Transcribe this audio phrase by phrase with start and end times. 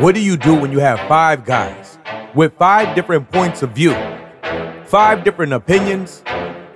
[0.00, 1.98] What do you do when you have five guys
[2.34, 3.94] with five different points of view,
[4.86, 6.22] five different opinions,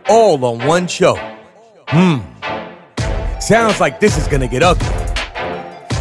[0.09, 1.17] all on one show?
[1.89, 2.19] Hmm.
[3.41, 4.87] Sounds like this is gonna get ugly.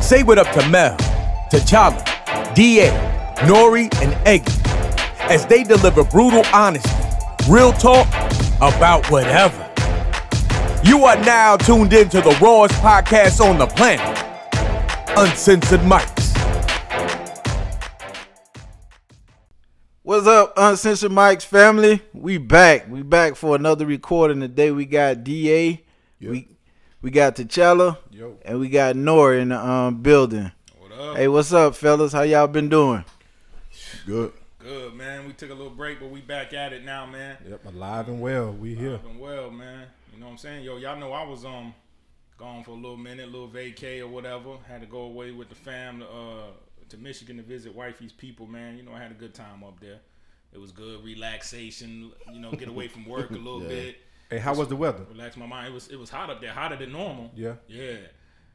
[0.01, 0.95] Say what up to Mel,
[1.51, 2.03] T'Challa,
[2.53, 2.89] DA,
[3.47, 4.53] Nori, and Eggy
[5.29, 6.89] as they deliver brutal honesty,
[7.49, 8.07] real talk
[8.57, 9.63] about whatever.
[10.83, 14.17] You are now tuned into the rawest podcast on the planet,
[15.17, 16.16] Uncensored Mics.
[20.07, 22.01] What's up, Uncensored Mics family?
[22.13, 22.89] We back.
[22.89, 24.39] We back for another recording.
[24.39, 25.83] Today we got DA,
[26.21, 26.47] we
[27.01, 28.37] we got T'Challa, Yo.
[28.45, 30.49] and we got Nori in the um, building.
[30.79, 31.17] What up?
[31.17, 32.13] Hey, what's up, fellas?
[32.13, 33.03] How y'all been doing?
[34.05, 34.31] Good.
[34.59, 35.27] Good, man.
[35.27, 37.35] We took a little break, but we back at it now, man.
[37.45, 38.53] Yep, alive and well.
[38.53, 38.99] We here.
[38.99, 39.87] Doing well, man.
[40.13, 40.63] You know what I'm saying?
[40.63, 41.73] Yo, y'all know I was um
[42.37, 44.51] gone for a little minute, little vacay or whatever.
[44.69, 46.43] Had to go away with the fam to uh
[46.89, 48.77] to Michigan to visit wifey's people, man.
[48.77, 49.99] You know, I had a good time up there.
[50.53, 53.67] It was good, relaxation, you know, get away from work a little Yeah.
[53.67, 53.97] bit.
[54.29, 55.05] Hey, how was the weather?
[55.09, 55.67] Relax my mind.
[55.67, 57.31] It was it was hot up there, hotter than normal.
[57.35, 57.53] Yeah.
[57.67, 57.95] Yeah.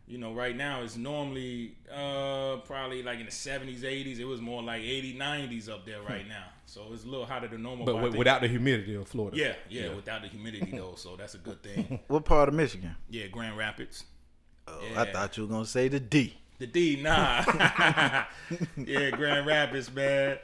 [0.06, 4.18] You know, right now it's normally uh probably like in the 70s, 80s.
[4.18, 6.44] It was more like 80s, 90s up there right now.
[6.66, 7.86] So it's a little hotter than normal.
[7.86, 9.36] But I wi- without the humidity of Florida.
[9.36, 12.00] yeah, yeah, without the humidity though, so that's a good thing.
[12.08, 12.94] What part of Michigan?
[13.08, 14.04] Yeah, Grand Rapids.
[14.68, 16.34] Oh, I thought you were gonna say the D.
[16.62, 17.42] The D, nah.
[18.76, 20.38] yeah, Grand Rapids, man.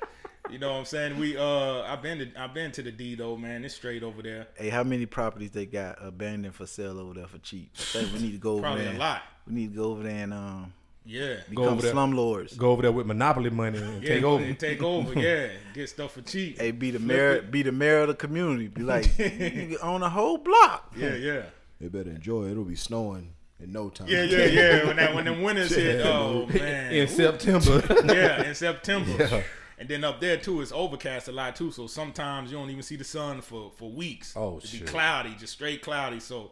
[0.50, 1.16] You know what I'm saying?
[1.16, 3.64] We uh I've been to I've been to the D though, man.
[3.64, 4.48] It's straight over there.
[4.56, 7.70] Hey, how many properties they got abandoned for sale over there for cheap?
[7.94, 8.94] We need to go over Probably there.
[8.96, 9.22] a lot.
[9.46, 10.72] We need to go over there and um,
[11.04, 11.34] Yeah.
[11.54, 11.94] Go become over there.
[11.94, 12.56] slumlords.
[12.58, 14.42] Go over there with monopoly money and Yeah, take over.
[14.42, 15.50] and Take over, yeah.
[15.72, 16.58] Get stuff for cheap.
[16.60, 17.32] Hey, be the Flip mayor.
[17.34, 17.50] it.
[17.52, 18.66] Be the mayor of the community.
[18.66, 20.92] Be like, you own a whole block.
[20.96, 21.42] Yeah, yeah.
[21.80, 22.50] They better enjoy it.
[22.52, 24.08] It'll be snowing in no time.
[24.08, 24.86] Yeah, yeah, yeah.
[24.86, 26.92] When that when them winters hit, oh man.
[26.92, 27.82] in September.
[28.14, 29.16] yeah, in September.
[29.18, 29.42] Yeah.
[29.80, 31.70] And then up there too, it's overcast a lot too.
[31.70, 34.34] So sometimes you don't even see the sun for for weeks.
[34.36, 34.86] Oh, It'd be shit.
[34.88, 36.18] cloudy, just straight cloudy.
[36.20, 36.50] So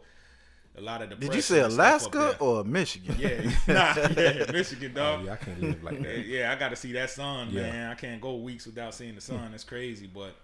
[0.77, 1.15] a lot of the.
[1.15, 3.15] Did you say Alaska or Michigan?
[3.19, 5.25] Yeah, nah, yeah, Michigan, oh, dog.
[5.25, 6.25] yeah, I can't live like that.
[6.25, 7.63] yeah, I got to see that sun, Yeah.
[7.63, 7.91] man.
[7.91, 9.51] I can't go weeks without seeing the sun.
[9.53, 10.35] It's crazy, but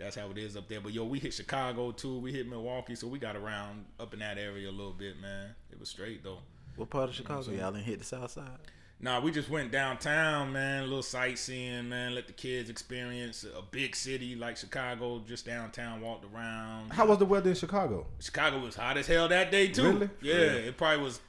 [0.00, 0.80] that's how it is up there.
[0.80, 2.18] But yo, we hit Chicago too.
[2.18, 5.54] We hit Milwaukee, so we got around up in that area a little bit, man.
[5.70, 6.38] It was straight though.
[6.76, 7.50] What part of Chicago?
[7.52, 8.58] Y'all didn't hit the south side?
[9.02, 10.82] Nah, we just went downtown, man.
[10.82, 12.14] A little sightseeing, man.
[12.14, 15.22] Let the kids experience a big city like Chicago.
[15.26, 16.92] Just downtown, walked around.
[16.92, 18.06] How was the weather in Chicago?
[18.20, 19.92] Chicago was hot as hell that day too.
[19.92, 20.10] Really?
[20.22, 21.20] Yeah, it probably was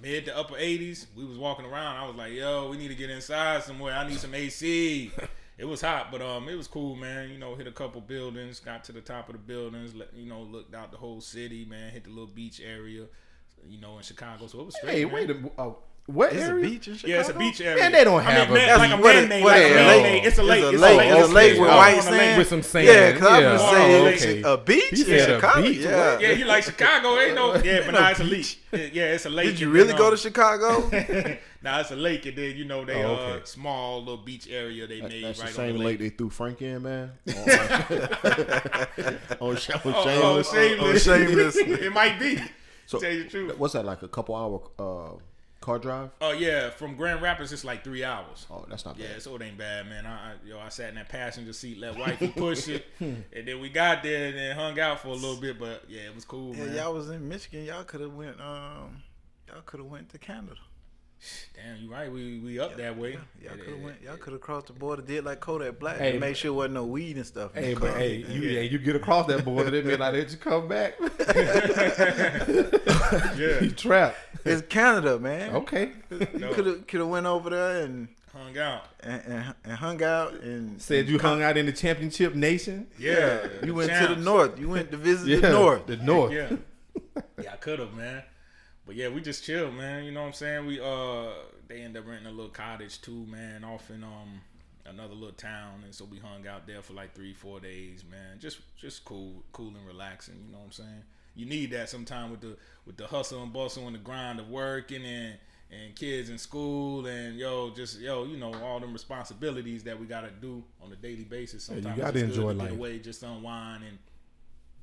[0.00, 1.06] mid to upper 80s.
[1.16, 1.96] We was walking around.
[1.96, 3.94] I was like, "Yo, we need to get inside somewhere.
[3.94, 5.12] I need some AC."
[5.58, 7.30] it was hot, but um, it was cool, man.
[7.30, 9.94] You know, hit a couple buildings, got to the top of the buildings.
[9.94, 11.90] Let, you know, looked out the whole city, man.
[11.90, 13.06] Hit the little beach area.
[13.66, 14.92] You know, in Chicago, so it was straight.
[14.92, 15.14] Hey, man.
[15.14, 15.72] wait a uh,
[16.08, 16.64] what It's area?
[16.66, 17.12] a beach in Chicago.
[17.14, 17.82] Yeah, it's a beach area.
[17.82, 19.04] Man, they don't I have mean, a man, like a beach.
[19.04, 20.24] What man-made, like what a it- man-made.
[20.24, 20.58] It's a lake.
[20.64, 20.98] It's a It's lake.
[20.98, 21.10] lake.
[21.18, 21.60] It's a lake Okay.
[21.60, 22.38] with Oh, white on sand.
[22.38, 22.86] With some sand.
[22.86, 23.52] Yeah, because I Yeah.
[23.52, 24.42] was Oh, saying okay.
[24.52, 25.62] a beach He in said a Chicago.
[25.62, 25.78] beach.
[25.78, 26.18] Yeah.
[26.18, 27.18] Yeah, you like Chicago?
[27.20, 27.54] Ain't no.
[27.64, 28.58] Yeah, but nah, it's a lake.
[28.72, 29.46] Yeah, it's a lake.
[29.48, 30.88] Did you really then, go um, to Chicago?
[31.62, 34.86] nah, it's a lake, and then you know they Oh, uh small little beach area
[34.86, 36.10] they made That's right the same on the lake lake.
[36.12, 37.12] they threw Frank in, man.
[39.40, 40.50] on, Sh- on Oh, oh, Shameless.
[40.52, 41.04] shameless.
[41.04, 41.56] Shameless.
[41.58, 42.40] it might be.
[42.86, 43.58] So, tell you the truth.
[43.58, 44.02] what's that like?
[44.02, 45.18] A couple hour uh,
[45.60, 46.10] car drive?
[46.20, 48.46] Oh yeah, from Grand Rapids it's like three hours.
[48.50, 49.02] Oh, that's not bad.
[49.02, 49.22] Yeah, bad.
[49.22, 50.06] so it ain't bad, man.
[50.06, 53.60] I, I yo, I sat in that passenger seat, let wifey push it, and then
[53.60, 55.58] we got there and then hung out for a little bit.
[55.58, 56.76] But yeah, it was cool, yeah, man.
[56.76, 57.64] y'all was in Michigan.
[57.64, 58.40] Y'all could have went.
[58.40, 59.02] Um,
[59.48, 60.56] y'all could have went to Canada.
[61.54, 62.10] Damn, you right.
[62.10, 63.18] We we up that way.
[63.42, 64.00] Y'all could have went.
[64.02, 66.74] Y'all could have crossed the border, did like Kodak Black, Hey, to make sure wasn't
[66.74, 67.52] no weed and stuff.
[67.54, 67.98] Hey, but car.
[67.98, 70.94] hey, you yeah, you get across that border, that mean like, let you come back.
[73.36, 73.60] Yeah.
[73.60, 74.16] you trapped.
[74.44, 75.54] it's Canada, man.
[75.56, 75.92] Okay.
[76.10, 76.18] You
[76.52, 78.84] could have could have went over there and, hung out.
[79.00, 82.86] and and and hung out and Said you hung out in the championship nation.
[82.98, 84.58] Yeah, You went to the north.
[84.58, 85.86] You went to visit Yeah, the north.
[85.86, 86.32] The north.
[86.32, 86.56] Yeah,
[87.42, 88.22] yeah, I could have, man.
[88.88, 90.04] But yeah, we just chilled, man.
[90.04, 90.64] You know what I'm saying?
[90.66, 91.26] We uh,
[91.68, 94.40] they end up renting a little cottage too, man, off in um
[94.86, 98.38] another little town, and so we hung out there for like three, four days, man.
[98.38, 100.36] Just just cool, cool and relaxing.
[100.46, 101.02] You know what I'm saying?
[101.36, 104.48] You need that sometime with the with the hustle and bustle and the grind of
[104.48, 105.34] working and
[105.70, 110.06] and kids in school and yo just yo you know all them responsibilities that we
[110.06, 111.68] gotta do on a daily basis.
[111.68, 112.68] Yeah, you Sometimes gotta enjoy life.
[112.68, 113.98] get away, just unwind and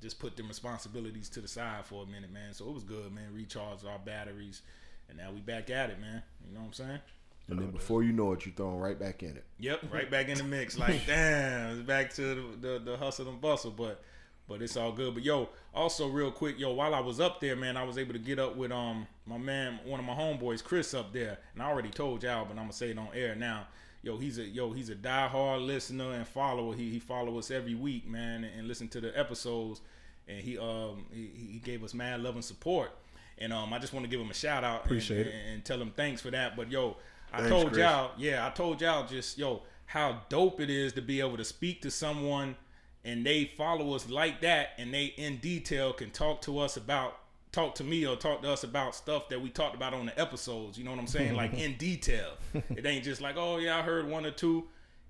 [0.06, 2.54] just put them responsibilities to the side for a minute, man.
[2.54, 3.34] So it was good, man.
[3.34, 4.62] Recharged our batteries,
[5.10, 6.22] and now we back at it, man.
[6.48, 7.00] You know what I'm saying?
[7.48, 9.44] And then before you know it, you're thrown right back in it.
[9.60, 10.78] Yep, right back in the mix.
[10.78, 14.04] Like, damn, it's back to the, the, the hustle and bustle, but
[14.48, 15.16] but it's all good.
[15.16, 18.14] But yo, also real quick, yo, while I was up there, man, I was able
[18.14, 21.64] to get up with um my man, one of my homeboys, Chris, up there, and
[21.64, 23.66] I already told y'all, but I'm gonna say it on air now.
[24.04, 26.76] yo, he's a yo, he's a diehard listener and follower.
[26.76, 29.82] He he follow us every week, man, and, and listen to the episodes.
[30.28, 32.92] And he um he, he gave us mad love and support.
[33.38, 34.82] And um I just want to give him a shout out.
[34.82, 35.54] and- Appreciate and, it.
[35.54, 36.56] and tell him thanks for that.
[36.56, 36.98] But yo,
[37.34, 37.80] I Thanks, told Chris.
[37.80, 41.44] y'all, yeah, I told y'all just yo how dope it is to be able to
[41.46, 42.56] speak to someone
[43.04, 47.20] and they follow us like that and they in detail can talk to us about
[47.52, 50.20] talk to me or talk to us about stuff that we talked about on the
[50.20, 52.32] episodes you know what i'm saying like in detail
[52.76, 54.64] it ain't just like oh yeah i heard one or two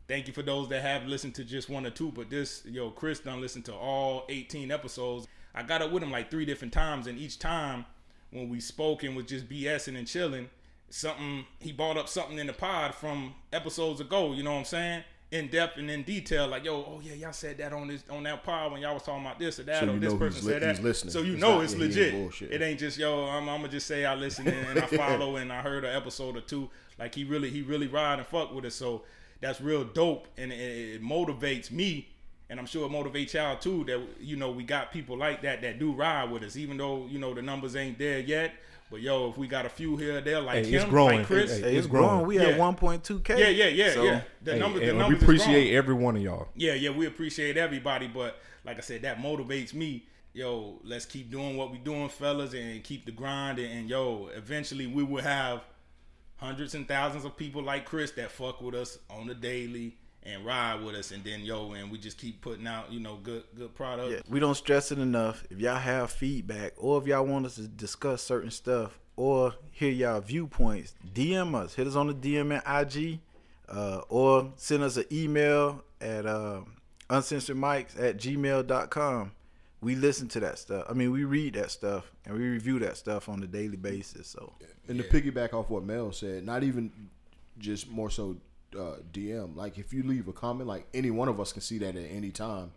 [0.07, 2.90] thank you for those that have listened to just one or two but this yo
[2.92, 5.28] chris done listened to all 18 episodes.
[5.54, 7.86] I got up with him like three different times and each time
[8.31, 10.50] when we spoke and was just bsing and chilling
[10.90, 14.66] something he brought up something in the pod from episodes ago you know what i'm
[14.66, 15.04] saying?
[15.31, 18.24] In depth and in detail like yo oh yeah y'all said that on this on
[18.24, 20.54] that pod when y'all was talking about this or that So or this person li-
[20.54, 20.84] said that.
[20.84, 21.12] listening.
[21.12, 22.52] so you It's know not- it's yeah, legit.
[22.52, 25.38] it ain't just yo I'm, I'm gonna just say I listen and, and I follow
[25.38, 26.69] and I heard an episode or two.
[27.00, 29.02] Like he really he really ride and fuck with us so
[29.42, 30.56] that's real dope and it,
[30.96, 32.08] it motivates me
[32.50, 35.62] and I'm sure it motivates y'all too that you know we got people like that
[35.62, 38.54] that do ride with us even though you know the numbers ain't there yet
[38.92, 41.18] but yo if we got a few here there like Hey, it's growing.
[41.20, 42.10] like Chris Hey, Hey, it's It's growing.
[42.10, 42.28] growing.
[42.28, 42.50] We Yeah.
[42.50, 43.38] at 1.2k.
[43.38, 45.40] yeah yeah yeah So, yeah the Hey, number the and numbers we is growing.
[45.54, 46.48] appreciate every one of y'all.
[46.56, 50.06] Yeah, yeah, we appreciate everybody, but like I said, that motivates me.
[50.34, 53.58] Yo, let's keep doing what we doing, fellas, and keep the grind.
[53.58, 55.62] And, and yo, eventually we will have
[56.38, 60.46] hundreds and thousands of people like Chris that fuck with us on the daily and
[60.46, 61.12] ride with us.
[61.12, 64.12] And then yo, and we just keep putting out, you know, good good product.
[64.12, 65.44] Yeah, we don't stress it enough.
[65.50, 69.92] If y'all have feedback or if y'all want us to discuss certain stuff or hear
[69.92, 71.76] y'all viewpoints, DM us.
[71.76, 73.20] Hit us on the DM at IG
[73.70, 76.62] uh, or send us an email at uh,
[77.10, 79.31] uncensoredmics at gmail.com.
[79.86, 80.86] We listen to that stuff.
[80.90, 84.28] I mean, we read that stuff and we review that stuff on a daily basis.
[84.28, 84.54] So,
[84.88, 86.92] And to piggyback off what Mel said, not even
[87.60, 88.36] just more so
[88.76, 89.56] uh, DM.
[89.56, 92.10] Like if you leave a comment, like any one of us can see that at
[92.10, 92.72] any time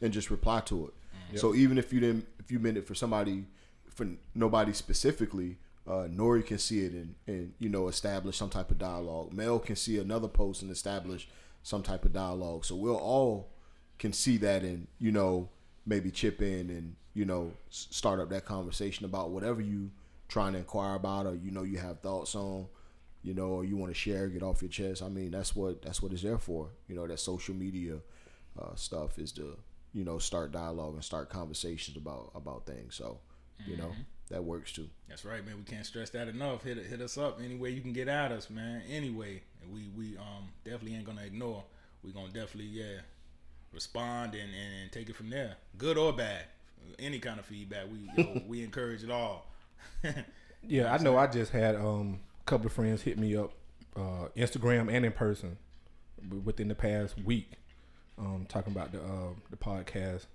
[0.00, 1.38] and just reply to it.
[1.38, 3.44] So even if you didn't, if you meant it for somebody,
[3.90, 8.70] for nobody specifically, uh, Nori can see it and and you know establish some type
[8.70, 9.32] of dialogue.
[9.32, 11.28] Mel can see another post and establish
[11.64, 12.64] some type of dialogue.
[12.64, 13.48] So we'll all
[13.98, 15.48] can see that and you know
[15.86, 19.90] maybe chip in and you know start up that conversation about whatever you
[20.28, 22.66] trying to inquire about or you know you have thoughts on
[23.22, 25.82] you know or you want to share get off your chest i mean that's what
[25.82, 27.98] that's what it's there for you know that social media
[28.60, 29.56] uh, stuff is to
[29.92, 33.18] you know start dialogue and start conversations about about things so
[33.66, 33.92] you know
[34.30, 35.58] that works too That's right, man.
[35.58, 36.62] We can't stress that enough.
[36.64, 38.82] Hit hit us up any way you can get at us, man.
[38.90, 41.62] Anyway, and we we um definitely ain't gonna ignore.
[42.02, 43.02] We gonna definitely yeah
[43.72, 46.44] respond and, and, and take it from there, good or bad.
[46.98, 49.46] Any kind of feedback, we yo, we encourage it all.
[50.66, 51.18] Yeah, I know.
[51.18, 53.52] I just had um, a couple of friends hit me up,
[53.96, 55.58] uh, Instagram and in person,
[56.44, 57.50] within the past week,
[58.18, 60.26] um, talking about the uh, the podcast.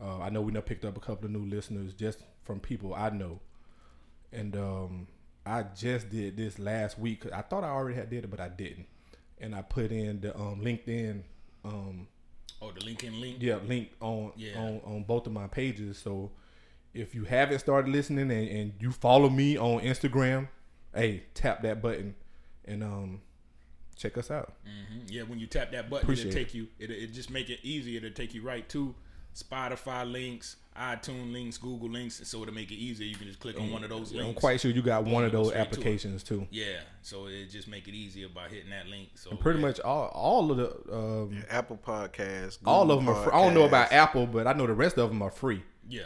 [0.00, 2.94] Uh, I know we now picked up a couple of new listeners just from people
[2.94, 3.40] I know,
[4.32, 5.06] and um,
[5.44, 7.24] I just did this last week.
[7.32, 8.86] I thought I already had did it, but I didn't,
[9.38, 11.20] and I put in the um, Linktree.
[12.64, 13.36] Oh, the Linktree link.
[13.40, 14.58] yeah, link on Yeah.
[14.58, 15.98] on on both of my pages.
[15.98, 16.30] So
[16.92, 20.48] if you haven't started listening and, and you follow me on Instagram,
[20.94, 22.14] hey, tap that button
[22.64, 23.20] and um
[23.96, 24.54] check us out.
[24.66, 25.10] Mhm.
[25.10, 26.68] Yeah, when you tap that button, Appreciate it'll take you.
[26.78, 28.94] It it just make it easier to take you right to
[29.34, 33.06] Spotify links, iTunes links, Google links, and so it'll make it easier.
[33.06, 34.28] You can just click on one of those links.
[34.28, 36.46] I'm quite sure you got one of those straight to applications too.
[36.50, 39.10] Yeah, so it just make it easier by hitting that link.
[39.14, 39.66] So Pretty yeah.
[39.66, 42.58] much all all of the um, Apple Podcasts.
[42.64, 43.24] all of them are.
[43.24, 43.32] Free.
[43.32, 45.62] I don't know about Apple, but I know the rest of them are free.
[45.88, 46.04] Yeah.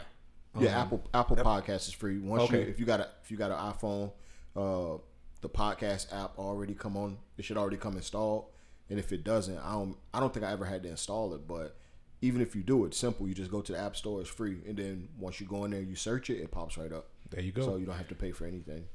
[0.59, 3.51] yeah apple apple podcast is free once you if you got a if you got
[3.51, 4.11] an iphone
[4.57, 4.97] uh
[5.41, 8.45] the podcast app already come on it should already come installed
[8.89, 11.47] and if it doesn't i don't i don't think i ever had to install it
[11.47, 11.77] but
[12.21, 14.57] even if you do it simple you just go to the app store it's free
[14.67, 17.41] and then once you go in there you search it it pops right up There
[17.41, 17.63] you go.
[17.63, 18.85] so you don't have to pay for anything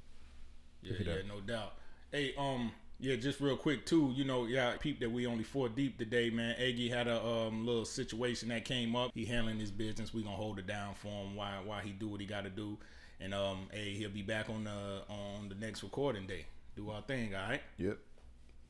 [0.83, 1.75] Yeah, yeah, no doubt.
[2.12, 4.12] Hey, um, yeah, just real quick too.
[4.14, 6.54] You know, yeah, peep that we only four deep today, man.
[6.59, 9.11] Aggie had a um little situation that came up.
[9.14, 10.14] He handling his business.
[10.14, 11.35] We gonna hold it down for him.
[11.35, 12.78] Why why he do what he got to do.
[13.21, 16.47] And um, hey, he'll be back on the on the next recording day.
[16.76, 17.62] Do our thing, all right?
[17.78, 17.99] yep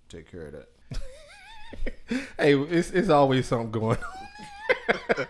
[0.08, 0.68] take care of that
[2.38, 4.04] hey, it's it's always something going on.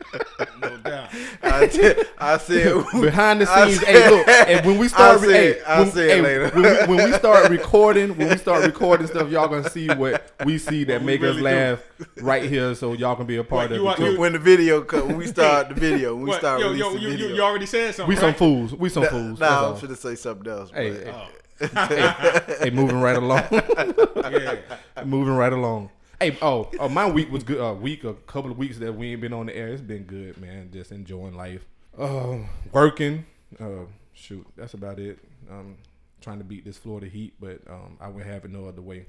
[0.61, 1.09] No doubt.
[1.43, 3.81] I, said- I said behind the scenes.
[3.81, 6.49] said- hey, look, and when we start, I'll say hey, when, say hey, later.
[6.51, 10.31] When we, when we start recording, when we start recording stuff, y'all gonna see what
[10.45, 11.45] we see that make us really do.
[11.45, 11.81] laugh
[12.23, 13.87] right here, so y'all can be a part What, of it.
[13.87, 14.13] are- too.
[14.13, 16.39] you- when the video come, when we start the video, when we What?
[16.41, 17.29] start yo, releasing yo, you, video.
[17.37, 18.09] you, already said something.
[18.15, 18.73] we some fools.
[18.75, 19.39] We some fools.
[19.41, 20.71] Nah, that's I'm finna say something else.
[20.73, 22.55] Hey, but- hey, Oh.
[22.61, 23.45] hey, moving right along.
[23.51, 24.57] Yeah.
[25.05, 25.91] moving right along.
[26.21, 27.61] Hey, oh, oh, my week was good.
[27.61, 29.69] A week, a couple of weeks that we ain't been on the air.
[29.69, 30.71] It's been good, man.
[30.73, 31.67] Just enjoying life.
[31.99, 32.39] Uh,
[32.73, 33.27] working.
[33.59, 35.19] Uh, shoot, that's about it.
[35.51, 35.77] Um,
[36.21, 39.07] trying to beat this Florida heat, but um, I would have it no other way.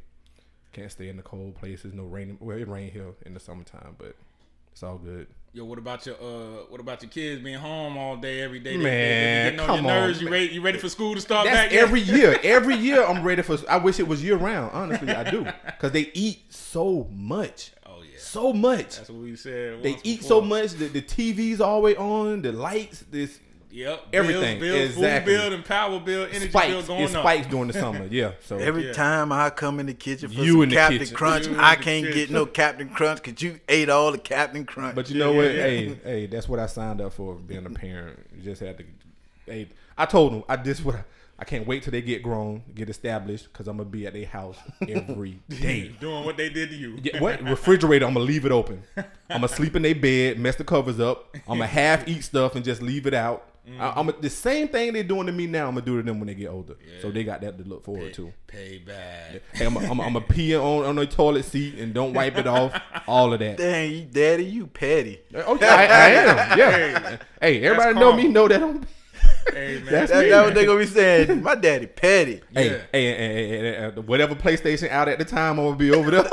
[0.74, 1.94] Can't stay in the cold places.
[1.94, 2.38] No rain.
[2.40, 4.16] Well, it rain here in the summertime, but
[4.72, 5.28] it's all good.
[5.56, 6.66] Yo, what about your uh?
[6.68, 8.76] What about your kids being home all day, every day?
[8.76, 10.20] They- Man, they, they getting on come your on.
[10.20, 10.46] You ready?
[10.48, 11.72] You ready for school to start That's back?
[11.72, 11.82] yet?
[11.82, 12.38] every year.
[12.44, 13.58] Every year, I'm ready for.
[13.70, 14.72] I wish it was year round.
[14.74, 17.72] Honestly, I do, because they eat so much.
[17.86, 18.98] Oh yeah, So much.
[18.98, 19.82] that's what we said.
[19.82, 20.28] They eat before.
[20.28, 20.72] so much.
[20.74, 22.42] The, the TV's always on.
[22.42, 23.06] The lights.
[23.10, 23.40] This
[23.76, 25.34] Yep, everything, Bills, bills, exactly.
[25.36, 26.88] food bill and power bill, energy bill spikes.
[26.88, 27.22] going It up.
[27.24, 28.08] spikes during the summer.
[28.10, 28.32] Yeah.
[28.42, 28.94] So Every Yeah.
[28.94, 31.16] time I come in the kitchen for You some in the Captain kitchen.
[31.18, 34.96] Crunch, You I can't get no Captain Crunch because you ate all the Captain Crunch.
[34.96, 35.46] But you know Yeah, what?
[35.46, 35.66] yeah, yeah.
[35.66, 38.18] Hey, hey, that's what I signed up for being a parent.
[38.38, 38.86] You just had to.
[39.46, 39.68] Hey,
[39.98, 41.04] I told them I this what I,
[41.38, 44.26] I can't wait till they get grown, get established, because I'm gonna be at their
[44.26, 44.56] house
[44.88, 45.92] every day.
[46.00, 46.98] doing what they did to you.
[47.04, 48.06] Yeah, what refrigerator?
[48.06, 48.84] I'm gonna leave it open.
[48.96, 49.04] I'm
[49.42, 51.36] gonna sleep in their bed, mess the covers up.
[51.46, 53.46] I'm gonna half eat stuff and just leave it out.
[53.80, 55.68] I, am the same thing they're doing to me now.
[55.68, 56.76] I'm gonna do to them when they get older.
[57.02, 58.32] So they got that to look forward to.
[58.48, 59.42] Payback.
[59.54, 62.48] Hey, I'm I'm, I'm a pee on on the toilet seat and don't wipe it
[62.48, 62.74] off.
[63.08, 63.58] All of that.
[63.58, 65.20] Dang, you daddy, you petty.
[65.36, 66.58] Oh, yeah, I, I am.
[66.60, 67.18] Yeah.
[67.42, 68.18] Hey, everybody know calm.
[68.18, 68.28] me.
[68.28, 68.86] Know that I'm.
[69.54, 70.30] Hey man, That's That, me.
[70.30, 71.44] that's what they gonna be saying.
[71.44, 72.42] My daddy petty.
[72.52, 72.78] Hey, Yeah.
[72.92, 76.10] hey, hey, hey, hey, hey, whatever PlayStation out at the time, I'm gonna be over
[76.12, 76.24] there.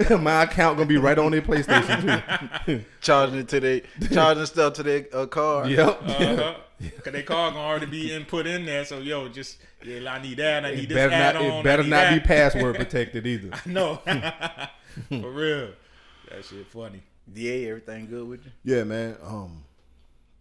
[0.20, 2.84] My account gonna be right on their PlayStation too.
[3.00, 3.82] Charging it to they
[4.12, 5.68] charging stuff to their uh, car.
[5.68, 6.02] Yep.
[6.02, 6.54] uh-huh.
[7.02, 8.84] Cause they call gonna already be input in there.
[8.84, 10.64] So yo, just yeah, I need that.
[10.64, 11.42] I need It this better add not.
[11.44, 11.50] on.
[11.60, 13.50] It better I need not be password protected either.
[13.66, 13.96] No,
[15.08, 15.70] for real.
[16.30, 17.02] That shit funny.
[17.32, 18.76] DA, everything good with you?
[18.76, 19.16] Yeah, man.
[19.22, 19.64] Um,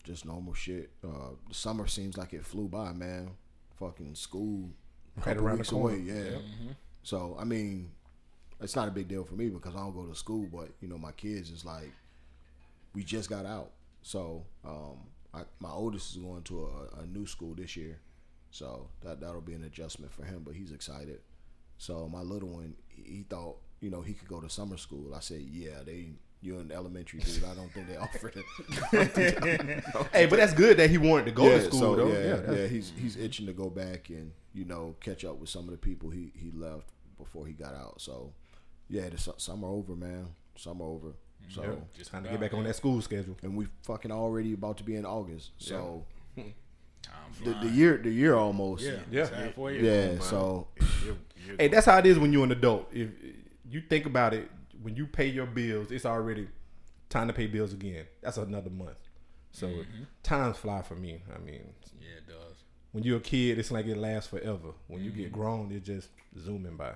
[0.04, 0.90] just normal shit.
[1.04, 3.32] Uh, the summer seems like it flew by, man.
[3.80, 4.70] Fucking school,
[5.18, 5.96] Right couple around the weeks corner.
[5.96, 6.04] away.
[6.06, 6.38] Yeah.
[7.04, 7.92] So I mean,
[8.64, 10.48] it's not a big deal for me because I don't go to school.
[10.52, 11.92] But you know, my kids is like,
[12.94, 13.72] we just got out.
[14.02, 14.98] So um,
[15.34, 18.00] I, my oldest is going to a, a new school this year.
[18.52, 20.44] So that that'll be an adjustment for him.
[20.46, 21.20] But he's excited.
[21.78, 25.14] So my little one, he thought you know he could go to summer school.
[25.16, 26.10] I said, yeah, they.
[26.46, 27.42] You're in elementary, dude.
[27.46, 29.84] I don't think they offer it.
[30.12, 32.08] Hey, but that's good that he wanted to go yeah, to school so, though.
[32.10, 35.48] Yeah, Yeah, yeah, he's he's itching to go back and you know catch up with
[35.48, 38.02] some of the people he he left before he got out.
[38.02, 38.34] So
[38.90, 40.28] yeah, the su- summer over, man.
[40.56, 41.08] Summer over.
[41.08, 41.54] Mm-hmm.
[41.54, 43.38] So Just trying to get back on that school schedule.
[43.42, 45.52] and we fucking already about to be in August.
[45.58, 47.14] So Time
[47.44, 47.68] the, flying.
[47.68, 48.84] the year the year almost.
[48.84, 49.22] yeah, Yeah.
[49.24, 49.82] it's halfway.
[49.82, 50.68] Yeah, so
[51.60, 52.88] Hey, that's how it is when you're an adult.
[52.94, 53.10] If
[53.70, 54.50] you think about it,
[54.82, 56.48] when you pay your bills, it's already
[57.10, 58.06] time to pay bills again.
[58.22, 58.98] That's another month.
[59.52, 60.04] So mm-hmm.
[60.24, 61.22] times fly for me.
[61.34, 62.64] I mean, yeah, it does.
[62.92, 64.70] when you're a kid, it's like it lasts forever.
[64.88, 65.42] When you get mm-hmm.
[65.42, 66.10] grown, it's just
[66.40, 66.94] zooming by.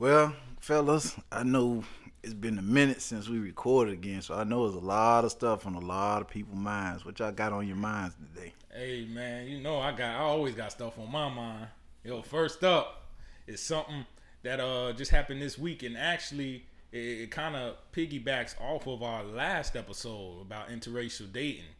[0.00, 1.84] Well, fellas, I know
[2.22, 5.30] it's been a minute since we recorded again, so I know there's a lot of
[5.30, 7.04] stuff on a lot of people's minds.
[7.04, 8.54] What y'all got on your minds today?
[8.72, 11.66] Hey man, you know I got I always got stuff on my mind.
[12.02, 13.10] Yo, first up
[13.46, 14.06] is something
[14.42, 19.02] that uh just happened this week, and actually it, it kind of piggybacks off of
[19.02, 21.74] our last episode about interracial dating.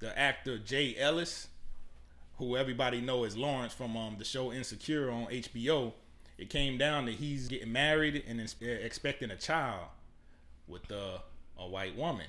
[0.00, 1.48] The actor Jay Ellis,
[2.36, 5.94] who everybody know as Lawrence from um the show Insecure on HBO,
[6.38, 9.86] it came down that he's getting married and expecting a child
[10.66, 11.18] with uh,
[11.58, 12.26] a white woman.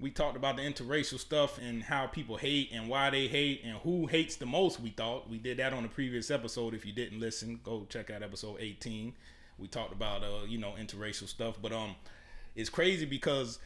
[0.00, 3.76] We talked about the interracial stuff and how people hate and why they hate and
[3.78, 5.30] who hates the most we thought.
[5.30, 6.74] We did that on the previous episode.
[6.74, 9.14] If you didn't listen go check out episode 18
[9.58, 11.94] we talked about uh you know interracial stuff but um
[12.56, 13.58] it's crazy because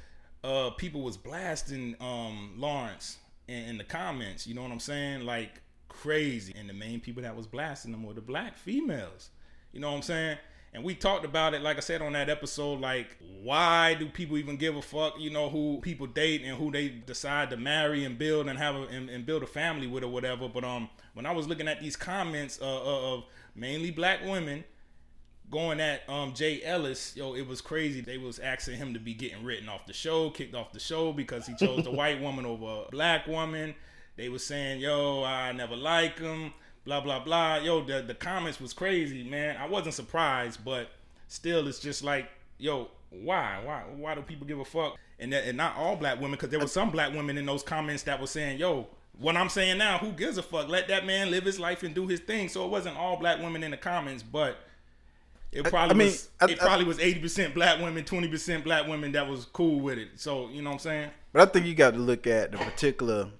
[0.45, 5.25] uh people was blasting um lawrence in, in the comments you know what i'm saying?
[5.25, 6.55] Like crazy.
[6.59, 9.31] And the main people that was blasting them were the black females
[9.77, 10.39] you know what i'm saying
[10.77, 14.37] and we talked about it, like I said on that episode, like why do people
[14.37, 18.05] even give a fuck, you know, who people date and who they decide to marry
[18.05, 20.51] and build and have a, and, and build a family with or whatever.
[20.51, 24.65] But um, when I was looking at these comments uh, uh, of mainly black women
[25.51, 28.03] going at um Jay Ellis, yo, it was crazy.
[28.03, 31.11] They was asking him to be getting written off the show, kicked off the show
[31.11, 33.75] because he chose the white woman over a black woman.
[34.17, 36.53] They was saying, yo, I never like him,
[36.87, 37.57] blah blah blah.
[37.57, 39.59] Yo, the the comments was crazy, man.
[39.59, 40.89] I wasn't surprised, but
[41.29, 44.97] still, it's just like, yo, why, why, why do people give a fuck?
[45.19, 47.63] And that, and not all black women, because there was some black women in those
[47.63, 48.87] comments that were saying, yo.
[49.19, 50.69] What I'm saying now, who gives a fuck?
[50.69, 52.51] Let that man live his life and do his thing.
[52.51, 54.59] So it wasn't all black women in the comments, but
[55.51, 58.29] it probably I mean, was I- it I- probably was eighty percent black women, twenty
[58.29, 60.09] percent black women that was cool with it.
[60.17, 61.11] So you know what I'm saying?
[61.33, 63.31] But I think you got to look at the particular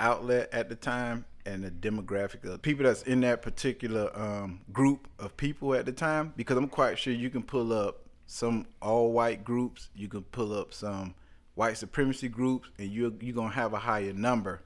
[0.00, 5.08] outlet at the time and the demographic of people that's in that particular um, group
[5.18, 9.12] of people at the time because I'm quite sure you can pull up some all
[9.12, 11.14] white groups, you can pull up some
[11.54, 14.62] white supremacy groups, and you're you're gonna have a higher number.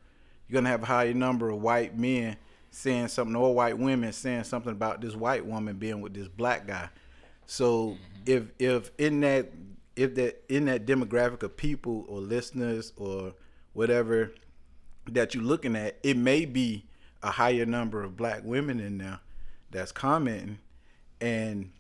[0.49, 2.37] You're gonna have a higher number of white men
[2.71, 6.67] saying something, or white women saying something about this white woman being with this black
[6.67, 6.89] guy.
[7.47, 9.51] So if if in that
[9.97, 13.33] if that in that demographic of people or listeners or
[13.73, 14.33] whatever
[15.09, 16.87] that you're looking at, it may be
[17.23, 19.21] a higher number of black women in there
[19.71, 20.59] that's commenting,
[21.21, 21.71] and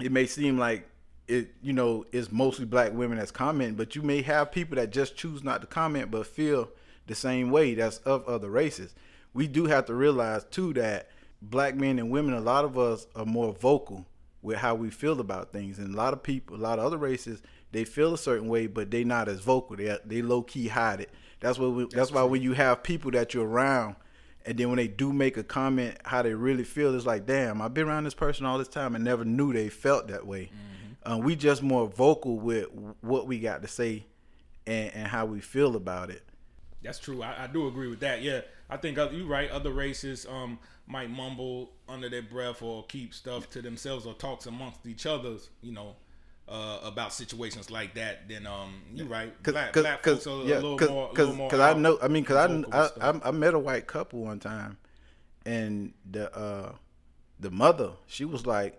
[0.00, 0.88] it may seem like
[1.28, 4.90] it, you know, it's mostly black women that's commenting, but you may have people that
[4.90, 6.68] just choose not to comment but feel
[7.06, 8.94] the same way that's of other races.
[9.34, 11.08] We do have to realize too that
[11.40, 14.06] black men and women, a lot of us are more vocal
[14.42, 16.98] with how we feel about things, and a lot of people, a lot of other
[16.98, 19.76] races, they feel a certain way, but they not as vocal.
[19.76, 21.10] They they low key hide it.
[21.42, 23.96] That's what we, that's, why when you have people that you're around,
[24.46, 27.60] and then when they do make a comment, how they really feel is like, damn,
[27.60, 30.50] I've been around this person all this time and never knew they felt that way.
[31.04, 32.68] Um, we just more vocal with
[33.00, 34.06] what we got to say
[34.66, 36.22] and, and how we feel about it.
[36.82, 37.22] That's true.
[37.22, 38.22] I, I do agree with that.
[38.22, 39.50] Yeah, I think other, you're right.
[39.50, 44.46] Other races um might mumble under their breath or keep stuff to themselves or talks
[44.46, 45.50] amongst each others.
[45.60, 45.96] You know.
[46.52, 49.32] Uh, about situations like that, then um, you're right.
[49.42, 51.98] Cause, black, cause, black cause, yeah, cause, more, cause, little more 'cause I know.
[52.02, 53.10] I mean, cause I, I.
[53.10, 54.76] I I met a white couple one time,
[55.46, 56.72] and the uh
[57.40, 58.78] the mother she was like,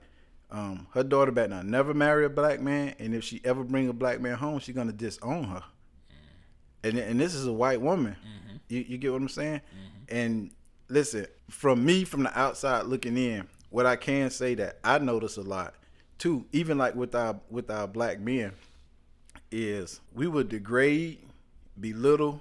[0.51, 3.89] um, her daughter better not never marry a black man, and if she ever bring
[3.89, 5.63] a black man home, she's gonna disown her.
[6.84, 8.15] And and this is a white woman.
[8.68, 9.62] You you get what I'm saying?
[10.10, 10.51] And
[10.89, 15.38] listen, from me from the outside looking in, what I can say that I notice
[15.38, 15.74] a lot
[16.24, 18.53] too, even like with our with our black men,
[19.51, 21.18] is we would degrade,
[21.77, 22.39] belittle,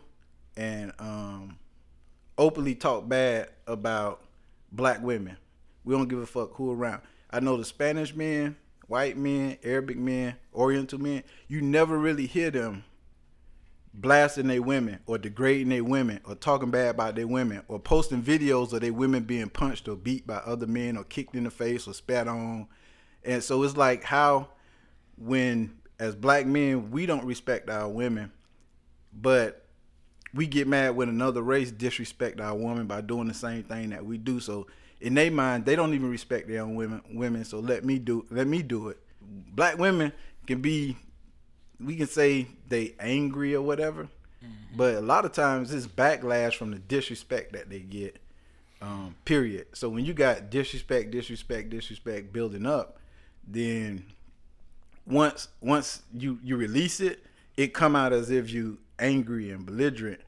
[0.57, 1.59] and um,
[2.39, 4.23] openly talk bad about
[4.71, 5.37] black women.
[5.83, 7.03] We don't give a fuck who around.
[7.29, 8.55] I know the Spanish men,
[8.87, 11.25] white men, Arabic men, Oriental men.
[11.49, 12.85] You never really hear them
[13.93, 18.23] blasting their women or degrading their women or talking bad about their women or posting
[18.23, 21.51] videos of their women being punched or beat by other men or kicked in the
[21.51, 22.69] face or spat on.
[23.25, 24.49] And so it's like how
[25.17, 28.33] when as black men we don't respect our women,
[29.13, 29.67] but
[30.35, 34.05] we get mad when another race disrespect our woman by doing the same thing that
[34.05, 34.41] we do.
[34.41, 34.67] So
[35.01, 37.03] in their mind, they don't even respect their own women.
[37.13, 38.99] Women, so let me do let me do it.
[39.55, 40.13] Black women
[40.47, 40.97] can be,
[41.79, 44.09] we can say they angry or whatever,
[44.77, 48.19] but a lot of times it's backlash from the disrespect that they get.
[48.81, 49.67] Um, period.
[49.75, 52.99] So when you got disrespect, disrespect, disrespect building up,
[53.47, 54.05] then
[55.07, 57.25] once once you you release it,
[57.57, 60.21] it come out as if you angry and belligerent,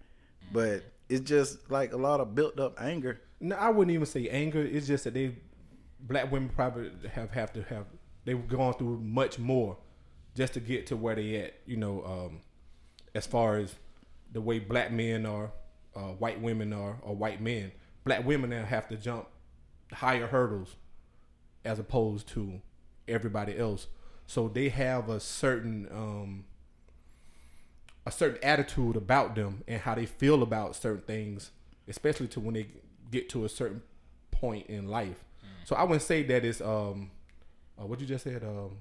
[0.53, 3.21] but it's just like a lot of built up anger.
[3.41, 4.63] No, I wouldn't even say anger.
[4.63, 5.37] It's just that they
[6.01, 7.87] black women probably have have to have
[8.25, 9.77] they've gone through much more
[10.35, 11.55] just to get to where they at.
[11.67, 12.41] You know, um,
[13.15, 13.75] as far as
[14.33, 15.53] the way black men are,
[15.95, 17.73] uh, white women are, or white men.
[18.05, 19.29] Black women now have to jump
[19.93, 20.77] higher hurdles
[21.65, 22.61] as opposed to
[23.09, 23.87] everybody else.
[24.27, 26.45] So they have a certain um,
[28.07, 31.51] a certain attitude about them and how they feel about certain things,
[31.89, 32.67] especially to when they
[33.11, 33.83] get to a certain
[34.31, 35.25] point in life.
[35.65, 37.11] So I wouldn't say that it's um,
[37.81, 38.43] uh, what you just said.
[38.45, 38.77] Um,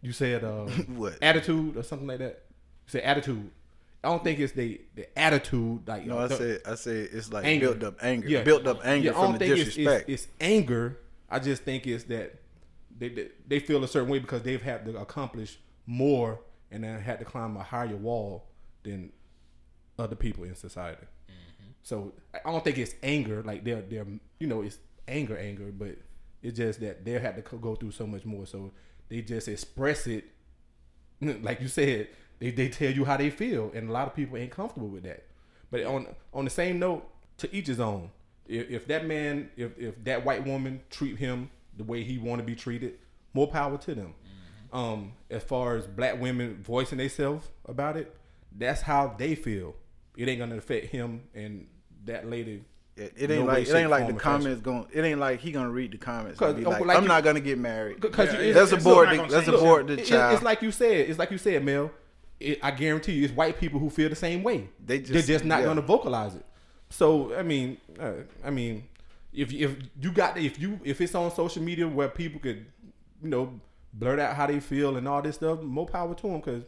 [0.00, 0.64] you said uh,
[0.96, 1.18] What?
[1.22, 2.42] attitude or something like that.
[2.86, 3.50] You said attitude.
[4.02, 7.30] I don't think it's the the attitude like No, I the- said I said it's
[7.30, 7.74] like Anger.
[7.74, 8.42] built up anger, Yeah.
[8.42, 10.08] built up anger yeah, I from don't the think it's, disrespect.
[10.08, 10.98] it's, it's anger.
[11.28, 12.39] I just think it's that
[13.08, 17.18] they, they feel a certain way because they've had to accomplish more and then had
[17.18, 18.46] to climb a higher wall
[18.82, 19.12] than
[19.98, 21.06] other people in society.
[21.28, 21.70] Mm-hmm.
[21.82, 23.42] So I don't think it's anger.
[23.42, 24.06] Like they're they're
[24.38, 25.96] you know it's anger anger, but
[26.42, 28.46] it's just that they had to go through so much more.
[28.46, 28.72] So
[29.08, 30.24] they just express it
[31.42, 32.08] like you said,
[32.38, 35.02] they, they tell you how they feel, and a lot of people ain't comfortable with
[35.04, 35.26] that.
[35.70, 37.08] But on on the same note,
[37.38, 38.10] to each his own.
[38.46, 42.40] If, if that man, if, if that white woman treat him the way he want
[42.40, 42.94] to be treated,
[43.34, 44.14] more power to them.
[44.72, 48.14] Um, as far as black women voicing themselves about it,
[48.56, 49.74] that's how they feel.
[50.16, 51.66] It ain't gonna affect him and
[52.04, 52.64] that lady.
[52.96, 54.86] It, it ain't way, like it ain't like the comments going.
[54.92, 56.40] It ain't like he gonna read the comments.
[56.40, 58.00] And be like, like I'm you- not gonna get married.
[58.00, 59.08] Because Yeah, you- it's- Let's it's abort.
[59.08, 59.58] still The, not gonna let's change.
[59.62, 60.34] abort the It- child.
[60.34, 61.08] It's like you said.
[61.08, 61.90] It's like you said, Mel.
[62.38, 64.68] It, I guarantee you, it's white people who feel the same way.
[64.84, 65.64] They They are just- just not yeah.
[65.66, 66.44] going to vocalize it.
[66.90, 68.12] So I mean, uh,
[68.44, 68.84] I mean,
[69.32, 72.66] if if you got if you if it's on social media where people could,
[73.22, 73.60] you know,
[73.92, 76.40] blurt out how they feel and all this stuff, more power to them.
[76.40, 76.64] Because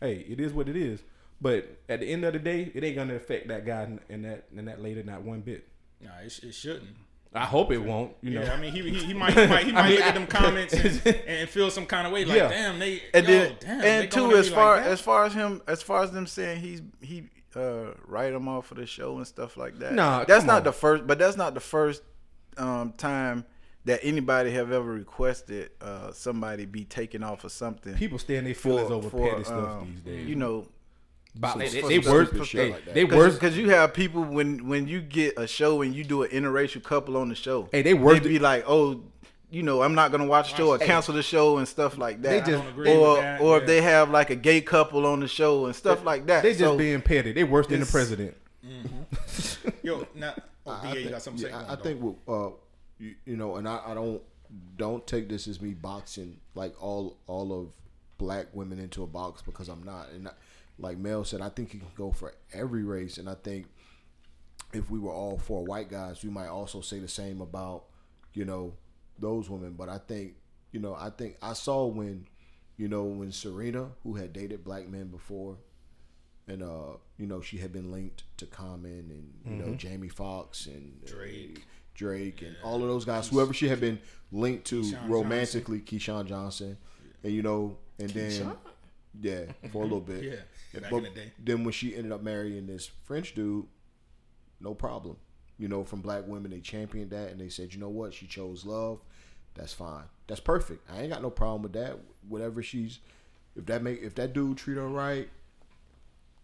[0.00, 1.00] hey, it is what it is.
[1.40, 4.24] But at the end of the day, it ain't gonna affect that guy and- and
[4.24, 5.66] that and that lady not one bit.
[6.00, 6.96] Nah, it, it shouldn't.
[7.32, 8.12] I hope it won't.
[8.22, 8.42] You know.
[8.42, 10.26] Yeah, I mean, he, he, he might he might, he might mean, look at them
[10.26, 12.48] comments and, and feel some kind of way, like, Yeah.
[12.48, 15.32] damn, they and yo, then damn, and going two as far like as far as
[15.34, 19.16] him as far as them saying he's he uh write him off for the show
[19.18, 19.92] and stuff like that.
[19.94, 20.64] Nah, that's come not on.
[20.64, 22.02] the first, but that's not the first
[22.56, 23.44] um time
[23.86, 27.94] that anybody have ever requested uh somebody be taken off of something.
[27.94, 30.28] People stand their feelings over petty stuff these days.
[30.28, 30.66] You know,
[31.36, 32.46] About some- they, they, some they stupid worse.
[32.48, 32.94] shit They, like that.
[32.94, 33.34] they worse.
[33.34, 36.82] because you have people when when you get a show and you do an interracial
[36.82, 37.68] couple on the show.
[37.72, 39.02] Hey, they worse They be like, oh.
[39.50, 42.22] You know, I'm not gonna watch the show or cancel the show and stuff like
[42.22, 42.30] that.
[42.30, 45.04] They just- don't agree or with that, or if they have like a gay couple
[45.06, 46.42] on the show and stuff like that.
[46.42, 47.32] They just So- being petty.
[47.32, 48.36] They worse than the It's- president.
[49.82, 50.34] Yo, now,
[50.66, 51.52] oh, I DA, you think- got something to say?
[51.52, 52.50] yeah, I, on, I think with, uh,
[52.98, 54.22] you, you know, and I, I don't
[54.76, 57.72] don't take this as me boxing like all all of
[58.18, 60.10] black women into a box because I'm not.
[60.10, 60.32] And I,
[60.78, 63.66] like Mel said, I think you can go for every race, and I think
[64.72, 67.84] if we were all four white guys, we might also say the same about
[68.34, 68.74] you know
[69.20, 69.74] those women.
[69.76, 70.34] But I think
[70.72, 72.26] you know, I think I saw when
[72.76, 75.56] you know when Serena, who had dated black men before,
[76.48, 80.66] and uh, you know, she had been linked to Common and you know Jamie Foxx
[80.66, 81.64] and uh, Drake.
[81.94, 83.98] Drake and all of those guys, whoever she had been
[84.32, 86.78] linked to Keyshawn romantically, Keyshawn Johnson,
[87.22, 88.52] and you know, and then
[89.20, 90.22] yeah, for a little bit,
[90.72, 91.32] Yeah, back but in the day.
[91.38, 93.66] Then when she ended up marrying this French dude,
[94.60, 95.16] no problem.
[95.58, 98.26] You know, from black women, they championed that and they said, you know what, she
[98.26, 99.00] chose love.
[99.54, 100.04] That's fine.
[100.26, 100.88] That's perfect.
[100.90, 101.98] I ain't got no problem with that.
[102.28, 103.00] Whatever she's,
[103.56, 105.28] if that make if that dude treat her right,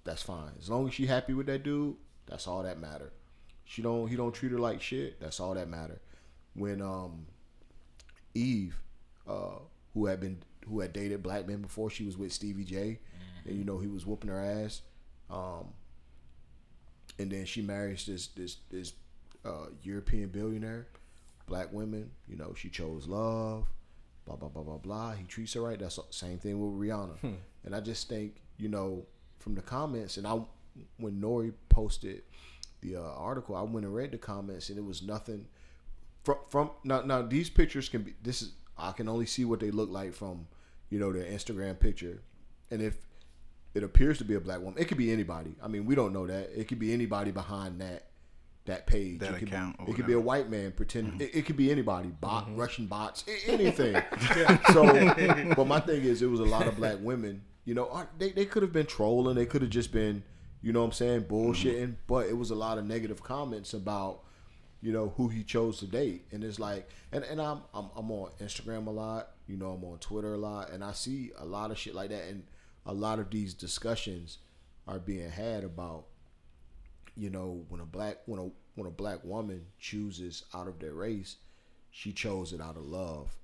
[0.04, 0.52] that's fine.
[0.60, 3.12] As long as she happy with that dude, that's all that matter.
[3.64, 5.20] She don't he don't treat her like shit.
[5.20, 6.00] That's all that matter.
[6.54, 7.26] When um
[8.34, 8.80] Eve,
[9.28, 9.58] uh,
[9.94, 10.38] who had been
[10.68, 12.98] who had dated black men before, she was with Stevie J,
[13.46, 14.82] and you know he was whooping her ass.
[15.30, 15.66] Um,
[17.18, 18.92] and then she marries this this this
[19.44, 20.86] uh, European billionaire,
[21.46, 22.10] black women.
[22.28, 23.66] You know she chose love,
[24.24, 25.12] blah blah blah blah blah.
[25.12, 25.78] He treats her right.
[25.78, 27.36] That's the same thing with Rihanna.
[27.64, 29.06] And I just think you know
[29.38, 30.40] from the comments, and I
[30.98, 32.22] when Nori posted
[32.80, 35.46] the uh, article, I went and read the comments, and it was nothing
[36.24, 37.02] from from now.
[37.02, 38.14] Now these pictures can be.
[38.22, 40.46] This is I can only see what they look like from
[40.90, 42.22] you know their Instagram picture,
[42.70, 42.96] and if
[43.74, 45.54] it appears to be a black woman, it could be anybody.
[45.62, 46.50] I mean, we don't know that.
[46.58, 48.06] It could be anybody behind that
[48.66, 49.20] that page.
[49.20, 51.14] That it could account Be, it could be a white man pretending.
[51.14, 51.22] Mm-hmm.
[51.22, 52.08] It, it could be anybody.
[52.08, 53.94] Bot, Russian bots, anything.
[54.72, 57.42] so, but my thing is, it was a lot of black women.
[57.64, 59.36] You know, they they could have been trolling.
[59.36, 60.22] They could have just been,
[60.62, 61.96] you know, what I'm saying, bullshitting.
[62.06, 64.22] But it was a lot of negative comments about
[64.82, 68.10] you know who he chose to date and it's like and, and I'm, I'm i'm
[68.10, 71.46] on instagram a lot you know i'm on twitter a lot and i see a
[71.46, 72.44] lot of shit like that and
[72.84, 74.38] a lot of these discussions
[74.86, 76.06] are being had about
[77.16, 80.92] you know when a black when a when a black woman chooses out of their
[80.92, 81.36] race
[81.90, 83.36] she chose it out of love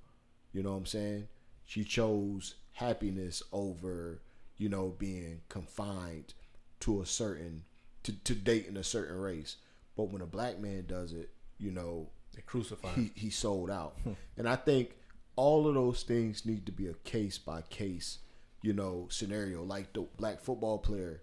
[0.53, 1.27] you know what i'm saying
[1.65, 4.21] she chose happiness over
[4.59, 6.35] you know being confined
[6.81, 7.63] to a certain
[8.03, 9.57] to, to date in a certain race
[9.97, 12.89] but when a black man does it you know They crucify.
[12.95, 13.95] he, he sold out.
[14.05, 14.13] Hmm.
[14.37, 14.97] and I think
[15.37, 18.19] all of those things need to be a case by case,
[18.63, 19.63] you know, scenario.
[19.63, 21.23] Like the black football player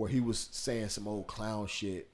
[0.00, 2.08] where he was saying some old clown shit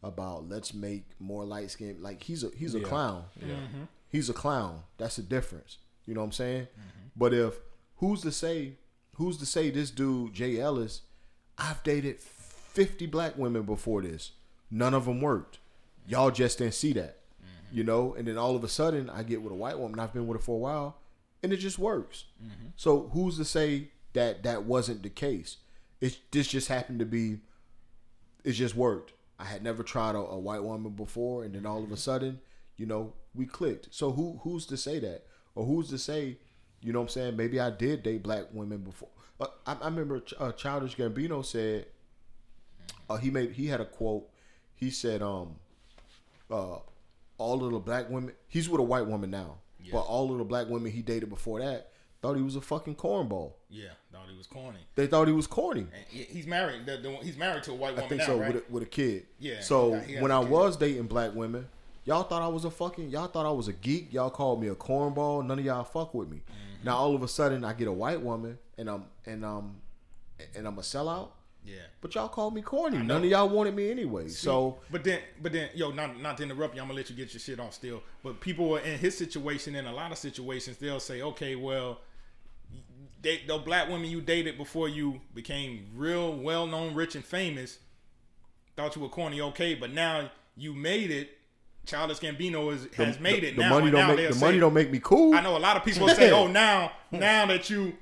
[0.00, 2.84] about let's make more light skin like he's a he's a Yeah.
[2.86, 3.24] clown.
[3.40, 3.54] Yeah.
[3.54, 3.82] Mm-hmm.
[4.08, 4.82] He's a clown.
[4.98, 5.78] That's the difference.
[6.06, 6.62] You know what I'm saying?
[6.66, 7.08] Mm-hmm.
[7.16, 7.54] But if
[7.96, 8.74] who's to say
[9.16, 11.02] who's to say this dude, Jay Ellis,
[11.58, 14.32] I've dated 50 black women before this.
[14.70, 15.58] None of them worked.
[16.06, 17.18] Y'all just didn't see that.
[17.42, 17.76] Mm-hmm.
[17.78, 20.12] You know, and then all of a sudden I get with a white woman, I've
[20.12, 20.96] been with her for a while,
[21.42, 22.24] and it just works.
[22.76, 25.56] So who's to say that that wasn't the case?
[26.02, 27.38] It this just happened to be
[28.44, 29.12] it just worked.
[29.38, 32.40] I had never tried a, a white woman before, and then all of a sudden,
[32.76, 33.88] you know, we clicked.
[33.92, 36.38] So who who's to say that, or who's to say,
[36.80, 39.10] you know, what I'm saying maybe I did date black women before.
[39.40, 41.86] Uh, I, I remember Ch- uh, Childish Gambino said,
[43.08, 44.28] uh, he made he had a quote.
[44.74, 45.54] He said, um,
[46.50, 46.78] uh,
[47.38, 48.34] all of the black women.
[48.48, 49.58] He's with a white woman now,
[49.92, 51.91] but all of the black women he dated before that
[52.22, 53.52] thought he was a fucking cornball.
[53.68, 54.78] Yeah, thought he was corny.
[54.94, 55.80] They thought he was corny.
[55.92, 56.86] And he's married.
[56.86, 58.04] The, the, he's married to a white woman.
[58.04, 58.54] I think now, so right?
[58.54, 59.26] with a, with a kid.
[59.38, 60.50] Yeah, So he got- he when I kid.
[60.50, 61.66] was dating black women,
[62.04, 63.10] y'all thought I was a fucking.
[63.10, 64.12] Y'all thought I was a geek.
[64.12, 65.44] Y'all called me a cornball.
[65.44, 66.38] None of y'all fuck with me.
[66.38, 66.86] Mm-hmm.
[66.86, 69.76] Now all of a sudden I get a white woman and I'm and um
[70.56, 71.28] and I'm a sellout.
[71.64, 71.74] yeah.
[72.00, 72.98] But y'all called me corny.
[72.98, 74.26] None of y'all wanted me anyway.
[74.28, 77.14] So But then, but then, yo, not not to interrupt you, I'm gonna let you
[77.16, 78.02] get your shit off still.
[78.24, 82.00] But people are in his situation, in a lot of situations, they'll say, okay, well,
[83.22, 87.78] they, the black women you dated before you became real well known, rich and famous,
[88.76, 91.38] thought you were corny, okay, but now you made it.
[91.84, 93.70] Childish Gambino is, has made it the now.
[93.70, 95.34] money don't now make the say- money don't make me cool.
[95.34, 97.94] I know a lot of people say, "Oh, now, now that you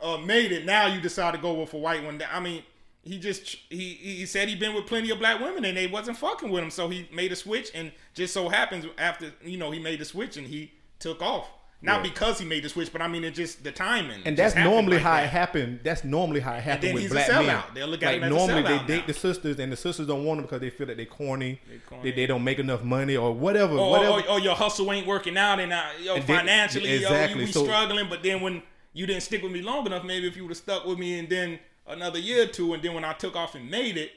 [0.00, 2.64] uh, made it, now you decide to go with a white one." I mean,
[3.04, 6.16] he just he he said he'd been with plenty of black women and they wasn't
[6.18, 9.70] fucking with him, so he made a switch, and just so happens after you know
[9.70, 11.48] he made the switch and he took off.
[11.80, 14.22] Not because he made the switch, but I mean it just the timing.
[14.24, 15.24] And that's normally like how that.
[15.26, 15.80] it happened.
[15.84, 17.46] That's normally how it happened then with he's black sellout.
[17.46, 17.62] men.
[17.74, 19.06] They'll look at like him as a normally they date now.
[19.06, 21.74] the sisters, and the sisters don't want them because they feel that they corny, They
[21.74, 22.10] they corny.
[22.10, 23.76] they, don't make enough money or whatever.
[23.76, 24.12] Or, whatever.
[24.28, 27.40] or, or your hustle ain't working out, and uh, yo And financially, yo, exactly.
[27.42, 28.08] you be So- struggling.
[28.08, 28.62] But then when
[28.92, 31.16] you didn't stick with me long enough, maybe if you would have stuck with me,
[31.20, 34.10] and then another year or two, and then when I took off and made it,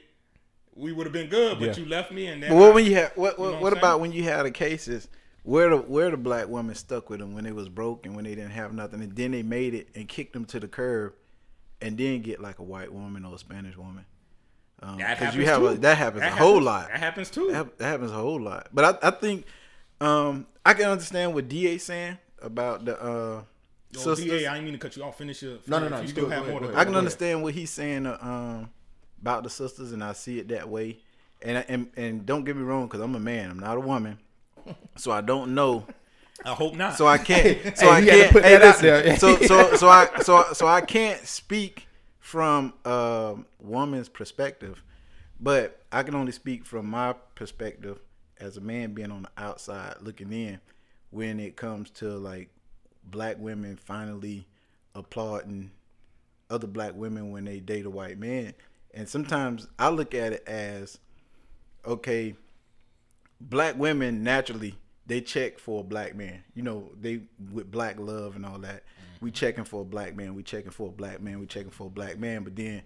[0.74, 1.60] we would have been good.
[1.60, 1.84] But Yeah.
[1.84, 3.52] you left me, and then But what I- when you had what You know what,
[3.52, 5.06] what what about when you had the cases
[5.42, 8.24] where the where the black women stuck with them when they was broke and when
[8.24, 11.14] they didn't have nothing and then they made it and kicked them to the curb
[11.80, 14.04] and then get like a white woman or a Spanish woman.
[14.80, 15.66] Um, that 'cause happens you have too.
[15.68, 16.88] a, that happens That a whole lot.
[16.88, 17.50] That happens too.
[17.52, 18.68] That, that happens a whole lot.
[18.72, 19.44] But I, I think
[20.00, 23.42] um, I can understand what Da saying about the uh,
[23.92, 24.24] Yo, sisters.
[24.24, 25.18] DA, I didn't mean to cut you off.
[25.18, 25.58] Finish your.
[25.68, 26.68] No, no, no, You you still have go more to.
[26.68, 28.70] go I can understand what he's saying uh, um,
[29.20, 30.98] about the sisters, and I see it that way.
[31.42, 34.18] And and and don't get me wrong, because I'm a man, I'm not a woman,
[34.96, 35.86] so I don't know.
[36.44, 36.96] I hope not.
[36.96, 37.76] So I can't.
[37.78, 38.32] So Hey, I he had to can't.
[38.32, 39.16] put hey, that out listen, there.
[39.16, 41.86] so so so I so so I can't speak
[42.18, 44.82] from a woman's perspective,
[45.40, 48.00] but I can only speak from my perspective
[48.40, 50.60] as a man being on the outside looking in.
[51.10, 52.50] When it comes to like
[53.04, 54.46] black women finally
[54.94, 55.70] applauding
[56.50, 58.54] other black women when they date a white man,
[58.94, 60.98] and sometimes I look at it as
[61.86, 62.34] okay
[63.48, 64.76] black women naturally
[65.06, 66.42] they check for a black man.
[66.54, 68.84] You know, they with black love and all that.
[69.20, 69.34] We mm-hmm.
[69.34, 70.34] checking for a black man.
[70.34, 71.40] We checking for a black man.
[71.40, 72.44] We checking for a black man.
[72.44, 72.82] But then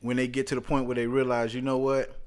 [0.00, 2.18] when they get to the point where they realize, you know what?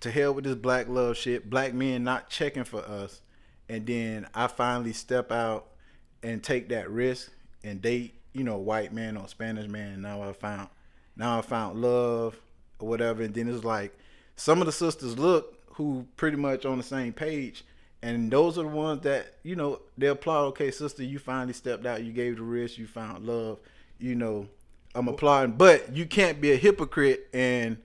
[0.00, 1.50] To hell with this black love shit.
[1.50, 3.20] Black men not checking for us.
[3.68, 5.66] And then I finally step out
[6.22, 7.30] and take that risk
[7.64, 9.94] and date, you know, white man or Spanish man.
[9.94, 10.68] And now I found
[11.16, 12.40] now I found love
[12.78, 13.22] or whatever.
[13.24, 13.98] And then it's like
[14.36, 17.64] some of the sisters look who pretty much on the same page.
[18.02, 21.86] And those are the ones that, you know, they applaud, okay, sister, you finally stepped
[21.86, 23.60] out, you gave the risk, you found love,
[23.98, 24.48] you know,
[24.96, 25.56] I'm applauding.
[25.56, 27.78] But you can't be a hypocrite and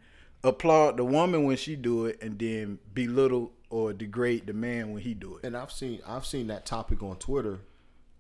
[0.44, 5.04] applaud the woman when she do it and then belittle or degrade the man when
[5.04, 5.46] he do it.
[5.46, 7.60] and I've seen I've seen that topic on Twitter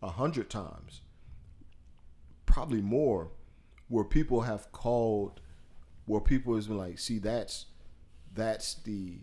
[0.03, 1.01] a hundred times,
[2.45, 3.31] probably more,
[3.87, 5.41] where people have called,
[6.05, 7.65] where people has been like, see, that's
[8.33, 9.19] that's the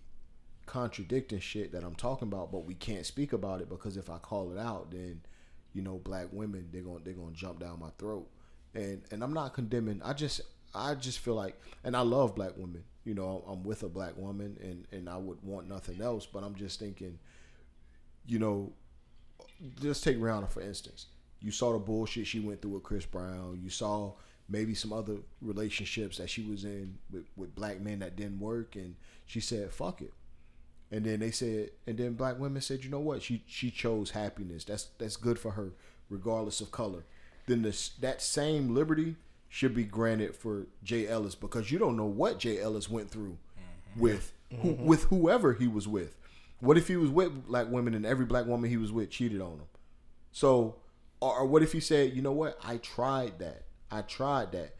[0.70, 4.18] contradicting shit that I'm talking about, but we can't speak about it because if I
[4.18, 5.20] call it out, then
[5.72, 8.28] you know, black women they're gonna they're gonna jump down my throat,
[8.74, 10.00] and and I'm not condemning.
[10.04, 10.40] I just
[10.72, 12.84] I just feel like, and I love black women.
[13.04, 16.24] You know, I'm with a black woman, and and I would want nothing else.
[16.24, 17.18] But I'm just thinking,
[18.26, 18.72] you know,
[19.80, 21.06] just take Rihanna for instance.
[21.40, 23.58] You saw the bullshit she went through with Chris Brown.
[23.60, 24.12] You saw
[24.48, 28.76] maybe some other relationships that she was in with, with black men that didn't work,
[28.76, 28.94] and
[29.26, 30.12] she said, "Fuck it."
[30.92, 33.22] And then they said, and then black women said, "You know what?
[33.22, 34.64] She she chose happiness.
[34.64, 35.72] That's that's good for her,
[36.08, 37.04] regardless of color."
[37.46, 39.16] Then this that same liberty
[39.48, 43.36] should be granted for Jay Ellis because you don't know what Jay Ellis went through
[43.58, 44.00] mm-hmm.
[44.00, 44.84] with who, mm-hmm.
[44.84, 46.16] with whoever he was with.
[46.60, 49.40] What if he was with black women and every black woman he was with cheated
[49.40, 49.66] on him?
[50.32, 50.76] So,
[51.20, 52.58] or, or what if he said, you know what?
[52.62, 53.62] I tried that.
[53.90, 54.76] I tried that.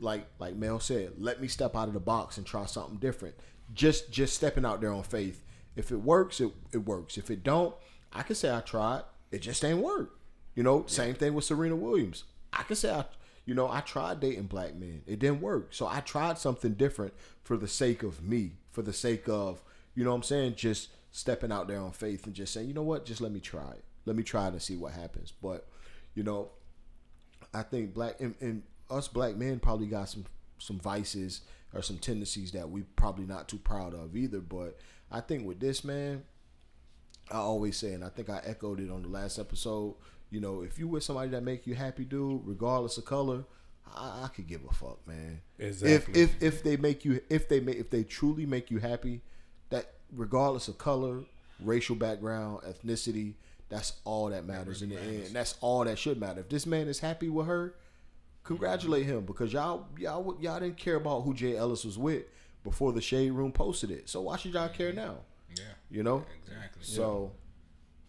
[0.00, 3.34] Like like Mel said, let me step out of the box and try something different.
[3.72, 5.42] Just just stepping out there on faith.
[5.76, 7.16] If it works, it, it works.
[7.18, 7.74] If it don't,
[8.12, 9.02] I can say I tried.
[9.30, 10.18] It just ain't work.
[10.54, 12.24] You know, same thing with Serena Williams.
[12.52, 13.04] I can say I
[13.46, 15.02] you know, I tried dating black men.
[15.06, 15.68] It didn't work.
[15.70, 19.62] So I tried something different for the sake of me, for the sake of,
[19.94, 22.74] you know what I'm saying, just stepping out there on faith and just saying, you
[22.74, 23.84] know what, just let me try it.
[24.06, 25.32] Let me try it and see what happens.
[25.42, 25.68] But,
[26.14, 26.50] you know,
[27.52, 30.24] I think black and, and us black men probably got some
[30.58, 31.42] some vices
[31.74, 34.40] or some tendencies that we probably not too proud of either.
[34.40, 34.78] But
[35.14, 36.24] I think with this man,
[37.30, 39.94] I always say, and I think I echoed it on the last episode.
[40.30, 43.44] You know, if you with somebody that make you happy, dude, regardless of color,
[43.94, 45.40] I, I could give a fuck, man.
[45.58, 46.20] Exactly.
[46.20, 49.22] If if if they make you, if they make, if they truly make you happy,
[49.70, 51.20] that regardless of color,
[51.60, 53.34] racial background, ethnicity,
[53.68, 55.28] that's all that matters in the end.
[55.32, 56.40] That's all that should matter.
[56.40, 57.76] If this man is happy with her,
[58.42, 62.24] congratulate him because y'all y'all y'all didn't care about who Jay Ellis was with
[62.64, 64.08] before the shade room posted it.
[64.08, 65.18] So why should y'all care now?
[65.54, 66.24] Yeah, You know.
[66.42, 66.82] exactly.
[66.82, 67.30] So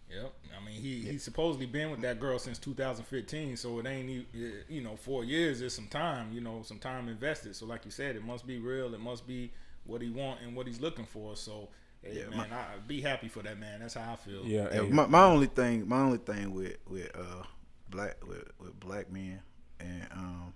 [0.09, 0.33] Yep.
[0.57, 4.25] I mean, he he's supposedly been with that girl since 2015, so it ain't e-
[4.69, 7.55] you know four years is some time, you know, some time invested.
[7.55, 8.93] So like you said, it must be real.
[8.93, 9.51] It must be
[9.85, 11.35] what he want and what he's looking for.
[11.35, 11.69] So
[12.01, 13.81] hey, Yeah, man, I be happy for that man.
[13.81, 14.43] That's how I feel.
[14.45, 17.43] Yeah, Yeah, hey, my, my only thing, my only thing with with uh
[17.89, 19.41] black with, with black men
[19.79, 20.53] and um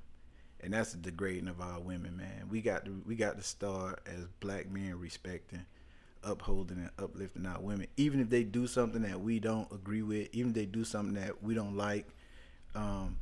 [0.61, 2.47] and that's the degrading of our women, man.
[2.49, 5.65] We got to we got to start as black men respecting,
[6.23, 10.29] upholding and uplifting our women, even if they do something that we don't agree with,
[10.33, 12.07] even if they do something that we don't like.
[12.75, 13.17] Um,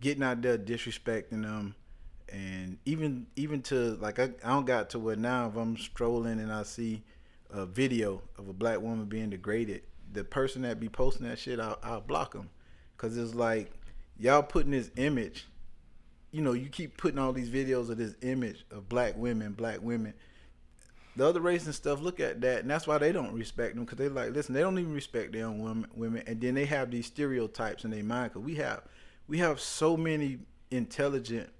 [0.00, 1.74] getting out there disrespecting them
[2.32, 6.40] and even even to like I, I don't got to where now if I'm strolling
[6.40, 7.02] and I see
[7.50, 11.60] a video of a black woman being degraded, the person that be posting that shit,
[11.60, 12.48] I'll, I'll block them,
[12.96, 13.70] cause it's like
[14.18, 15.46] y'all putting this image.
[16.32, 19.80] You know, you keep putting all these videos of this image of black women, black
[19.82, 20.14] women.
[21.14, 23.84] The other race and stuff look at that, and that's why they don't respect them,
[23.84, 26.64] cause they like, listen, they don't even respect their own women, women, and then they
[26.64, 28.80] have these stereotypes in their mind, cause we have,
[29.28, 30.38] we have so many
[30.70, 31.50] intelligent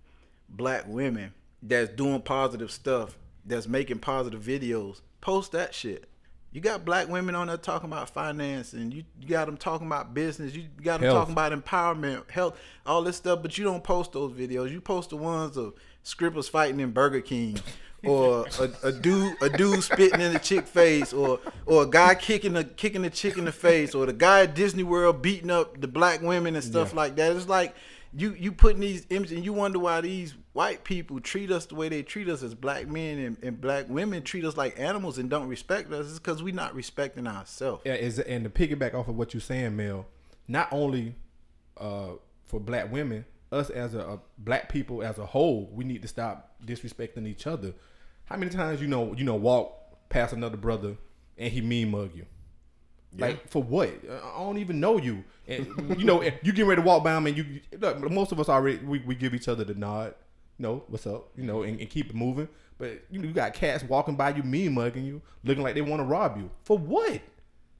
[0.48, 6.08] black women that's doing positive stuff, that's making positive videos, post that shit.
[6.52, 9.86] You got black women on there talking about finance, and you, you got them talking
[9.86, 10.54] about business.
[10.54, 11.20] You got them Health.
[11.20, 13.40] talking about empowerment, health, all this stuff.
[13.40, 14.70] But you don't post those videos.
[14.70, 17.58] You post the ones of scribbles fighting in Burger King,
[18.04, 22.14] or a, a dude a dude spitting in the chick face, or or a guy
[22.14, 25.50] kicking a kicking the chick in the face, or the guy at Disney World beating
[25.50, 27.34] up the black women and stuff like that.
[27.34, 27.74] It's like
[28.12, 31.74] you you putting these images, and you wonder why these white people treat us the
[31.74, 35.18] way they treat us as black men, and, and black women treat us like animals
[35.18, 36.06] and don't respect us.
[36.08, 37.82] It's because we're not respecting ourselves.
[37.84, 40.06] Yeah, is and to piggyback off of what you're saying, Mel,
[40.48, 41.14] not only
[41.78, 42.12] uh,
[42.46, 46.08] for black women, us as a, a black people as a whole, we need to
[46.08, 47.74] stop disrespecting each other.
[48.24, 50.96] How many times you know you know walk past another brother
[51.36, 52.26] and he mean mug you?
[53.18, 53.90] Like for what?
[54.10, 55.24] I don't even know you.
[55.46, 55.66] And
[55.98, 58.48] you know, you get ready to walk by him, and you look, most of us
[58.48, 60.14] already we, we give each other the nod.
[60.58, 61.28] You know what's up?
[61.36, 62.48] You know, and, and keep it moving.
[62.78, 65.82] But you know, you got cats walking by you, mean mugging you, looking like they
[65.82, 66.50] want to rob you.
[66.64, 67.20] For what?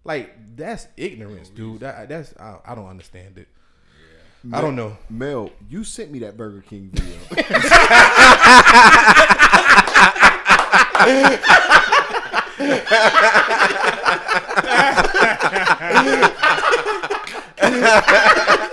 [0.05, 1.81] Like that's ignorance, oh, dude.
[1.81, 3.49] That, that's I, I don't understand it.
[4.53, 4.97] I don't know.
[5.09, 7.17] Mel, you sent me that Burger King video.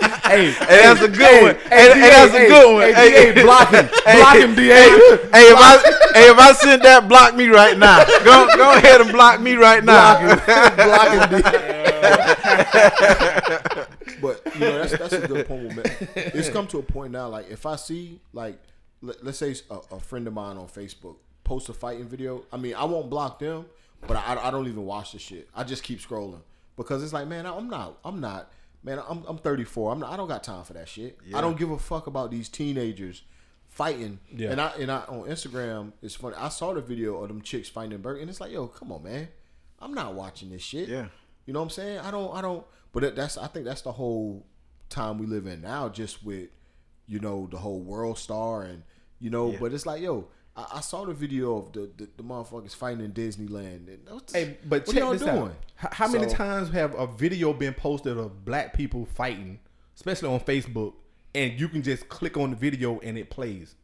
[0.30, 1.54] Hey, Hey, that's a good one.
[1.56, 2.82] Hey, Hey, hey, that's hey, a good one.
[2.82, 4.72] Hey, Hey, DA, block him, block him, DA.
[4.72, 4.88] Hey,
[5.32, 5.78] hey, if I
[6.14, 8.04] hey if I sent that, block me right now.
[8.24, 10.18] Go go ahead and block me right now.
[10.76, 11.80] block him, DA.
[14.20, 15.74] But you know that's that's a good point.
[15.76, 15.84] Man.
[16.14, 17.28] It's come to a point now.
[17.28, 18.58] Like if I see like
[19.00, 22.44] let, let's say a, a friend of mine on Facebook post a fighting video.
[22.52, 23.66] I mean I won't block them,
[24.06, 25.48] but I, I don't even watch the shit.
[25.54, 26.42] I just keep scrolling
[26.76, 29.92] because it's like man I'm not I'm not man I'm I'm 34.
[29.92, 31.18] I'm not, I don't got time for that shit.
[31.34, 33.22] I don't give a fuck about these teenagers
[33.68, 34.18] fighting.
[34.34, 34.50] Yeah.
[34.50, 36.36] And I and I on Instagram it's funny.
[36.36, 38.92] I saw the video of them chicks fighting in Burger and it's like yo come
[38.92, 39.28] on man,
[39.80, 40.88] I'm not watching this shit.
[40.88, 41.06] Yeah.
[41.46, 41.98] You know what I'm saying?
[42.00, 42.64] I don't, I don't.
[42.92, 44.46] But that's, I think that's the whole
[44.88, 46.48] time we live in now, just with,
[47.06, 48.82] you know, the whole WorldStar and,
[49.18, 49.52] you know.
[49.52, 49.58] Yeah.
[49.60, 50.28] But it's like, yo,
[50.70, 53.88] I, I saw the video of the, the the motherfuckers fighting in Disneyland.
[53.88, 55.38] And what's- Hey, but what check y'all this doing?
[55.38, 55.54] out.
[55.84, 59.58] H- How many So- times have a video been posted of black people fighting,
[59.96, 60.94] especially on Facebook,
[61.34, 63.74] and you can just click on the video and it plays?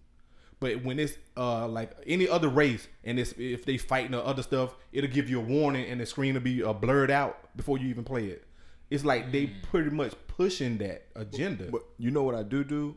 [0.58, 4.42] But when it's uh like any other race, and it's if they fighting or other
[4.42, 7.76] stuff, it'll give you a warning and the screen will be uh, blurred out before
[7.78, 8.42] you even play it.
[8.88, 11.64] It's like they pretty much pushing that agenda.
[11.70, 12.96] But you know what I do do?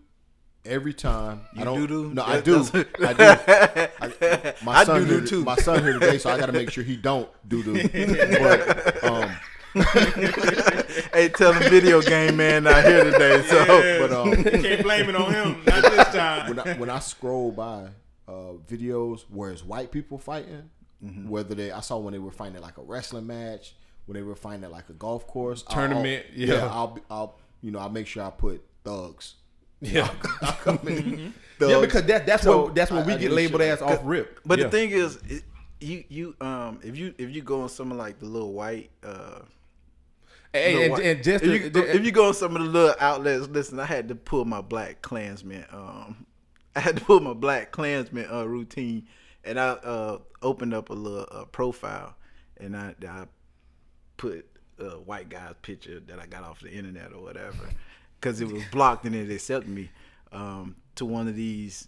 [0.65, 2.13] Every time I don't do-do?
[2.13, 2.57] No, I do.
[2.59, 3.23] I do.
[3.23, 5.43] I, my I son do-do here, too.
[5.43, 7.73] My son here today, so I got to make sure he don't do do.
[8.39, 9.31] But um,
[11.13, 13.41] hey, tell them video game man not here today.
[13.43, 13.65] So
[14.07, 15.61] but um, Can't blame it on him.
[15.65, 16.49] Not this time.
[16.49, 17.87] when I, when I scroll by
[18.27, 20.69] uh, videos where it's white people fighting,
[21.01, 21.29] Mm-hmm.
[21.29, 23.73] whether they I saw when they were fighting at like a wrestling match,
[24.05, 26.69] when they were fighting at like a golf course I'll- Tournament, I'll, yeah.
[26.69, 29.35] I'll be- I'll you know I'll make sure I put thugs.
[29.81, 30.09] Yeah,
[30.41, 33.31] I'll come in, yeah, because that that's So, what that's what I- we I get
[33.31, 34.39] labeled as off rip.
[34.45, 34.65] But Yeah.
[34.65, 35.43] the thing is, it,
[35.79, 38.91] you you um if you if you go on some of like the little white
[39.03, 39.39] uh
[40.51, 42.55] Hey, little and, white- and just if to- you, go- if you go on some
[42.55, 46.25] of the little outlets, listen, I had to pull my Black Klansman um
[46.75, 49.07] I had to pull my Black Klansman uh, routine,
[49.43, 52.15] and I uh opened up a little uh, profile,
[52.57, 53.25] and I I
[54.17, 54.45] put
[54.79, 57.69] a white guy's picture that I got off the internet or whatever,
[58.19, 59.89] because it was blocked and it accepted me
[60.31, 61.87] um, to one of these,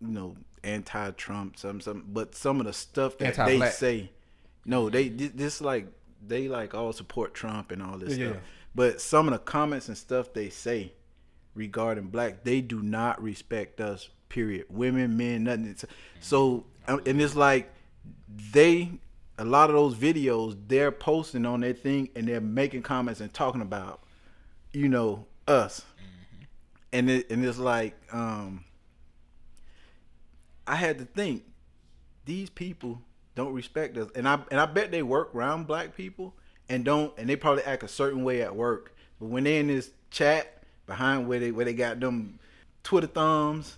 [0.00, 3.72] you know, anti-Trump, some some, but some of the stuff that they Anti-black.
[3.72, 4.10] say,
[4.64, 5.86] no, they thi- this like
[6.26, 8.42] they like all support Trump and all this Yeah, stuff.
[8.74, 10.92] But some of the comments and stuff they say
[11.54, 14.08] regarding black, they do not respect us.
[14.28, 14.66] Period.
[14.68, 15.76] Women, men, nothing.
[16.20, 17.72] So um, and it's like
[18.52, 18.90] they
[19.38, 23.32] a lot of those videos they're posting on their thing and they're making comments and
[23.32, 24.02] talking about
[24.72, 25.82] you know us.
[26.92, 28.64] And it and it's like um
[30.66, 31.44] i had to think
[32.24, 33.00] these people
[33.34, 34.08] don't respect us.
[34.14, 36.34] And i and i bet they work around black people
[36.68, 38.94] and don't and they probably act a certain way at work.
[39.20, 42.38] But when they're in this chat behind where they where they got them
[42.82, 43.76] twitter thumbs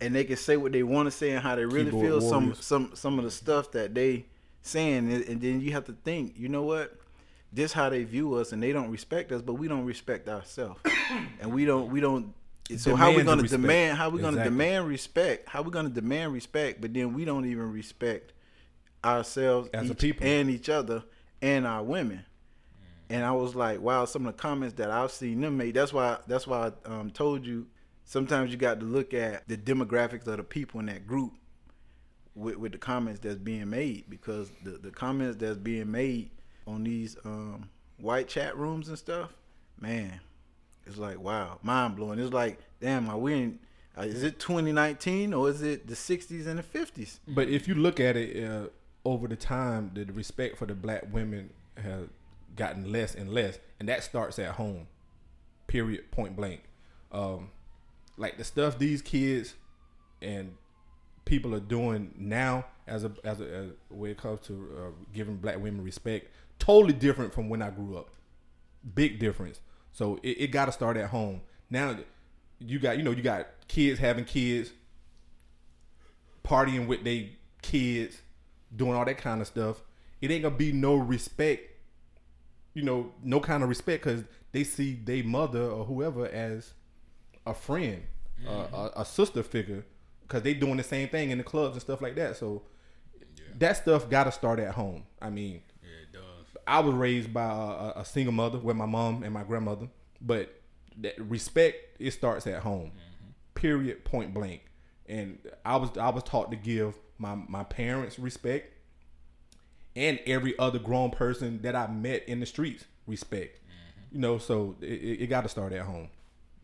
[0.00, 2.20] and they can say what they want to say and how they really Keyboard feel
[2.20, 2.64] some warriors.
[2.64, 4.26] some some of the stuff that they
[4.62, 6.97] saying and then you have to think you know what
[7.52, 10.80] this how they view us and they don't respect us but we don't respect ourselves
[11.40, 12.34] and we don't we don't
[12.76, 14.50] so how we gonna demand how we gonna Exactly.
[14.50, 18.32] demand respect how we gonna demand respect but then we don't even respect
[19.04, 20.26] ourselves As a people.
[20.26, 21.02] and each other
[21.40, 22.24] and our women
[23.10, 25.74] and I was like, wow, some of the comments that I've seen them make.
[25.74, 26.18] That's why.
[26.26, 27.66] That's why I um, told you.
[28.04, 31.32] Sometimes you got to look at the demographics of the people in that group
[32.34, 36.30] with, with the comments that's being made because the, the comments that's being made
[36.68, 39.32] on these um, white chat rooms and stuff,
[39.80, 40.20] man,
[40.86, 42.18] it's like wow, mind blowing.
[42.18, 43.58] It's like, damn, are we in?
[43.96, 47.18] Uh, is it 2019 or is it the 60s and the 50s?
[47.26, 48.68] But if you look at it uh,
[49.04, 51.50] over the time, the, respect for the black women
[51.82, 52.06] has
[52.54, 54.86] gotten less and less, and that starts at home.
[55.66, 56.10] Period.
[56.12, 56.62] Point blank.
[57.10, 57.50] Um,
[58.16, 59.54] like the stuff these kids
[60.22, 60.56] and
[61.24, 65.36] people are doing now, as a as a as, when it comes to uh, giving
[65.36, 68.10] black women respect, totally different from when I grew up.
[68.94, 69.60] Big difference.
[69.92, 71.42] So it, it got to start at home.
[71.70, 71.98] Now
[72.58, 74.72] you got you know you got kids having kids
[76.48, 77.24] partying with their
[77.62, 78.22] kids,
[78.74, 79.82] doing all that kind of stuff,
[80.20, 81.62] it ain't gonna be no respect,
[82.74, 86.72] you know, no kind of respect because they see their mother or whoever as
[87.46, 88.02] a friend,
[88.46, 89.84] uh, a, a sister figure,
[90.22, 92.36] because they doing the same thing in the clubs and stuff like that.
[92.36, 92.62] So
[93.58, 95.04] that stuff got to start at home.
[95.20, 95.67] I mean, Yeah, it does.
[96.68, 99.88] I was raised by a, a- a single mother with my mom and my grandmother,
[100.20, 100.60] but
[100.98, 102.86] that respect it starts at home.
[102.92, 103.30] Mm-hmm.
[103.54, 104.04] Period.
[104.04, 104.62] Point blank.
[105.06, 108.72] And I was I was taught to give my my parents respect,
[109.96, 113.56] and every other grown person that I met in the streets respect.
[113.58, 114.14] Mm-hmm.
[114.16, 116.08] You know, so it, it, it got to start at home.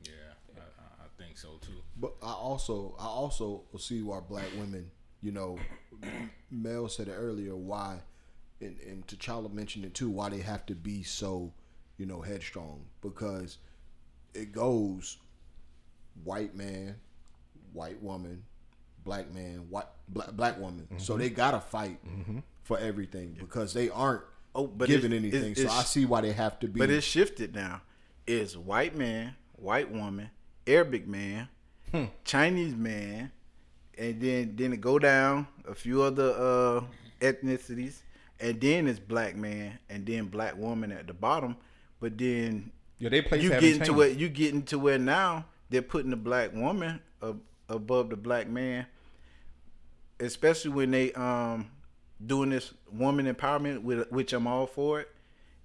[0.05, 0.11] Yeah,
[0.57, 1.72] I, I- I think so too.
[1.96, 4.90] But I also I also see why black women,
[5.22, 5.59] you know,
[6.50, 7.98] Mel said it earlier, why
[8.64, 11.52] and, and T'Challa mentioned it too, why they have to be so,
[11.98, 12.84] you know, headstrong.
[13.00, 13.58] Because
[14.32, 15.18] it goes
[16.24, 16.96] white man,
[17.72, 18.44] white woman,
[19.04, 20.86] black man, white black, black woman.
[20.98, 21.22] So mm-hmm.
[21.22, 22.38] they gotta fight mm-hmm.
[22.62, 24.22] for everything because they aren't
[24.54, 25.54] Oh, but it's- anything.
[25.56, 27.82] so I see why they have to be But it's shifted now.
[28.26, 30.30] It's white man, white woman,
[30.66, 31.48] Arabic man,
[31.90, 32.04] hmm.
[32.24, 33.32] Chinese man,
[33.98, 36.84] and then then it go down a few other uh,
[37.20, 37.96] ethnicities,
[38.41, 41.57] and then it's black man, and then black woman at the bottom.
[42.01, 43.91] But then Yeah, they place you get into changed.
[43.93, 48.49] where you get into where now they're putting the black woman ab- above the black
[48.49, 48.87] man,
[50.20, 51.70] especially when they um
[52.24, 55.09] doing this woman empowerment, with which I'm all for it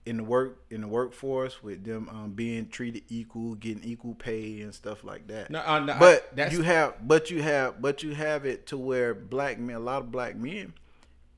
[0.05, 4.61] in the work in the workforce with them um, being treated equal, getting equal pay
[4.61, 5.51] and stuff like that.
[5.51, 8.65] No, uh, no, I- but that's- you have but you have but you have it
[8.67, 10.73] to where black men, a lot of black men,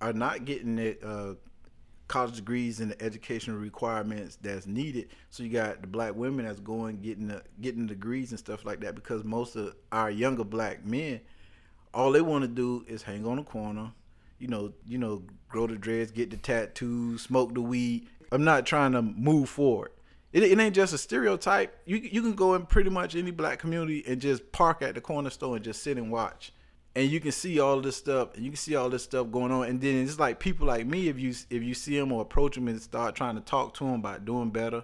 [0.02, 1.02] are not getting it.
[1.04, 1.36] Uh,
[2.12, 5.08] college degrees and the educational requirements that's needed.
[5.30, 8.82] So you got the black women that's going getting the getting degrees and stuff like
[8.82, 11.22] that because most of our younger black men,
[11.94, 13.94] all they want to do is hang on the corner,
[14.40, 18.10] you know, you know, grow the dreads, get the tattoos, smoke the weed.
[18.34, 19.92] I'm not trying to move forward.
[20.34, 21.74] It, it ain't just a stereotype.
[21.86, 25.02] You you can go in pretty much any black community and just park at the
[25.02, 26.52] corner store and just sit and watch
[26.96, 29.52] and you can see all this stuff and you can see all this stuff going
[29.52, 32.22] on and then it's like people like me if you if you see them or
[32.22, 34.84] approach them and start trying to talk to them about doing better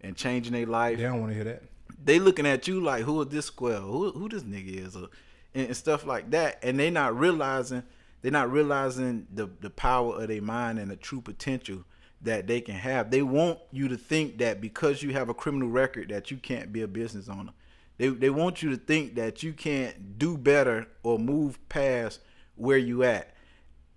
[0.00, 1.62] and changing their life They don't want to hear that.
[2.02, 3.80] they looking at you like who is this square?
[3.80, 4.96] Who, who this nigga is?
[4.96, 5.08] Or,
[5.54, 7.82] and, and stuff like that and they not realizing
[8.22, 11.84] they're not realizing the the power of their mind and the true potential
[12.22, 13.10] that they can have.
[13.10, 16.70] They want you to think that because you have a criminal record that you can't
[16.70, 17.52] be a business owner
[18.00, 22.20] they, they want you to think that you can't do better or move past
[22.56, 23.34] where you at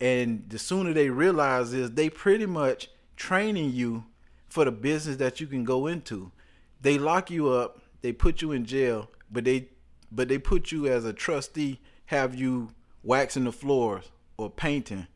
[0.01, 4.03] and the sooner they realize is they pretty much training you
[4.49, 6.31] for the business that you can go into
[6.81, 9.69] they lock you up they put you in jail but they
[10.11, 12.69] but they put you as a trustee have you
[13.03, 15.07] waxing the floors or painting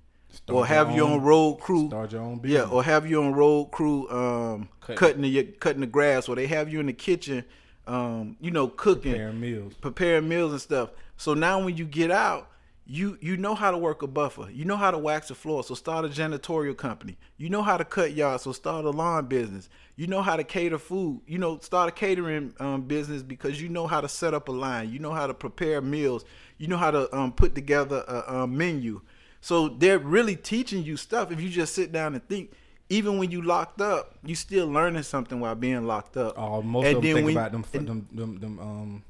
[0.50, 1.88] or have your own road crew.
[1.88, 2.64] Start your own business.
[2.66, 6.36] Yeah, or have your own road crew um, Cut- cutting the cutting the grass, or
[6.36, 7.44] they have you in the kitchen,
[7.88, 9.74] um, you know, cooking, Preparing meals.
[9.82, 10.90] preparing meals and stuff.
[11.18, 12.50] So now when you get out,
[12.90, 14.50] you you know how to work a buffer.
[14.52, 15.64] You know how to wax the floor.
[15.64, 17.18] So start a janitorial company.
[17.38, 18.44] You know how to cut yards.
[18.44, 19.68] So start a lawn business.
[19.98, 21.22] You know how to cater food.
[21.28, 24.54] You know start a catering um, business because you know how to set up a
[24.54, 24.90] line.
[24.90, 26.24] You know how to prepare meals.
[26.60, 29.02] You know how to um, put together a, a menu.
[29.42, 31.30] So they're really teaching you stuff.
[31.32, 32.52] If you just sit down and think.
[32.90, 36.36] Even when you locked up, you still learning something while being locked up.
[36.38, 39.04] Oh, most And of them think about them, them, them, them, um,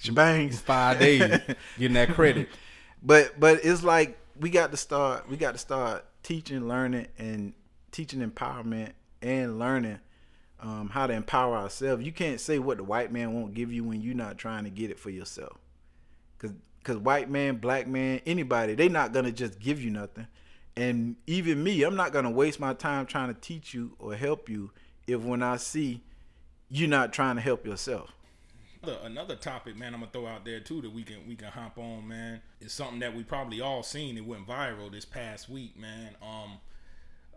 [0.00, 0.54] shebangs.
[0.56, 1.20] five days
[1.78, 2.48] getting that credit.
[3.02, 7.52] but but it's like we got to start we got to start teaching learning and
[7.92, 10.00] teaching empowerment and learning
[10.60, 13.84] um, how to empower ourselves you can't say what the white man won't give you
[13.84, 15.56] when you're not trying to get it for yourself
[16.36, 20.26] because because white man black man anybody they not gonna just give you nothing
[20.76, 24.48] and even me i'm not gonna waste my time trying to teach you or help
[24.48, 24.70] you
[25.06, 26.02] if when i see
[26.68, 28.12] you're not trying to help yourself
[28.82, 31.48] Another, another topic, man, I'm gonna throw out there too that we can we can
[31.48, 32.40] hop on, man.
[32.60, 34.16] Is something that we probably all seen.
[34.16, 36.16] It went viral this past week, man.
[36.22, 36.58] Um,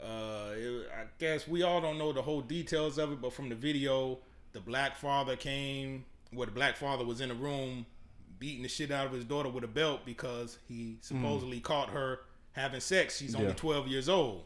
[0.02, 3.50] uh, it, I guess we all don't know the whole details of it, but from
[3.50, 4.20] the video,
[4.54, 7.86] the black father came, where the black father was in a room
[8.40, 12.20] beating the shit out of his daughter with a belt because he supposedly caught her
[12.54, 13.18] having sex.
[13.18, 13.54] She's only Yeah.
[13.54, 14.44] 12 years old,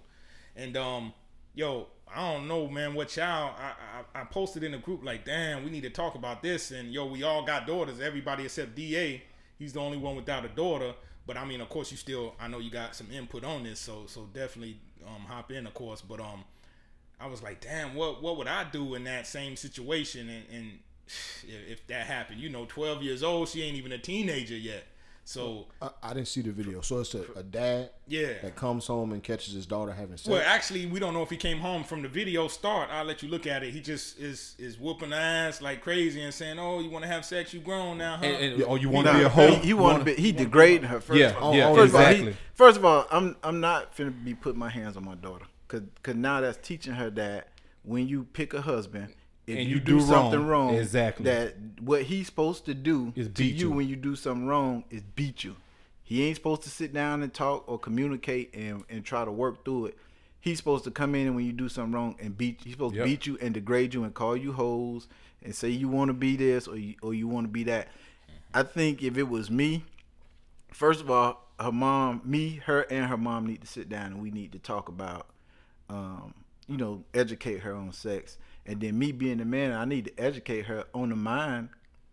[0.56, 1.14] and um,
[1.54, 2.94] yo, I don't know, man.
[2.94, 3.54] What y'all?
[3.58, 3.74] I,
[4.16, 6.72] I I posted in the group like, damn, we need to talk about this.
[6.72, 8.00] And yo, we all got daughters.
[8.00, 9.22] Everybody except Da.
[9.60, 10.94] He's the only one without a daughter.
[11.26, 12.34] But I mean, of course, you still.
[12.40, 15.74] I know you got some input on this, so so definitely um hop in, of
[15.74, 16.02] course.
[16.02, 16.46] But um,
[17.20, 20.30] I was like, damn, what what would I do in that same situation?
[20.30, 20.80] And, and
[21.44, 24.86] if, if that happened, you know, 12 years old, she ain't even a teenager yet.
[25.28, 26.80] So I, I didn't see the video.
[26.80, 28.36] So it's a, a dad yeah.
[28.44, 30.30] that comes home and catches his daughter having sex.
[30.30, 32.90] Well, actually, we don't know if he came home from the video start.
[32.90, 33.74] I'll let you look at it.
[33.74, 37.12] He just is is whooping the ass like crazy and saying, "Oh, you want to
[37.12, 37.54] have sex?
[37.54, 39.48] You grown now, huh?" And, and, oh, you want to be a hoe?
[39.48, 40.14] He, he want to be.
[40.14, 41.02] He degrading her.
[41.02, 41.54] First Yeah, of all.
[41.54, 42.32] yeah, first Of all, exactly.
[42.32, 45.46] he, first of all, I'm I'm not finna be putting my hands on my daughter,
[45.68, 47.50] cause cause now that's teaching her that
[47.84, 49.14] when you pick a husband,
[49.48, 51.24] if And you, you do, do something wrong, wrong, exactly.
[51.26, 53.72] that what he's supposed to do Is to beat you you.
[53.72, 55.56] when you do something wrong is beat you.
[56.04, 59.66] He ain't supposed to sit down and talk or communicate and, and try to work
[59.66, 59.98] through it.
[60.40, 62.62] He's supposed to come in and when you do something wrong and beat.
[62.64, 63.04] He's supposed Yep.
[63.06, 65.08] to beat you and degrade you and call you hoes
[65.44, 67.88] and say you want to be this or you, or you want to be that.
[68.54, 69.84] I think if it was me,
[70.72, 74.22] first of all, her mom, me, her, and her mom need to sit down and
[74.22, 75.28] we need to talk about,
[75.90, 76.34] um,
[76.68, 78.38] you know, educate her on sex.
[78.68, 81.70] And then me being the man, I need to educate her on the mind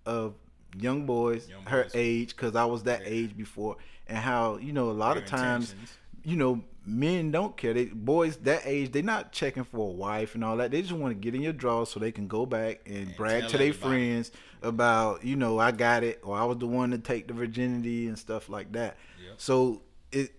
[0.06, 0.34] of
[0.78, 3.76] young boys, Young her age, because I was that age before,
[4.06, 5.98] and how you know a lot Their of times, intentions.
[6.24, 7.74] you know, men don't care.
[7.74, 10.70] They boys that age, they're not checking for a wife and all that.
[10.70, 13.48] They just want to get in your drawers so they can go back and, brag
[13.48, 14.30] to their friends
[14.62, 18.06] about you know I got it or I was the one to take the virginity
[18.06, 18.96] and stuff like that.
[19.36, 19.82] So
[20.12, 20.32] it,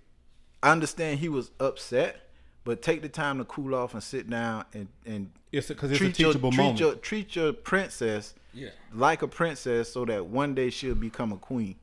[0.64, 2.30] I understand he was upset,
[2.64, 6.00] but take the time to cool off and sit down and and It's because it's
[6.00, 6.80] a treat your teachable treat moment.
[6.80, 8.70] your treat your princess Yeah.
[8.94, 11.76] like a princess so that one day she'll become a queen.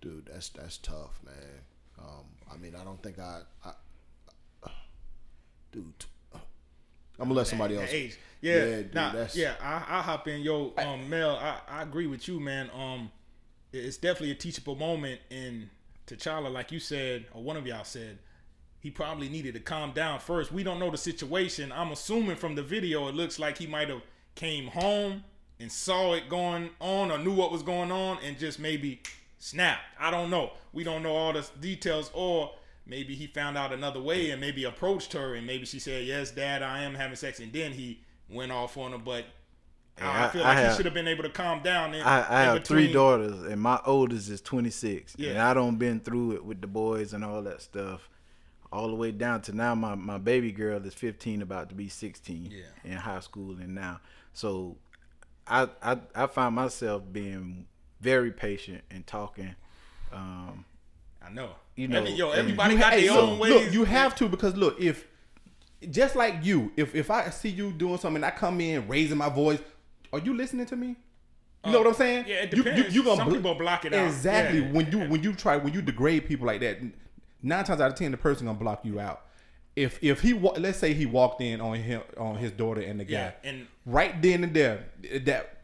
[0.00, 1.34] dude, that's that's tough, man.
[1.98, 3.72] Um, I mean, I don't think I, I
[5.72, 5.84] dude.
[6.34, 7.90] I'm gonna let somebody else.
[7.90, 8.18] That age.
[8.40, 9.54] Yeah, dude, nah, that's yeah.
[9.62, 11.36] I I hop in, yo, um, Mel.
[11.36, 12.70] I, I agree with you, man.
[12.74, 13.10] Um,
[13.72, 15.20] it's definitely a teachable moment.
[15.30, 15.70] And
[16.06, 18.18] T'Challa, like you said, or one of y'all said,
[18.84, 20.52] he probably needed to calm down first.
[20.52, 21.72] We don't know the situation.
[21.72, 24.02] I'm assuming from the video, it looks like he might have
[24.34, 25.24] came home
[25.58, 29.00] and saw it going on, or knew what was going on, and just maybe
[29.38, 29.80] snapped.
[29.98, 30.52] I don't know.
[30.74, 32.52] We don't know all the details, or
[32.86, 36.30] maybe he found out another way and maybe approached her, and maybe she said, "Yes,
[36.30, 38.98] Dad, I am having sex," and then he went off on her.
[38.98, 39.24] But
[39.98, 41.94] I, I I- feel I like have- he should have been able to calm down.
[41.94, 46.00] In, I, I have three daughters, and my oldest is 26, and I don't been
[46.00, 48.10] through it with the boys and all that stuff,
[48.74, 49.74] all the way down to now.
[49.74, 52.62] My my baby girl is 15, about to be 16, Yeah.
[52.84, 54.00] in high school, and now
[54.32, 54.76] so
[55.46, 57.66] I I I find myself being
[58.00, 59.54] very patient and talking.
[60.12, 60.64] Um,
[61.24, 61.50] I know.
[61.76, 63.52] You know, Every- yo, everybody You got their look, own ways.
[63.52, 65.06] Look, you have to because look, if
[65.90, 69.28] just like you, if if I see you doing something, I come in raising my
[69.28, 69.60] voice.
[70.12, 70.96] Are you listening to me?
[71.64, 72.24] You know what I'm saying?
[72.24, 72.94] Uh, yeah, it You- depends.
[72.94, 74.06] You, you, gonna Some bl- people block it out.
[74.06, 74.60] Exactly.
[74.60, 74.70] Yeah.
[74.72, 76.78] When you when you try when you degrade people like that,
[77.44, 79.22] nine times out of ten, the person gonna block you out.
[79.76, 82.98] If if he wa- let's say he walked in on him on his daughter and
[83.00, 84.84] the guy, Yeah, and- right then and there,
[85.22, 85.58] that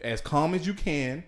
[0.00, 1.24] as calm as you can,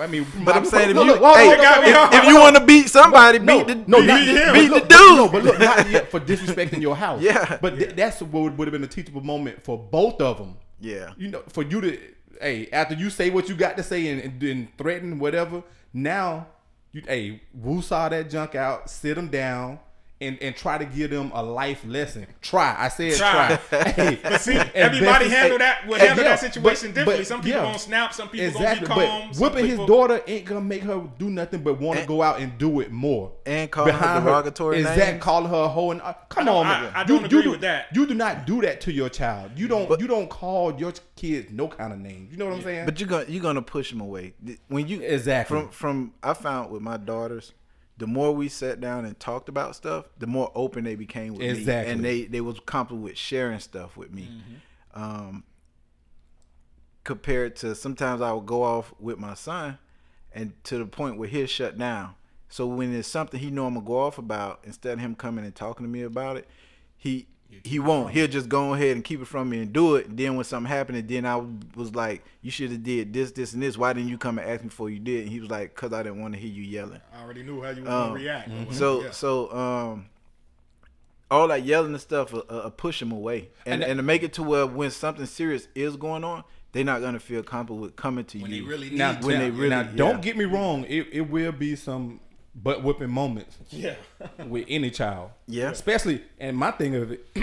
[0.00, 1.88] I mean, But I'm saying if you look, hold on, hey, hold on, hold on,
[1.88, 2.26] if, hold if on.
[2.34, 4.88] you want to beat somebody, no, beat the no, beat, not, beat but the look,
[4.88, 5.16] dude.
[5.18, 7.20] No, but look, not yet for disrespecting your house.
[7.20, 7.58] Yeah.
[7.60, 10.56] but th- that's what would, would have been a teachable moment for both of them.
[10.80, 11.12] Yeah.
[11.18, 11.98] you know, for you to,
[12.40, 15.62] hey, after you say what you got to say and, and, and threaten whatever,
[15.92, 16.46] now
[16.94, 19.80] you, hey, woo saw that junk out, sit him down.
[20.24, 22.26] And, and try to give them a life lesson.
[22.40, 22.74] Try.
[22.78, 23.56] I said Try.
[23.68, 23.92] try.
[23.92, 27.16] Hey, But see, everybody handle that will hey, handle yeah, that situation but- differently.
[27.24, 27.66] but, some people yeah.
[27.66, 29.28] gonna snap, some people exactly, gonna be calm.
[29.28, 32.08] but some whipping his daughter ain't gonna make her do nothing but want to And-
[32.08, 33.32] go out and do it more.
[33.46, 35.22] And calling her derogatory exactly, names.
[35.22, 35.90] calling her a hoe.
[35.90, 36.92] And, uh, come I on, I- man.
[36.94, 37.86] I You- don't you agree do- with that.
[37.94, 39.50] You do not do that to your child.
[39.56, 39.88] You don't.
[39.88, 42.32] But- you don't call your kids no kind of names.
[42.32, 42.86] You know what I'm saying?
[42.86, 44.34] But you're gonna you're gonna push them away
[44.68, 45.58] when you Exactly.
[45.60, 47.52] from from I found with my daughters.
[47.96, 51.42] The more we sat down and talked about stuff, the more open they became with
[51.42, 51.86] Exactly.
[51.86, 54.30] me, and they they was comfortable with sharing stuff with me.
[54.30, 55.02] Mm-hmm.
[55.02, 55.44] Um,
[57.04, 59.78] compared to sometimes I would go off with my son,
[60.32, 62.14] and to the point where he'll shut down.
[62.48, 65.44] So when there's something he know I'm gonna go off about, instead of him coming
[65.44, 66.48] and talking to me about it,
[66.96, 67.28] he
[67.62, 68.10] he won't.
[68.12, 70.06] He'll just go ahead and keep it from me and do it.
[70.08, 71.36] And then when something happened, and then I
[71.76, 73.76] was like, "You should have did this, this, and this.
[73.78, 75.92] Why didn't you come and ask me before you did?" And he was like, "Cause
[75.92, 78.14] I didn't want to hear you yelling." I already knew how you were Um, gonna
[78.14, 78.74] react.
[78.74, 79.10] So Yeah.
[79.12, 80.06] so um,
[81.30, 83.98] all that yelling and stuff will, uh, uh, push them away, and And that- and
[83.98, 87.42] to make it to where when something serious is going on, they're not gonna feel
[87.42, 88.62] comfortable with coming to when you.
[88.62, 89.26] they really need now, to.
[89.26, 89.92] when they really- now, yeah.
[89.94, 90.84] don't get me wrong.
[90.88, 92.20] It, it will be some
[92.54, 93.94] butt whipping moments yeah.
[94.46, 95.30] with any child.
[95.46, 95.70] Yeah.
[95.70, 97.26] Especially, and my thing of it,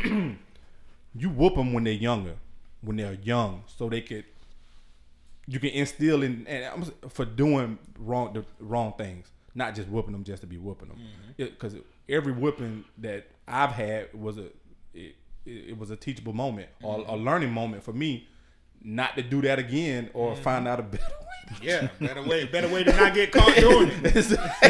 [1.15, 2.35] you whoop them when they're younger,
[2.81, 4.25] when they're young, so they could,
[5.47, 10.13] you can instill in, and I'm for doing wrong, the wrong things, not just whooping
[10.13, 10.99] them just to be whooping them.
[11.37, 11.83] Because mm-hmm.
[12.07, 14.45] every whooping that I've had was a,
[14.93, 16.85] it, it, it was a teachable moment mm-hmm.
[16.85, 18.29] or a learning moment for me,
[18.83, 20.41] not to do that again or mm-hmm.
[20.41, 21.57] find out a better way.
[21.61, 24.13] Yeah, better way, better way to not get caught doing it.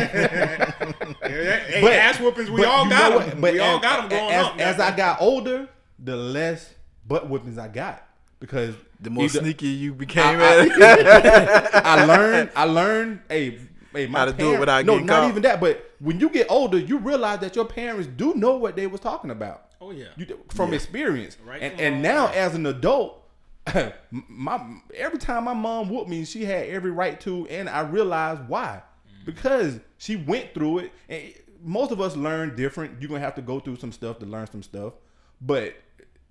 [1.22, 3.28] hey, But- ass whoopings, we all got them.
[3.28, 3.42] what?
[3.42, 4.60] But we all as- got them growing as, up.
[4.60, 6.74] As I got older, the less
[7.08, 8.04] butt whippings I got
[8.40, 11.76] because the more either- sneaky you became I- at.
[11.86, 12.50] I learned.
[12.56, 13.20] I learned.
[13.30, 13.60] Hey,
[13.94, 15.30] hey, my How to do it without no, getting not caught.
[15.30, 15.62] even that.
[15.62, 19.02] But when you get older, you realize that your parents do know what they was
[19.02, 19.68] talking about.
[19.80, 20.06] Oh, yeah.
[20.16, 21.38] you, from experience.
[21.46, 23.21] Right and and now as an adult.
[24.12, 24.62] my
[24.96, 28.82] every time my mom whooped me, she had every right to, and I realized why.
[29.08, 29.26] Mm.
[29.26, 31.34] Because she went through it, and
[31.64, 33.02] most of us learn different.
[33.02, 34.94] You're gonna have to go through some stuff to learn some stuff.
[35.40, 35.76] But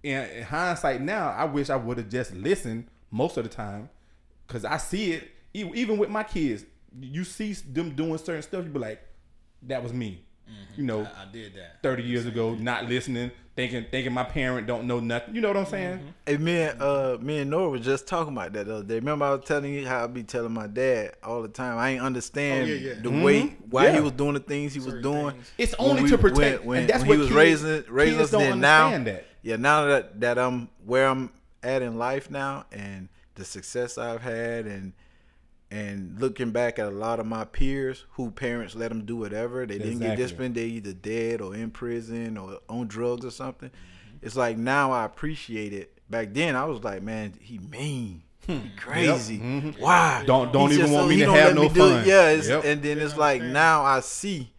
[0.02, 3.90] in, in hindsight, now I wish I would have just listened most of the time,
[4.46, 6.64] because I see it even with my kids.
[7.00, 9.00] You see them doing certain stuff, you be like,
[9.62, 10.80] "That was me," Mm-hmm.
[10.80, 11.02] you know.
[11.02, 11.82] I, I did that.
[11.82, 15.34] 30 years ago, not listening, thinking thinking my parent don't know nothing.
[15.34, 15.98] You know what I'm saying?
[15.98, 16.08] Mm-hmm.
[16.26, 18.94] Hey, me and uh, me and Nora was just talking about that the other day.
[18.96, 21.78] Remember, I was telling you how I be telling my dad all the time.
[21.78, 23.00] I ain't understand Oh, yeah, yeah.
[23.02, 23.70] the way mm-hmm.
[23.70, 23.92] why Yeah.
[23.94, 25.30] he was doing the things he was Certain doing.
[25.32, 25.52] things.
[25.58, 27.84] It's only we- to protect, when, when, and that's when what he was kids, raising
[27.94, 28.40] raising kids us.
[28.40, 29.26] don't Then now, that.
[29.42, 31.30] yeah, now that that I'm where I'm
[31.62, 34.92] at in life now, and the success I've had, and
[35.70, 39.64] and looking back at a lot of my peers who parents let them do whatever,
[39.66, 40.22] they didn't get Exactly.
[40.24, 40.54] disciplined.
[40.56, 43.68] They either dead or in prison or on drugs or something.
[43.70, 44.26] Mm-hmm.
[44.26, 45.96] It's like now I appreciate it.
[46.10, 48.22] Back then I was like, man, he mean.
[48.46, 49.38] He crazy.
[49.78, 50.20] Why?
[50.20, 50.26] Hmm.
[50.26, 51.90] Don't- don't He's even just want me to have no me do it.
[51.98, 52.08] fun.
[52.08, 52.64] Yeah, it's, Yep.
[52.64, 54.50] and then it's like now I see,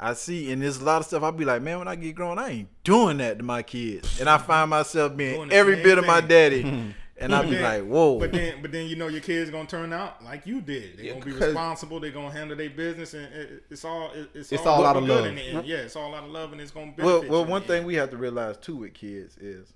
[0.00, 1.22] I see, and there's a lot of stuff.
[1.22, 4.18] I'll be like, man, when I get grown, I ain't doing that to my kids,
[4.20, 6.62] and I find myself being every same bit of my daddy,
[7.16, 8.18] and I'll be like, whoa.
[8.18, 10.96] But then, but then you know your kids gonna turn out like you did.
[10.98, 12.00] They're Yeah, gonna be responsible.
[12.00, 14.96] They're gonna handle their business, and it, it's all it, it's, It's all, all out
[14.96, 15.26] of love.
[15.26, 15.36] In.
[15.64, 17.04] Yeah, it's all out of love, and it's gonna benefit.
[17.04, 17.86] well, well, one thing end.
[17.86, 19.72] we have to realize too with kids is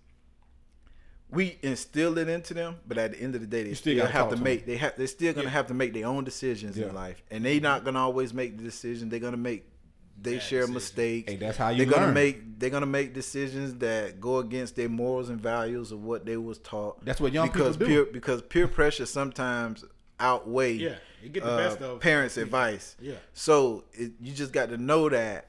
[1.30, 4.04] we instill it into them, but at the end of the day, they still still,
[4.04, 5.50] gotta have to to make they have they're still gonna Yeah.
[5.50, 6.86] have to make their own decisions Yeah.
[6.88, 9.10] in life, and they're not gonna always make the decision.
[9.10, 9.64] They're gonna make
[10.20, 10.74] they Bad share decisions.
[10.74, 11.30] mistakes.
[11.30, 14.88] Hey, that's how you they're gonna make they're gonna make decisions that go against their
[14.88, 17.04] morals and values of what they was taught.
[17.04, 18.04] That's what young because people do.
[18.04, 19.84] peer because peer pressure sometimes
[20.20, 22.46] outweigh Yeah, you get the uh, best of parents' people.
[22.46, 22.96] advice.
[23.00, 23.14] Yeah.
[23.34, 25.48] So it, you just got to know that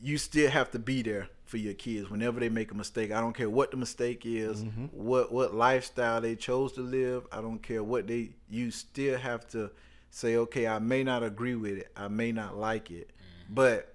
[0.00, 3.12] you still have to be there for your kids whenever they make a mistake.
[3.12, 4.86] I don't care what the mistake is, Mm-hmm.
[4.86, 7.26] what what lifestyle they chose to live.
[7.30, 8.30] I don't care what they.
[8.48, 9.70] You still have to
[10.10, 13.10] say, okay, I may not agree with it, I may not like it.
[13.52, 13.94] But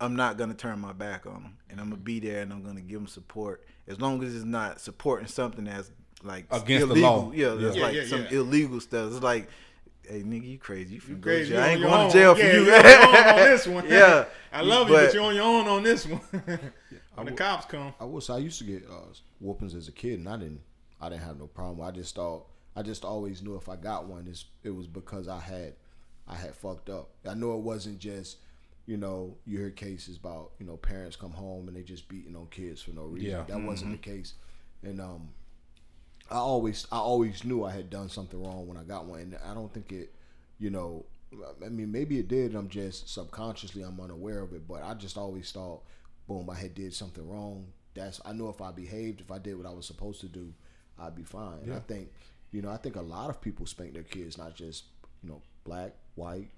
[0.00, 2.62] I'm not gonna turn my back on them, and I'm gonna be there, and I'm
[2.62, 5.90] gonna give them support as long as it's not supporting something that's
[6.24, 7.10] like Against the illegal.
[7.26, 7.32] law.
[7.32, 7.54] Yeah, Yeah.
[7.54, 8.38] that's Yeah, like yeah, some yeah.
[8.38, 9.12] illegal stuff.
[9.12, 9.48] It's like.
[10.04, 10.96] Hey nigga, you crazy?
[10.96, 11.60] You finna go to Crazy, jail.
[11.60, 12.10] you I ain't going own.
[12.10, 12.64] to jail for you.
[12.64, 13.88] You're on on this one.
[13.88, 14.24] Yeah.
[14.52, 16.20] I love you, But- but you're on your own on this one.
[17.14, 20.18] when the cops come, I was I used to get uh, whoopings as a kid,
[20.18, 20.60] and I didn't
[21.00, 21.86] I didn't have no problem.
[21.86, 25.28] I just thought I just always knew if I got one, it's, it was because
[25.28, 25.74] I had
[26.32, 27.10] I had fucked up.
[27.28, 28.38] I know it wasn't just
[28.86, 32.34] you know you hear cases about you know parents come home and they just beating
[32.34, 33.30] on kids for no reason.
[33.30, 33.44] Yeah.
[33.46, 34.34] That wasn't the case,
[34.82, 35.28] and um,
[36.30, 39.38] I always I always knew I had done something wrong when I got one, and
[39.44, 40.14] I don't think it,
[40.58, 41.04] you know,
[41.64, 42.54] I mean maybe it did.
[42.54, 45.82] I'm just subconsciously I'm unaware of it, but I just always thought,
[46.26, 47.66] boom, I had did something wrong.
[47.94, 50.54] That's I know if I behaved, if I did what I was supposed to do,
[50.98, 51.58] I'd be fine.
[51.64, 52.10] And I think,
[52.50, 54.84] you know, I think a lot of people spank their kids, not just
[55.22, 56.50] you know black, white,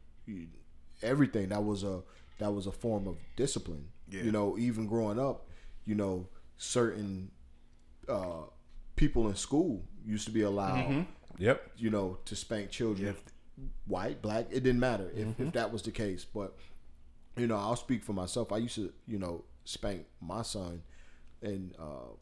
[1.02, 1.48] everything.
[1.50, 2.02] That was a
[2.38, 3.88] that was a form of discipline.
[4.10, 5.48] You know, even growing up,
[5.86, 6.28] you know,
[6.58, 7.30] certain
[8.08, 8.42] uh,
[8.96, 11.06] people in school used to be allowed,
[11.38, 11.70] Yep.
[11.78, 13.08] you know, to spank children.
[13.08, 13.22] If
[13.86, 15.46] white, black, it didn't matter if, Mm-hmm.
[15.48, 16.24] if that was the case.
[16.24, 16.54] But
[17.36, 18.52] you know, I'll speak for myself.
[18.52, 20.82] I used to, you know, spank my son,
[21.42, 22.12] and uh,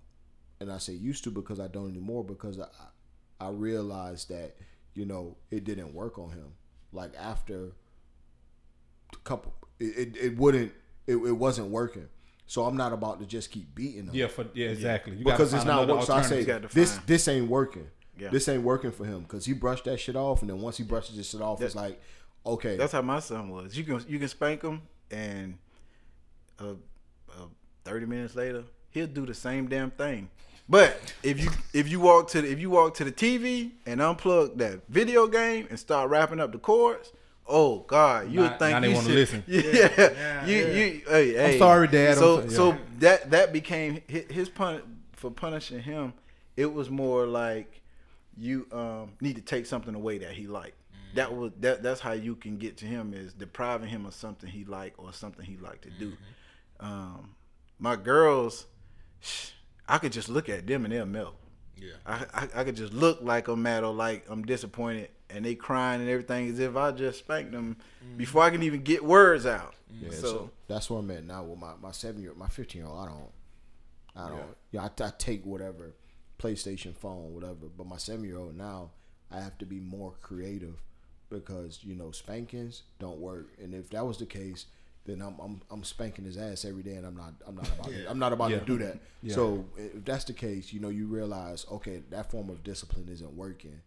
[0.60, 2.66] and I say used to because I don't anymore because I
[3.40, 4.56] I realized that
[4.94, 6.52] you know it didn't work on him.
[6.92, 7.72] Like after
[9.12, 10.72] a couple, it it, it wouldn't
[11.06, 12.08] it, it wasn't working.
[12.46, 14.14] So I'm not about to just keep beating them.
[14.14, 14.26] Yeah.
[14.26, 14.68] For yeah.
[14.68, 15.16] Exactly.
[15.16, 16.04] You because it's not working.
[16.04, 17.88] So I say this this ain't working.
[18.18, 18.28] Yeah.
[18.28, 20.84] This ain't working for him because he brushed that shit off, and then once he
[20.84, 22.00] brushes this shit off, it's like,
[22.44, 23.76] okay, That's how my son was.
[23.76, 25.56] You can you can spank him, and
[26.60, 26.74] uh,
[27.30, 27.46] uh,
[27.84, 30.28] thirty minutes later, he'll do the same damn thing.
[30.72, 34.00] But if you if you walk to the, if you walk to the TV and
[34.00, 37.12] unplug that video game and start wrapping up the chords,
[37.46, 39.44] oh God, you Now- would think now they you wanna should- listen.
[39.46, 40.72] Yeah, yeah, you yeah.
[40.72, 41.02] you.
[41.06, 41.58] Hey, hey.
[41.58, 42.12] sorry, Dad.
[42.12, 44.80] I'm So so- so that that became his, his pun
[45.12, 46.14] for punishing him.
[46.56, 47.82] It was more like
[48.38, 50.78] you um, need to take something away that he liked.
[51.16, 51.82] That was that.
[51.82, 55.12] That's how you can get to him is depriving him of something he liked or
[55.12, 56.14] something he liked to do.
[56.80, 57.34] Um,
[57.78, 58.64] my girls,
[59.88, 61.36] I could just look at them and they'll melt.
[61.76, 61.94] Yeah.
[62.06, 65.54] I, I I could just look like I'm mad or like I'm disappointed, and they
[65.54, 68.16] crying and everything as if I just spanked them mm-hmm.
[68.16, 69.74] before I can even get words out.
[69.92, 70.06] Mm-hmm.
[70.06, 72.82] Yeah, so, so, that's where I'm at now with my, my seven year my fifteen
[72.82, 73.00] year old.
[73.00, 74.56] I don't, I don't.
[74.70, 75.94] Yeah, I, I take whatever
[76.38, 77.68] PlayStation, phone, whatever.
[77.76, 78.90] But my seven year old now,
[79.30, 80.82] I have to be more creative
[81.30, 83.48] because you know spankings don't work.
[83.60, 84.66] And if that was the case,
[85.04, 87.86] then I'm I'm, I'm spanking his ass every day, and I'm not I'm not about
[87.88, 88.58] to, I'm not about Yeah.
[88.60, 88.98] to do that.
[89.22, 89.34] Yeah.
[89.34, 93.32] So if that's the case, you know, you realize okay, that form of discipline isn't
[93.36, 93.80] working.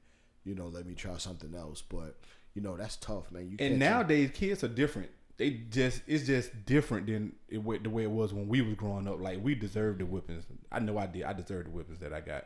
[0.44, 1.82] You know, let me try something else.
[1.82, 2.18] But
[2.54, 3.44] you know, that's tough, man.
[3.50, 5.10] You And catch nowadays, kids are different.
[5.38, 8.76] They just it's just different than it, wa- the way it was when we was
[8.76, 9.20] growing up.
[9.20, 10.46] Like we deserved the whippings.
[10.72, 11.24] I know I did.
[11.24, 12.46] I deserved the whippings that I got.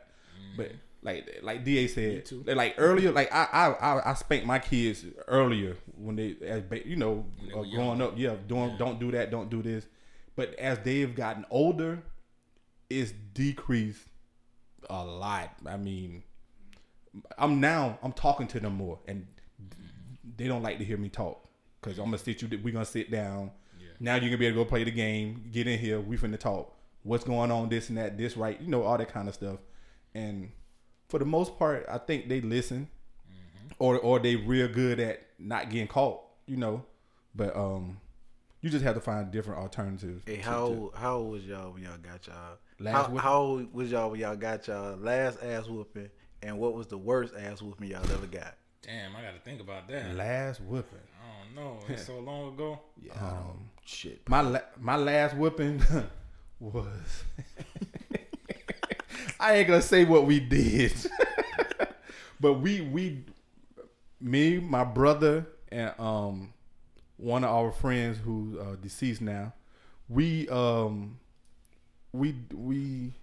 [0.56, 0.76] But mm.
[1.02, 5.76] Like like Da said, like earlier, like I, I I I spanked my kids earlier
[5.96, 7.24] when they as ba- you know
[7.56, 8.14] uh, growing up.
[8.16, 9.86] Yeah, doing don't do that, don't do this.
[10.36, 12.02] But as they've gotten older,
[12.90, 14.08] it's decreased
[14.90, 15.54] a lot.
[15.66, 16.22] I mean,
[17.38, 19.26] I'm now I'm talking to them more, and
[20.36, 21.48] they don't like to hear me talk
[21.80, 22.60] because I'm gonna sit you.
[22.62, 23.52] We're gonna sit down.
[23.80, 23.88] Yeah.
[24.00, 25.48] Now you're gonna be able to go play the game.
[25.50, 25.98] Get in here.
[25.98, 26.76] We finna talk.
[27.04, 27.70] What's going on?
[27.70, 28.18] This and that.
[28.18, 28.60] This right.
[28.60, 29.60] You know all that kind of stuff.
[30.14, 30.50] And
[31.10, 32.88] for the most part, I think they listen,
[33.28, 33.74] mm-hmm.
[33.78, 36.22] or or they real good at not getting caught.
[36.46, 36.84] You know,
[37.34, 37.98] but um,
[38.60, 40.22] you just have to find different alternatives.
[40.26, 42.58] Hey, how to- old, how old was y'all when y'all got y'all?
[42.78, 46.10] Last how, how old was y'all when y'all got y'all last ass whooping?
[46.42, 48.54] And what was the worst ass whooping y'all ever got?
[48.82, 50.14] Damn, I got to think about that.
[50.16, 50.98] last whooping?
[51.22, 51.78] I don't know.
[51.86, 52.80] It's so long ago.
[53.02, 54.28] Yeah, I don't shit.
[54.28, 55.82] My la- my last whooping
[56.60, 57.24] was
[59.40, 60.92] I ain't gonna say what we did,
[62.40, 63.24] but we we
[64.20, 66.52] me my brother and um
[67.16, 69.52] one of our friends who uh, deceased now
[70.08, 71.18] we um
[72.12, 73.14] we we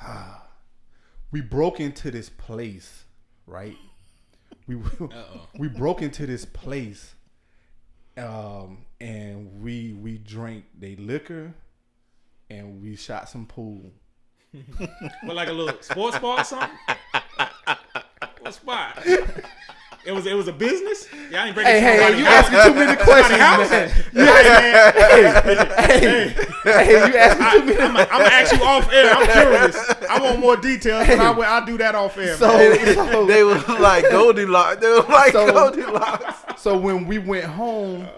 [1.30, 3.04] we broke into this place
[3.48, 3.76] right?
[4.66, 4.76] We
[5.58, 7.14] we broke into this place
[8.16, 11.54] um and we we drank they liquor
[12.50, 13.92] and we shot some pool
[15.26, 16.70] But like a little sports bar or something?
[18.40, 19.02] what spot?
[20.06, 21.06] It was it was a business?
[21.30, 22.50] Yeah, I ain't breaking hey hey, hey somebody's you house.
[22.50, 23.70] asking too many questions house?
[23.70, 25.66] man Hey, man.
[25.90, 26.28] hey,
[26.64, 29.12] hey you asking too many I'm gonna ask you off air.
[29.14, 29.76] I'm curious.
[30.08, 32.36] I want more details, but I will, I'll do that off air.
[32.36, 32.94] so, man.
[32.94, 34.80] so they was like Goldilocks.
[34.80, 36.62] They was like So- Goldilocks.
[36.62, 38.08] So when we went home,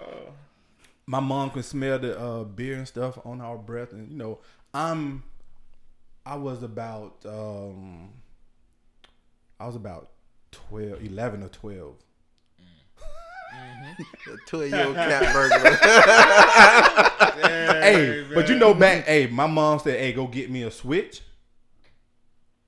[1.06, 4.38] my mom could smell the uh, beer and stuff on our breath, and you know,
[4.72, 5.24] I'm,
[6.26, 8.10] I was about, um,
[9.58, 10.10] I was about
[10.52, 11.96] 12, 11 or twelve.
[14.46, 15.76] Two year old cat burglar.
[17.82, 21.22] Hey, but you know back, hey, my mom said, "Hey, go get me a switch."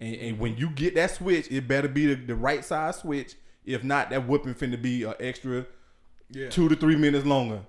[0.00, 3.34] And, and when you get that switch, it better be the, the right side switch.
[3.64, 5.66] If not, that whooping finna be an extra
[6.30, 6.48] Yeah.
[6.48, 7.60] two to three minutes longer.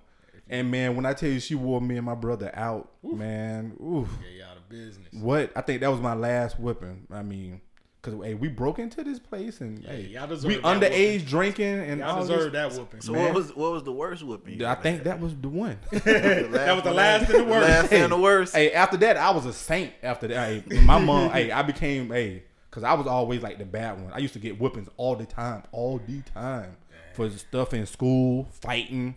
[0.49, 4.09] And man, when I tell you she wore me and my brother out, man, oof.
[4.35, 5.07] Yeah, y'all the business.
[5.13, 5.51] What?
[5.55, 7.05] I think that was my last whipping.
[7.11, 7.61] I mean,
[8.01, 11.25] cause hey, we broke into this place and Yeah, hey, y'all deserve we that underage
[11.27, 12.73] drinking and Y'all all deserve this.
[12.73, 13.01] that whooping.
[13.01, 13.23] So Man.
[13.25, 14.59] what was what was the worst whooping?
[14.59, 15.05] you I think had?
[15.05, 15.77] that was the one.
[15.91, 17.67] That was the last and the worst.
[17.69, 18.55] last and the worst.
[18.55, 19.93] hey, after that, I was a saint.
[20.01, 23.65] After that, hey, my mom, hey, I became hey, cause I was always like the
[23.65, 24.11] bad one.
[24.13, 26.77] I used to get whippings all the time, all the time
[27.13, 29.15] for stuff in school, fighting,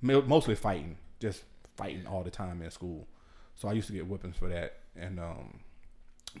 [0.00, 1.42] mostly fighting, just
[1.76, 3.08] fighting all the time in school.
[3.56, 5.60] So I used to get whippings for that, and um,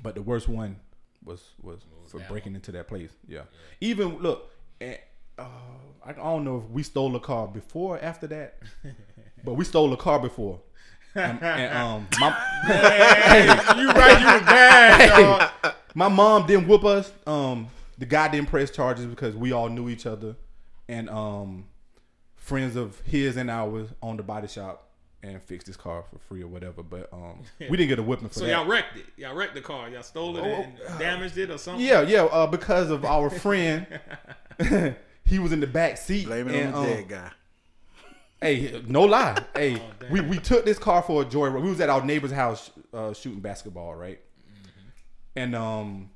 [0.02, 0.76] but the worst one
[1.24, 3.10] was was for breaking into that place.
[3.26, 3.42] Yeah,
[3.80, 4.50] even look,
[4.80, 4.96] eh,
[5.38, 5.46] uh,
[6.04, 8.58] I don't know if we stole a car before or after that,
[9.44, 10.60] but we stole a car before.
[11.16, 12.30] And, and, um, my,
[12.64, 13.46] Hey,
[13.80, 15.74] you right, you was bad, dog.
[15.94, 17.12] my mom didn't whoop us.
[17.26, 20.34] Um, the guy didn't press charges because we all knew each other,
[20.88, 21.66] and um,
[22.34, 24.90] friends of his and ours owned the body shop
[25.24, 26.82] and fixed his car for free or whatever.
[26.82, 28.46] But um, we didn't get a whipping for So that.
[28.46, 29.06] So y'all wrecked it.
[29.16, 29.88] Y'all wrecked the car.
[29.88, 31.84] Y'all stole it and damaged it or something.
[31.84, 32.24] yeah, yeah.
[32.24, 33.86] Uh, because of our friend,
[35.24, 36.26] he was in the back seat.
[36.26, 37.30] Blame it and, on the um, dead guy.
[38.40, 39.42] Hey, no lie.
[39.54, 40.10] Hey, damn.
[40.10, 41.62] we, we took this car for a joyride.
[41.62, 44.20] We was at our neighbor's house uh, shooting basketball, right?
[45.36, 46.10] And um,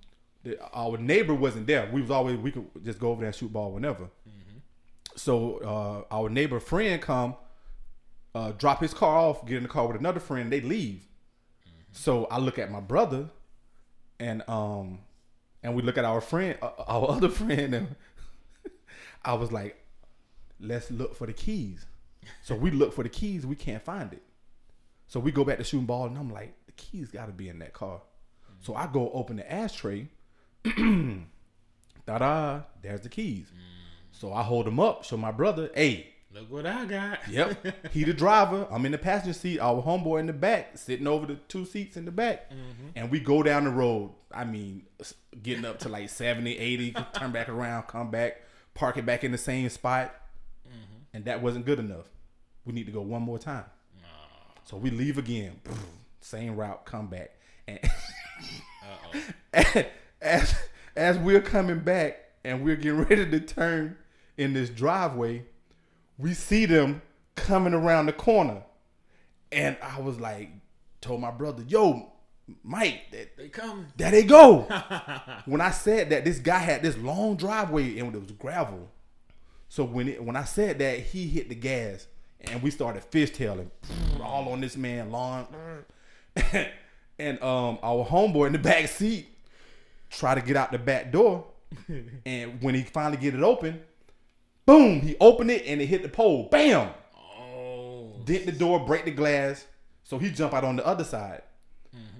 [0.44, 1.88] the, our neighbor wasn't there.
[1.90, 4.10] We was always we could just go over there and shoot ball whenever.
[5.16, 7.34] So uh, our neighbor friend come,
[8.38, 10.52] uh, drop his car off, get in the car with another friend.
[10.52, 11.06] They leave.
[11.90, 13.28] So I look at my brother,
[14.20, 15.00] and um,
[15.62, 17.96] and we look at our friend, uh, our other friend, and
[19.24, 19.76] I was like,
[20.60, 21.86] let's look for the keys.
[22.42, 24.22] So we look for the keys, we can't find it.
[25.08, 27.48] So we go back to shooting ball, and I'm like, the keys got to be
[27.48, 28.02] in that car.
[28.60, 30.08] So I go open the ashtray.
[32.06, 33.52] Da da, there's the keys.
[34.12, 36.06] So I hold them up, show my brother, hey,
[36.38, 37.28] Look what I got.
[37.28, 37.66] Yep.
[37.92, 38.68] he the driver.
[38.70, 39.58] I'm in the passenger seat.
[39.58, 42.50] Our homeboy in the back, sitting over the two seats in the back.
[42.50, 42.88] Mm-hmm.
[42.94, 44.12] And we go down the road.
[44.32, 44.84] I mean,
[45.42, 48.42] getting up to like 70, 80, turn back around, come back,
[48.74, 50.14] park it back in the same spot.
[50.68, 51.16] Mm-hmm.
[51.16, 52.06] And that wasn't good enough.
[52.64, 53.64] We need to go one more time.
[54.64, 55.58] So we leave again.
[56.20, 57.30] Same route, come back.
[57.66, 57.80] And
[60.20, 60.54] as
[60.94, 63.96] as we're coming back and we're getting ready to turn
[64.36, 65.44] in this driveway,
[66.18, 67.00] we see them
[67.36, 68.62] coming around the corner.
[69.52, 70.50] And I was like,
[71.00, 72.12] told my brother, yo,
[72.62, 73.86] Mike, that, They come.
[73.96, 74.62] there they go.
[75.46, 78.90] when I said that, this guy had this long driveway and it was gravel.
[79.68, 82.06] So when it, when I said that, he hit the gas
[82.40, 83.70] and we started fishtailing
[84.22, 85.46] all on this man lawn.
[87.18, 89.28] and um, our homeboy in the back seat
[90.10, 91.46] tried to get out the back door.
[92.24, 93.80] and when he finally get it open,
[94.68, 96.48] boom, he opened it and it hit the pole.
[96.50, 96.90] Bam!
[97.16, 98.12] Oh.
[98.24, 99.66] dent the door, break the glass.
[100.04, 101.42] So he jump out on the other side.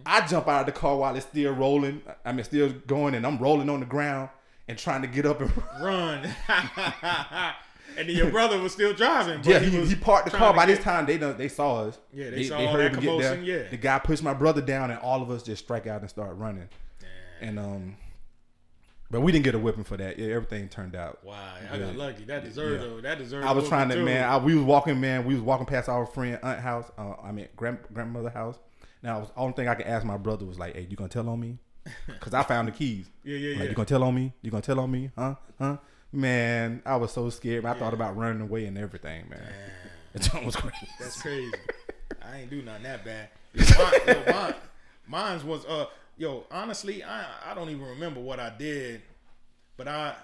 [0.07, 2.01] I jump out of the car while it's still rolling.
[2.24, 4.30] I mean, still going, and I'm rolling on the ground
[4.66, 5.53] and trying to get up and.
[5.82, 6.24] Run.
[6.49, 9.42] and then your brother was still driving.
[9.42, 10.55] But Yeah, he, was he parked the car.
[10.55, 11.99] By get- this time, they done, they saw us.
[12.14, 13.34] Yeah, they saw all that him get there.
[13.34, 13.68] commotion, yeah.
[13.68, 16.36] the guy pushed my brother down, and all of us just strike out and start
[16.36, 16.70] running.
[17.42, 17.96] And um,
[19.11, 20.18] but we didn't get a whipping for that.
[20.18, 21.24] Yeah, everything turned out.
[21.24, 22.24] Wow, I got lucky.
[22.24, 22.88] That deserved Yeah.
[22.88, 23.00] though.
[23.00, 23.46] That deserved.
[23.46, 24.04] I was trying to too.
[24.04, 24.24] man.
[24.28, 25.24] I, we was walking, man.
[25.24, 26.90] We was walking past our friend aunt house.
[26.98, 28.59] Uh, I mean, grand grandmother house.
[29.02, 31.28] Now, the only thing I could ask my brother was like, "Hey, you gonna tell
[31.28, 31.59] on me?"
[32.06, 33.09] Because I found the keys.
[33.24, 33.68] Yeah, yeah, Like, yeah.
[33.70, 34.32] you gonna tell on me?
[34.42, 35.11] You gonna tell on me?
[35.16, 35.34] Huh?
[35.59, 35.76] Huh?
[36.12, 37.64] Man, I was so scared.
[37.66, 39.40] I thought about running away and everything, man.
[40.14, 40.88] It was crazy.
[40.98, 41.52] That's crazy.
[42.22, 43.28] I ain't do nothing that bad.
[43.54, 44.54] Mine, yo, mine,
[45.06, 45.86] mine's was uh
[46.19, 46.45] yo.
[46.51, 49.01] Honestly, I I don't even remember what I did,
[49.77, 50.14] but I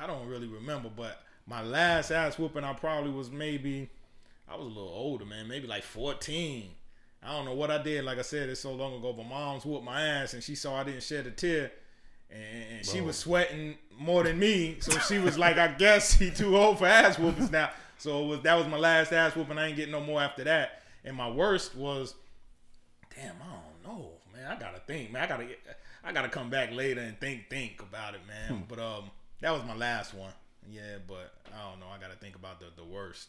[0.00, 0.88] I don't really remember.
[0.94, 3.90] But my last ass whooping, I probably was maybe
[4.48, 5.48] I was a little older, man.
[5.48, 6.70] Maybe like fourteen.
[7.22, 8.04] I don't know what I did.
[8.04, 9.12] Like I said, it's so long ago.
[9.12, 11.72] But mom's whooped my ass, and she saw I didn't shed a tear.
[12.30, 16.56] And, she was sweating more than me, so she was like, "I guess he too
[16.58, 19.58] old for ass whoopings now." So it was that was my last ass whooping.
[19.58, 20.82] I ain't getting no more after that.
[21.04, 22.14] And my worst was,
[23.14, 23.67] damn, I don't.
[24.48, 25.24] I gotta think, man.
[25.24, 25.46] I gotta,
[26.04, 28.64] I gotta come back later and think, think about it, man.
[28.68, 30.32] But um, that was my last one.
[30.70, 31.86] Yeah, but I don't know.
[31.86, 33.28] I gotta think about the the worst.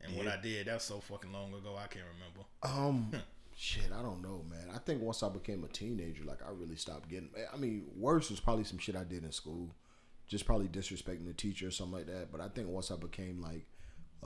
[0.00, 1.76] And what I did, that's so fucking long ago.
[1.82, 2.46] I can't remember.
[2.62, 3.10] Um,
[3.56, 4.68] shit, I don't know, man.
[4.74, 7.30] I think once I became a teenager, like I really stopped getting.
[7.52, 9.70] I mean, worse was probably some shit I did in school,
[10.26, 12.30] just probably disrespecting the teacher or something like that.
[12.30, 13.66] But I think once I became like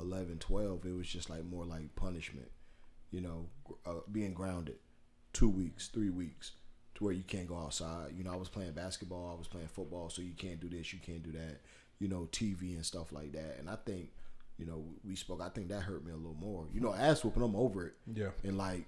[0.00, 2.50] 11, 12, it was just like more like punishment,
[3.10, 3.46] you know,
[3.86, 4.76] uh, being grounded,
[5.32, 6.52] two weeks, three weeks,
[6.94, 8.12] to where you can't go outside.
[8.16, 10.92] You know, I was playing basketball, I was playing football, so you can't do this,
[10.92, 11.60] you can't do that.
[11.98, 13.56] You know, TV and stuff like that.
[13.58, 14.10] And I think,
[14.56, 15.40] you know, we spoke.
[15.42, 16.66] I think that hurt me a little more.
[16.72, 17.94] You know, ass whooping, I'm over it.
[18.12, 18.30] Yeah.
[18.44, 18.86] In like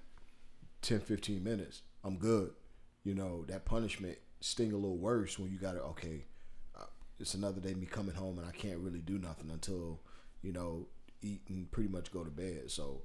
[0.82, 2.50] 10, 15 minutes, I'm good.
[3.02, 6.24] You know, that punishment sting a little worse when you got to okay.
[6.78, 6.84] Uh,
[7.18, 10.00] it's another day me coming home and I can't really do nothing until
[10.42, 10.86] you know
[11.22, 12.70] eat and pretty much go to bed.
[12.70, 13.02] So,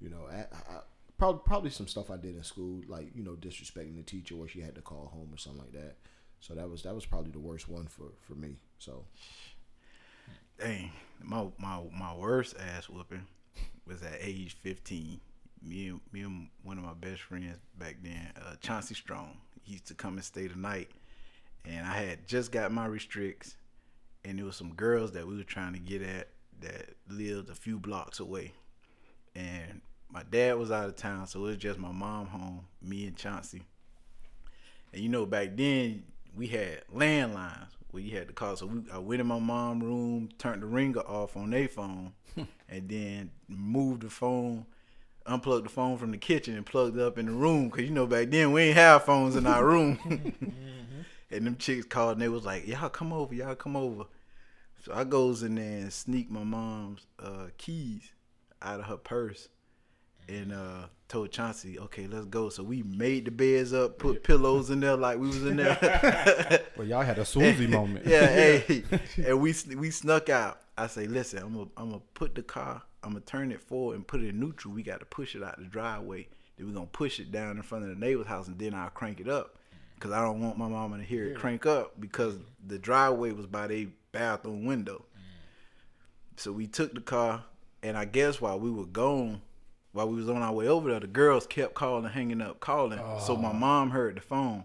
[0.00, 0.80] you know, I, I,
[1.22, 4.48] probably probably some stuff I did in school, like you know disrespecting the teacher, where
[4.48, 5.94] she had to call home or something like that.
[6.40, 8.56] So that was that was probably the worst one for for me.
[8.80, 9.04] So
[10.58, 10.90] Dang,
[11.22, 13.24] my my my worst ass whooping
[13.86, 15.20] was at age fifteen.
[15.62, 19.36] Me and me and one of my best friends back then, uh, Chauncey Strong.
[19.62, 20.90] He used to come and stay the night,
[21.64, 23.54] and I had just got my restricts,
[24.24, 26.30] and there was some girls that we were trying to get at
[26.62, 28.54] that lived a few blocks away,
[29.36, 29.82] and
[30.12, 33.16] my dad was out of town, so it was just my mom home, me and
[33.16, 33.62] Chauncey.
[34.92, 36.04] And you know, back then
[36.36, 38.56] we had landlines where you had to call.
[38.56, 42.12] So we, I went in my mom's room, turned the ringer off on their phone,
[42.68, 44.66] and then moved the phone,
[45.24, 47.70] unplugged the phone from the kitchen, and plugged it up in the room.
[47.70, 49.98] Cause you know back then we ain't have phones in our room.
[51.30, 54.04] and them chicks called and they was like, "Y'all come over, y'all come over."
[54.84, 58.12] So I goes in there and sneak my mom's uh, keys
[58.60, 59.48] out of her purse
[60.28, 62.48] and uh told Chauncey, okay, let's go.
[62.48, 66.60] So we made the beds up, put pillows in there like we was in there.
[66.76, 68.06] Well, y'all had a Susie moment.
[68.06, 68.82] yeah, hey,
[69.26, 70.58] and we we snuck out.
[70.78, 73.96] I say, listen, I'm gonna I'm gonna put the car, I'm gonna turn it forward
[73.96, 74.72] and put it in neutral.
[74.72, 76.28] We got to push it out the driveway.
[76.56, 78.90] Then we're gonna push it down in front of the neighbor's house, and then I'll
[78.90, 79.56] crank it up.
[80.00, 82.34] Cause I don't want my mama to hear it crank up because
[82.66, 85.04] the driveway was by their bathroom window.
[86.36, 87.44] So we took the car,
[87.84, 89.42] and I guess while we were gone,
[89.92, 93.00] while we was on our way over there, the girls kept calling, hanging up, calling.
[93.20, 93.54] So my oh.
[93.54, 94.64] mom heard the phone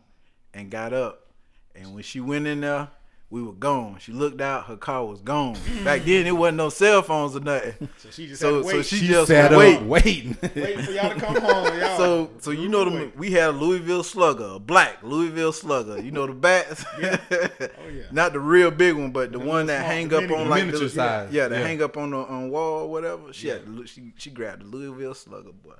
[0.53, 1.28] and got up.
[1.75, 2.89] And when she went in there,
[3.30, 3.97] we were gone.
[3.99, 5.57] She looked out, her car was gone.
[5.84, 7.89] Back then, it wasn't no cell phones or nothing.
[7.97, 8.86] So she just So, so wait.
[8.86, 9.78] she, She just sat wait.
[9.78, 10.38] up waiting.
[10.41, 11.65] waiting for y'all to come home.
[11.80, 11.97] Y'all.
[11.97, 16.01] So, so you know the we had a Louisville Slugger, a black Louisville Slugger.
[16.01, 16.86] You know the bats.
[16.99, 18.03] Oh, yeah.
[18.11, 20.89] Not the real big one, but the one that hang up on the like the,
[20.89, 21.32] size.
[21.32, 21.67] Yeah, that Yeah.
[21.67, 23.34] hang up on the on wall or whatever.
[23.34, 25.73] She had the- she she grabbed the Louisville Slugger boy.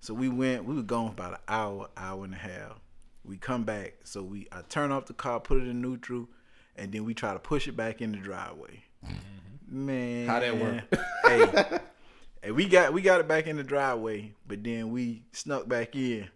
[0.00, 0.64] So we went.
[0.64, 2.80] We were gone for about an hour, hour and a half.
[3.24, 3.94] We come back.
[4.04, 6.28] So we I turn off the car, put it in neutral,
[6.76, 8.82] and then we try to push it back in the driveway.
[9.04, 9.86] Mm-hmm.
[9.86, 10.84] Man, How that work?
[11.24, 11.78] hey,
[12.42, 15.96] hey, we got we got it back in the driveway, but then we snuck back
[15.96, 16.28] in,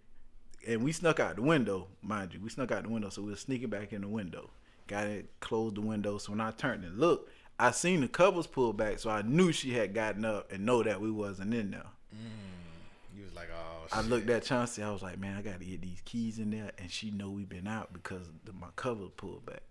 [0.66, 2.40] and we snuck out the window, mind you.
[2.40, 4.50] We snuck out the window, so we were sneaking back in the window.
[4.86, 6.16] Got it, closed the window.
[6.18, 9.50] So when I turned and looked, I seen the covers pulled back, so I knew
[9.52, 11.86] she had gotten up and know that we wasn't in there.
[12.14, 14.10] Mm, you was like, oh, I shit.
[14.10, 14.82] looked at Chauncey.
[14.82, 17.30] I was like, man, I got to get these keys in there, and she know
[17.30, 19.62] we been out because the, my covers pulled back.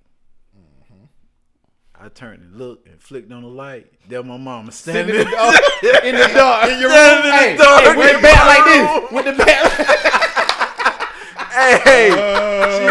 [2.00, 3.88] I turned and looked and flicked on the light.
[4.08, 5.56] There, my mama standing in the dark.
[6.04, 6.70] In the dark.
[6.70, 9.12] In your Standing in the Hey, dark hey, with the bat like this.
[9.12, 9.72] With the bat.
[11.86, 12.86] hey, she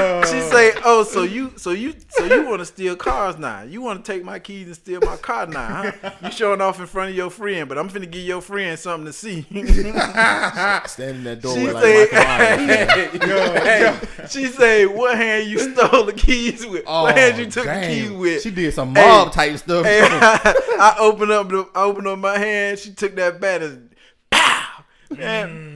[0.54, 3.62] say, "Oh, so you, so you, so you want to steal cars now?
[3.62, 5.92] You want to take my keys and steal my car now?
[6.00, 6.10] Huh?
[6.22, 9.06] You showing off in front of your friend, but I'm finna give your friend something
[9.06, 9.42] to see."
[10.86, 13.62] standing in that she doorway like say, Michael Myers.
[13.62, 16.84] hey, she say, "What hand you stole the keys with?
[16.86, 19.06] what oh, hand you took the keys with?" Oh, She did some Hey.
[19.06, 19.84] mob type stuff.
[19.84, 22.78] Hey, I, opened up the I opened up my hand.
[22.78, 23.90] She took that bat and
[24.30, 24.84] pow.
[25.10, 25.73] Man, mm.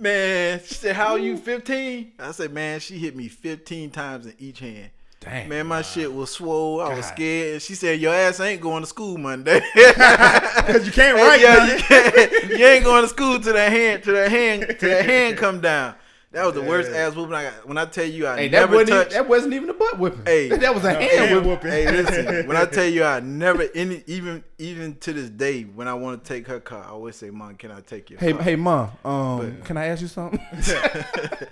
[0.00, 0.60] Man.
[0.64, 4.34] She said, "How are you 15?" I said, "Man, she hit me 15 times in
[4.38, 4.90] each hand."
[5.20, 5.50] Dang.
[5.50, 6.80] Man, my shit was swole.
[6.80, 7.14] I was God.
[7.14, 7.62] scared.
[7.62, 11.82] She said, "Your ass ain't going to school Monday." Because you can't write yeah, you,
[11.82, 15.36] can't, you ain't going to school till that hand, till that hand, till that hand
[15.36, 15.94] come down.
[16.32, 17.66] That was the worst ass whooping I got.
[17.66, 19.98] When I tell you, I Hey, that never wasn't, even, that wasn't even a butt
[19.98, 20.22] whipping.
[20.24, 20.48] Hey.
[20.56, 21.50] that was a hand hand whipping.
[21.50, 21.70] whooping.
[21.72, 22.46] Hey, listen.
[22.46, 26.22] When I tell you, I never any even even to this day when I want
[26.22, 28.54] to take her car, I always say, "Mom, can I take your Hey, car?" hey,
[28.56, 28.90] mom.
[29.04, 30.38] Um, can I ask you something?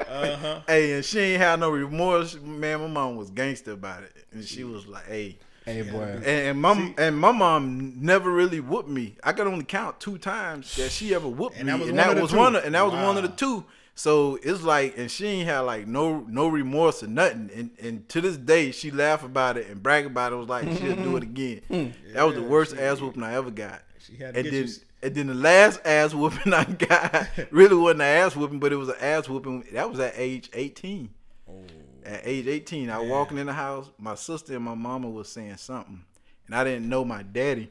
[0.09, 0.61] Uh-huh.
[0.66, 2.39] Hey, and she ain't had no remorse.
[2.41, 6.03] Man, my mom was gangster about it, and she was like, "Hey." hey, boy.
[6.03, 9.16] And, and my and my mom never really whooped me.
[9.22, 11.99] I could only count two times that she ever whooped And me, that was and
[11.99, 12.37] that was two.
[12.39, 13.64] one of, and that was one of the two.
[13.99, 17.51] So it's like, and she ain't had like no no remorse or nothing.
[17.53, 20.37] And and to this day, she laugh about it and brag about it.
[20.37, 21.63] Was like she'll do it again.
[21.67, 21.87] Hmm.
[22.15, 23.83] that was the worst ass whooping I ever got.
[23.99, 24.75] She had to And get then you.
[25.03, 28.77] and then the last ass whooping I got really wasn't an ass whooping, but it
[28.77, 29.65] was an ass whooping.
[29.73, 31.11] That was at age eighteen.
[31.51, 31.65] Oh.
[32.05, 33.91] At age 18, I was walking in the house.
[33.99, 36.05] My sister and my mama was saying something,
[36.47, 37.69] and I didn't know my daddy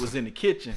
[0.00, 0.74] was in the kitchen.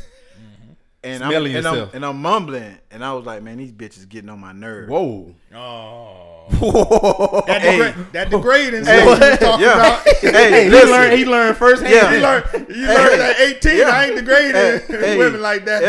[1.07, 4.07] And Smelling I'm, and I'm and I'm mumbling, and I was like, man, these bitches
[4.07, 4.89] getting on my nerves.
[4.89, 5.33] Whoa.
[5.55, 7.79] Oh, that, Hey.
[7.79, 9.73] degra- that degrading Hey, stuff you was talking yeah.
[9.73, 10.07] about.
[10.07, 10.89] Hey, he listen.
[10.91, 11.17] learned.
[11.17, 11.93] He learned firsthand.
[11.93, 12.13] Yeah.
[12.13, 13.77] You learned, you learned at 18.
[13.77, 13.89] Yeah.
[13.89, 15.81] I ain't degrading Hey, hey, women like that.
[15.81, 15.87] no.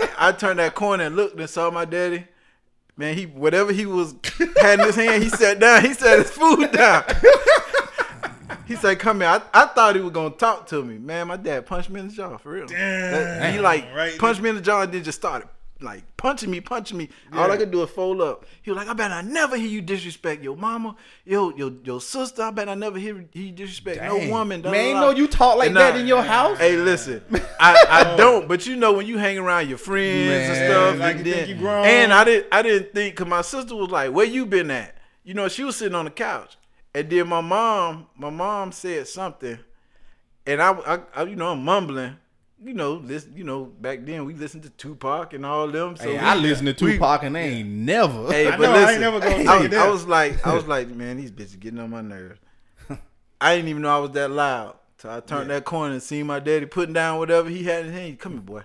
[0.00, 2.26] Yeah, I turned that corner and looked and saw my daddy.
[2.96, 4.14] Man, he whatever he was
[4.60, 5.84] had in his hand, he sat down.
[5.84, 7.04] He set his food down.
[8.66, 10.98] He said, "Come here." I, I thought he was gonna talk to me.
[10.98, 12.66] Man, my dad punched me in the jaw for real.
[12.66, 14.18] That- he like right.
[14.18, 15.48] punched me in the jaw and then just started
[15.80, 17.10] like punching me, punching me.
[17.32, 18.46] All I could do is fold up.
[18.62, 20.96] He was like, "I bet I never hear you disrespect your mama,
[21.26, 22.42] your your your sister.
[22.42, 25.10] I bet I never hear, hear you disrespect no woman." da, Man, da, ain't know
[25.10, 26.56] you talk like And that I- in your house.
[26.58, 27.22] Hey, listen,
[27.60, 31.16] I, I don't, but you know when you hang around your friends and stuff, like
[31.16, 31.84] and you then, think you grown.
[31.84, 34.96] and I didn't, I didn't think, cause my sister was like, "Where you been at?"
[35.22, 36.56] You know, she was sitting on the couch,
[36.94, 39.58] and then my mom, my mom said something,
[40.46, 42.16] and I, I, I you know, I'm mumbling.
[42.62, 45.96] You know, listen, you know, back then we listened to Tupac and all them.
[45.96, 48.32] So Hey, we- I listen to we- Tupac and they ain't never.
[48.32, 50.54] Hey, I but know, I ain't listen, never gonna I, was- I was like, I
[50.54, 52.40] was like, man, these bitches getting on my nerves.
[53.40, 54.76] I didn't even know I was that loud.
[54.96, 57.92] So I turned that corner and seen my daddy putting down whatever he had in
[57.92, 58.18] his hand.
[58.18, 58.62] Come here, boy.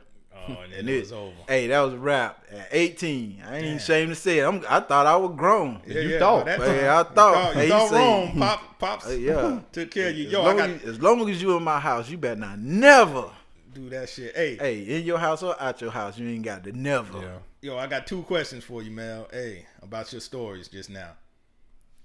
[0.58, 1.36] Oh, and And it it was over.
[1.48, 2.44] Hey, that was a wrap.
[2.52, 4.44] At 18, I ain't even ashamed to say it.
[4.46, 5.82] I'm, I thought I was grown.
[5.86, 6.46] Yeah, You yeah, thought.
[6.48, 7.56] time- yeah, I you thought.
[7.56, 8.38] You Hey, thought he say- wrong.
[8.40, 9.08] Pop, pops.
[9.08, 9.60] Uh, yeah.
[9.72, 10.28] took care of you.
[10.28, 12.40] As Yo, I long, got as, as long as you in my house, you better
[12.40, 13.26] not never.
[13.74, 14.36] do that shit.
[14.36, 17.20] Hey, Hey, in your house or out your house, you ain't got to never.
[17.20, 17.38] Yeah.
[17.62, 19.28] yo, I got two questions for you, Mel.
[19.32, 21.12] Hey, about your stories just now.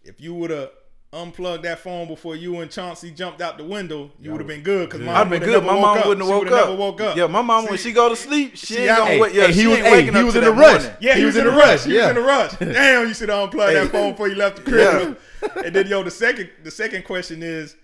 [0.02, 0.70] If you would have
[1.14, 4.62] unplugged that phone before you and Chauncey jumped out the window, you would have been
[4.62, 4.90] good.
[4.90, 5.64] Cause mom I've been good.
[5.64, 6.68] My mom wouldn't have woke would've up.
[6.68, 7.16] Never woke up.
[7.16, 8.98] Yeah, my mom when she go to sleep, she, she ain't out.
[8.98, 9.34] gonna Hey, wait.
[9.34, 10.82] Yeah, hey, he was- hey, waking he up was in a rush.
[10.82, 10.96] morning.
[11.00, 11.84] Yeah, he, was, in a rush.
[11.84, 12.10] He was yeah.
[12.10, 12.52] in a rush.
[12.58, 13.82] Damn, you should have unplugged Hey.
[13.84, 15.18] that phone before you left the crib.
[15.64, 17.76] and then, yo, the second the second question is,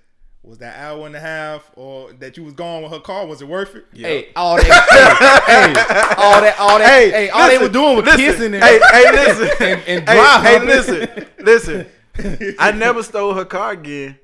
[0.43, 3.27] was that hour and a half or that you was gone with her car?
[3.27, 3.85] Was it worth it?
[3.93, 8.07] Hey, all that, hey, hey, all that, all that, hey, all they were doing was
[8.07, 10.69] listen, kissing and, Hey, hey, listen, and, and hey, dry hey, humping.
[10.69, 11.87] listen, listen.
[12.59, 14.19] I never stole her car again,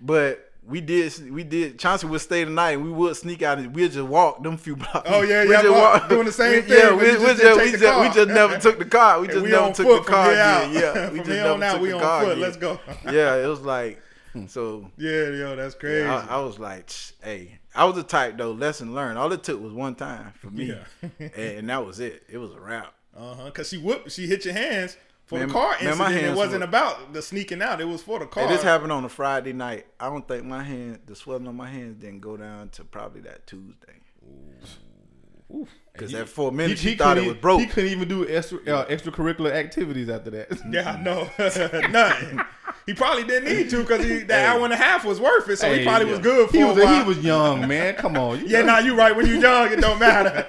[0.00, 1.30] but we did.
[1.32, 1.78] We did.
[1.78, 4.56] Chauncey would stay the night, and we would sneak out and we'd just walk them
[4.56, 5.08] few blocks.
[5.10, 7.26] Oh, yeah, we yeah, just walk- doing the same we, thing, Yeah, we, you we
[7.26, 9.20] just just, we just, we just never took the car.
[9.20, 10.72] We just we never took the car again.
[10.72, 12.30] Yeah, we From just never on out, took we the on car foot.
[12.32, 12.40] again.
[12.42, 12.80] Let's go.
[13.12, 14.00] Yeah, it was like
[14.46, 14.88] so.
[14.96, 16.06] Yeah, yo, that's crazy.
[16.06, 16.90] I, I was like,
[17.22, 18.52] hey, I was the type though.
[18.52, 19.18] Lesson learned.
[19.18, 21.08] All it took was one time for me, Yeah.
[21.18, 22.22] and, and that was it.
[22.30, 22.94] It was a wrap.
[23.16, 23.50] Uh huh.
[23.50, 24.96] Cause she whooped, she hit your hands
[25.32, 26.32] for Man, the car man, my incident.
[26.32, 27.80] It wasn't were- about the sneaking out.
[27.80, 28.46] It was for the car.
[28.46, 29.86] Hey, this happened on a Friday night.
[29.98, 33.22] I don't think my hand, the swelling on my hands, didn't go down to probably
[33.22, 34.00] that Tuesday.
[35.92, 37.60] Because at four minutes, he thought it was broke.
[37.60, 40.48] He couldn't even do extra, uh, extracurricular activities after that.
[40.70, 41.28] Yeah, I know.
[41.90, 42.40] Nothing.
[42.86, 44.44] He probably didn't need to because that Hey.
[44.46, 45.58] hour and a half was worth it.
[45.58, 46.12] So he probably yeah.
[46.12, 47.02] was good for He a was, while.
[47.02, 47.94] he was young, man.
[47.96, 48.40] Come on.
[48.40, 49.14] You yeah, nah, you're right.
[49.14, 50.46] When you're young, it don't matter.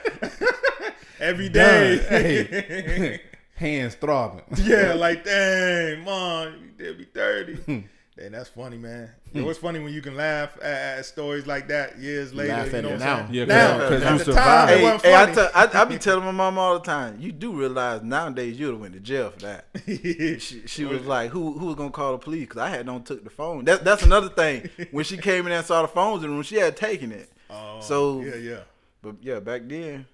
[1.20, 3.22] Every day.
[3.56, 4.44] Hey, hands throbbing.
[4.64, 7.56] yeah, like dang, mom, you did be thirty.
[7.56, 7.80] Hmm.
[8.16, 9.10] Dang, that's funny, man.
[9.34, 12.54] It was funny when you can laugh at, at stories like that years later.
[12.54, 13.18] Laugh you know it what now.
[13.22, 13.34] I'm?
[13.34, 14.38] Yeah, now, because you survived.
[14.38, 17.18] time, Hey, wasn't hey, I, tell, I, I be telling my mom all the time.
[17.20, 19.66] You do realize nowadays you'd have went to jail for that.
[19.88, 23.04] She, she was like, "Who who was gonna call the police?" Because I had don't
[23.04, 23.66] took the phone.
[23.66, 24.70] That, that's another thing.
[24.92, 27.32] When she came in and saw the phones in the room, she had taken it.
[27.50, 28.60] Oh, So- yeah, yeah,
[29.02, 30.06] But yeah, back then,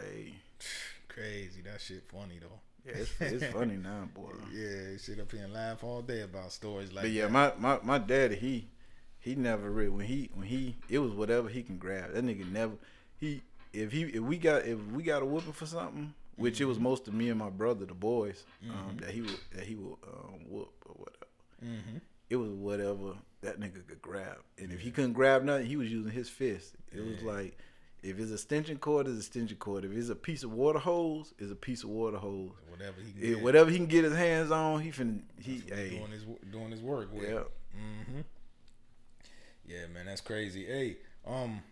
[0.00, 0.34] hey,
[1.08, 1.60] crazy.
[1.62, 2.59] That shit funny though.
[2.94, 4.32] Yeah, it's, it's funny now, boy.
[4.52, 7.32] Yeah, sit up here and laugh all day about stories like But yeah, that.
[7.32, 8.68] my, my my daddy, he
[9.18, 12.12] he never really when he when he it was whatever he can grab.
[12.14, 12.74] That nigga never
[13.16, 16.64] he if he if we got if we got a whooping for something, which it
[16.64, 19.74] was most of me and my brother, the boys, um, that he would that he
[19.74, 21.26] would um, whoop or whatever.
[22.30, 25.90] It was whatever that nigga could grab, and if he couldn't grab nothing, he was
[25.90, 26.74] using his fist.
[26.92, 27.56] It was like.
[28.02, 29.84] If it's a extension cord, it's a extension cord.
[29.84, 32.50] If it's a piece of water hose, it's a piece of water hose.
[32.70, 35.62] whatever he can It- get, whatever he can get his hands on, he finna he
[35.68, 37.28] hey doing his doing his work with.
[37.28, 37.42] yeah.
[39.66, 40.66] Yeah, man, that's crazy.
[40.66, 40.96] Hey,
[41.26, 41.62] um,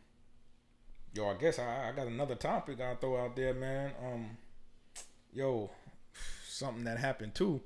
[1.14, 3.92] yo, I guess I, I got another topic I'll throw out there, man.
[4.04, 4.36] Um,
[5.32, 5.70] yo,
[6.46, 7.60] something that happened too,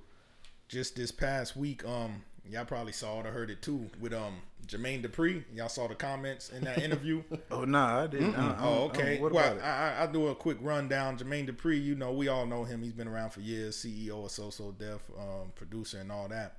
[0.69, 1.85] just this past week.
[1.85, 4.37] Um, y'all probably saw it or heard it too with um
[4.67, 5.43] Jermaine Dupri.
[5.55, 7.23] Y'all saw the comments in that interview.
[7.51, 8.35] Oh nah, I didn't.
[8.35, 9.21] I- I Oh, I okay.
[9.21, 9.59] What well?
[9.63, 11.19] I, I, I'll do a quick rundown.
[11.19, 12.83] Jermaine Dupri, you know, we all know him.
[12.83, 16.57] He's been around for years, CEO of So So Def, um, producer, and all that.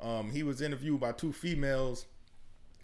[0.00, 2.06] Um, he was interviewed by two females,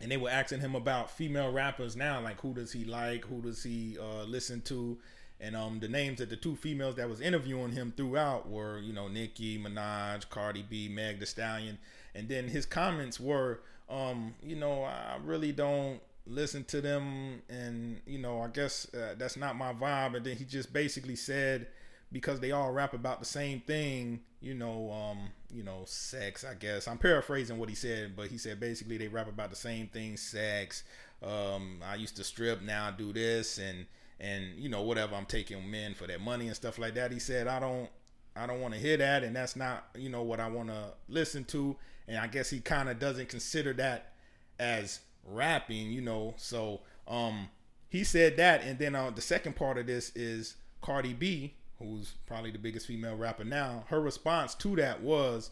[0.01, 3.43] and they were asking him about female rappers now, like who does he like, who
[3.43, 4.97] does he uh, listen to,
[5.41, 8.93] and um, the names that the two females that was interviewing him throughout were, you
[8.93, 11.79] know, Nicki Minaj, Cardi B, Meg Thee Stallion,
[12.15, 13.61] and then his comments were,
[13.91, 19.15] um, you know, I really don't listen to them, and you know, I guess uh,
[19.19, 20.17] that's not my vibe.
[20.17, 21.67] And then he just basically said
[22.13, 26.45] because they all rap about the same thing, you know, um, you know, sex.
[26.45, 29.57] I guess I'm paraphrasing what he said, but he said basically they rap about the
[29.57, 30.85] same thing, sex.
[31.23, 33.87] Um, I used to strip, now I do this, and
[34.19, 35.15] and you know whatever.
[35.15, 37.13] I'm taking men for that money and stuff like that.
[37.13, 37.89] He said I don't,
[38.37, 40.93] I don't want to hear that, and that's not you know what I want to
[41.09, 41.77] listen to.
[42.11, 44.13] And I guess he kind of doesn't consider that
[44.59, 46.35] as rapping, you know.
[46.37, 47.49] So um,
[47.89, 52.15] he said that, and then uh, the second part of this is Cardi B who's
[52.27, 55.51] probably the biggest female rapper now, her response to that was,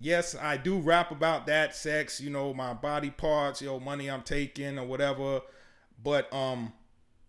[0.00, 4.22] Yes, I do rap about that sex, you know, my body parts, yo, money I'm
[4.22, 5.40] taking or whatever.
[6.02, 6.72] But um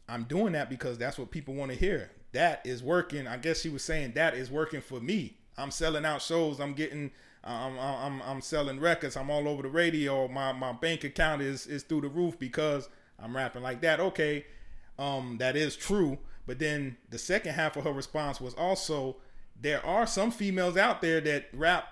[0.09, 2.11] I'm doing that because that's what people want to hear.
[2.33, 3.27] That is working.
[3.27, 5.37] I guess she was saying that is working for me.
[5.57, 6.59] I'm selling out shows.
[6.59, 7.11] I'm getting
[7.45, 9.15] I'm I'm I'm selling records.
[9.15, 10.27] I'm all over the radio.
[10.27, 12.89] My my bank account is is through the roof because
[13.19, 13.99] I'm rapping like that.
[13.99, 14.45] Okay.
[14.97, 16.17] Um that is true.
[16.47, 19.17] But then the second half of her response was also
[19.59, 21.87] there are some females out there that rap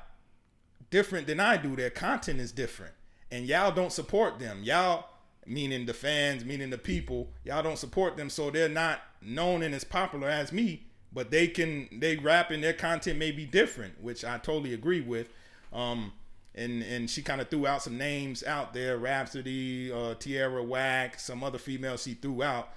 [0.90, 1.76] different than I do.
[1.76, 2.94] Their content is different.
[3.32, 4.62] And y'all don't support them.
[4.64, 5.06] Y'all,
[5.46, 8.30] meaning the fans, meaning the people, y'all don't support them.
[8.30, 10.84] So they're not known and as popular as me.
[11.12, 15.02] But they can, they rap and their content may be different, which I totally agree
[15.02, 15.30] with.
[15.74, 16.14] Um,
[16.56, 21.20] and and she kind of threw out some names out there Rapsody, uh, Tierra Whack,
[21.20, 22.70] some other females she threw out,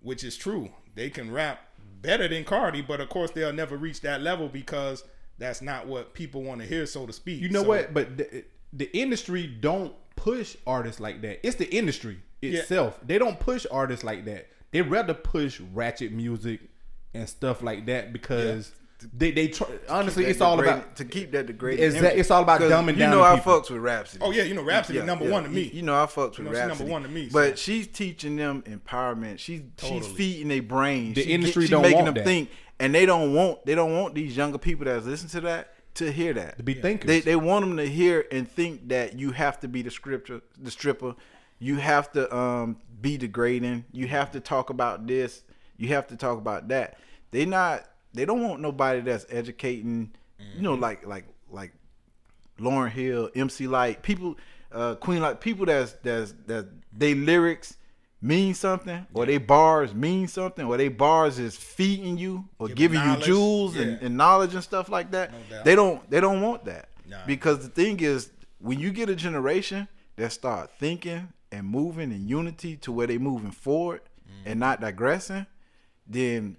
[0.00, 1.60] which is true they can rap
[2.02, 5.04] better than Cardi, but of course they'll never reach that level because
[5.38, 7.40] that's not what people want to hear, so to speak.
[7.40, 7.94] You know So- what?
[7.94, 11.44] But the, the industry don't push artists like that.
[11.46, 12.98] It's the industry itself.
[13.06, 14.48] They don't push artists like that.
[14.72, 16.60] They rather push ratchet music
[17.14, 18.72] and stuff like that because
[19.12, 21.84] they they try, honestly it's all about to keep that degraded.
[21.84, 22.18] Exact- image.
[22.20, 23.52] it's all about 'Cause dumbing you down know I people.
[23.60, 24.22] fucks with Rapsody.
[24.24, 25.62] Oh yeah, you know Rapsody is number one to me.
[25.62, 26.78] You, you know I fucks with You know, she Rapsody.
[26.78, 29.38] number one to me, But she's teaching them empowerment.
[29.38, 31.14] She's she's feeding their brains.
[31.16, 32.24] The She industry she's don't making want them that.
[32.24, 35.74] think, and they don't want they don't want these younger people that listen to that
[35.94, 36.56] to hear that.
[36.56, 37.06] to be thinkers.
[37.08, 40.40] They they want them to hear and think that you have to be the scripture,
[40.60, 41.14] the stripper.
[41.58, 43.84] You have to um, be degrading.
[43.92, 45.42] You have to talk about this.
[45.76, 46.98] You have to talk about that.
[47.30, 47.86] They not.
[48.14, 50.12] They don't want nobody that's educating.
[50.56, 51.72] You know, like like like
[52.58, 54.36] Lauryn Hill, MC Lyte, people,
[54.72, 57.76] uh, Queen Light, people that's that's that they lyrics
[58.20, 63.00] mean something, or they bars mean something, or they bars is feeding you or Giving
[63.00, 64.06] giving you jewels and, yeah.
[64.06, 65.32] and knowledge and stuff like that.
[65.50, 67.18] No they don't they don't want that Nah.
[67.26, 72.26] because the thing is when you get a generation that start thinking and moving in
[72.28, 74.50] unity to where they moving forward Mm-hmm.
[74.50, 75.46] and not digressing,
[76.06, 76.56] then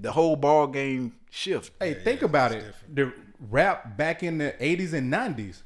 [0.00, 1.72] the whole ball game shift.
[1.80, 2.64] Hey, think about it.
[2.92, 3.12] The
[3.48, 5.62] rap back in the 80s and 90s,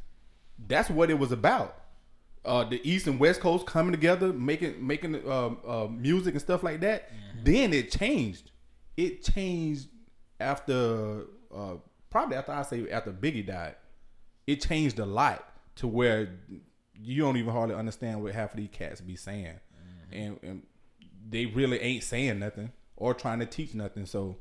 [0.66, 1.78] that's what it was about.
[2.44, 6.62] Uh, the East and West Coast coming together, making making uh, uh, music and stuff
[6.62, 7.10] like that.
[7.42, 8.50] Then it changed.
[8.98, 9.88] It changed
[10.38, 11.22] after
[11.54, 11.76] uh,
[12.10, 13.76] probably after I say after Biggie died.
[14.46, 15.42] It changed a lot
[15.76, 16.28] to where
[17.00, 19.58] you don't even hardly understand what half of these cats be saying,
[20.12, 20.62] and, and
[21.26, 24.06] they really ain't saying nothing or trying to teach nothing.
[24.06, 24.36] So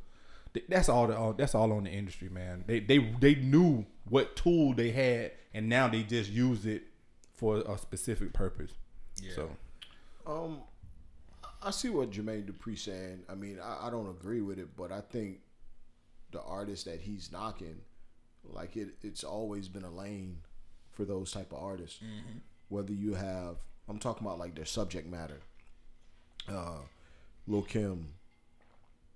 [0.53, 1.07] th- that's all.
[1.07, 2.63] The, all that's all on the industry, man.
[2.67, 6.83] They they they knew what tool they had, and now they just use it
[7.33, 8.71] for a specific purpose.
[9.35, 9.49] So
[10.25, 10.61] Um,
[11.61, 13.23] I see what Jermaine Dupri saying.
[13.29, 15.39] I mean, I, I don't agree with it, but I think
[16.31, 17.81] the artist that he's knocking,
[18.43, 20.37] like it, it's always been a lane
[20.91, 21.99] for those type of artists.
[22.69, 23.57] Whether you have,
[23.87, 25.39] I'm talking about like their subject matter.
[26.49, 26.79] Uh,
[27.47, 28.13] Lil Kim,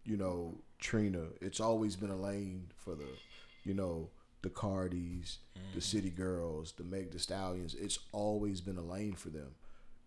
[0.07, 1.25] you know, Trina.
[1.41, 3.09] It's always been a lane for the,
[3.63, 4.09] you know,
[4.41, 5.37] the Cardis,
[5.73, 5.83] the mm.
[5.83, 7.75] City Girls, the Meg Thee Stallions.
[7.75, 9.49] It's always been a lane for them.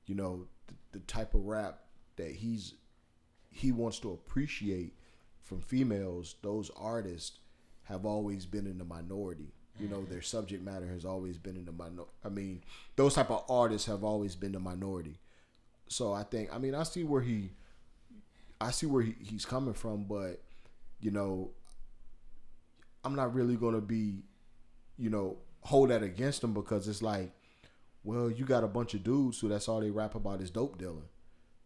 [0.06, 1.80] You know, the, the type of rap
[2.16, 2.74] that he's
[3.50, 4.94] he wants to appreciate
[5.42, 6.36] from females.
[6.42, 7.38] Those artists
[7.84, 9.52] have always been in the minority.
[9.78, 10.12] You know, mm-hmm.
[10.12, 12.02] their subject matter has always been in the minor.
[12.24, 12.62] I mean,
[12.96, 15.18] those type of artists have always been the minority.
[15.88, 17.50] So I think, I mean, I see where he,
[18.60, 20.42] I see where he, he's coming from, but
[21.00, 21.50] you know,
[23.04, 24.22] I'm not really gonna be,
[24.98, 27.32] you know, hold that against him because it's like,
[28.04, 30.78] well, you got a bunch of dudes who that's all they rap about is dope
[30.78, 31.08] dealing.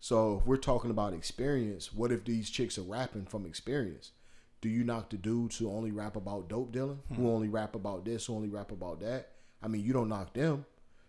[0.01, 4.13] So if we're talking about experience, what if these chicks are rapping from experience?
[4.61, 7.27] Do you knock the dudes who only rap about dope dealing, who hmm.
[7.27, 9.31] only rap about this, who only rap about that?
[9.63, 10.67] I mean, you don't knock them.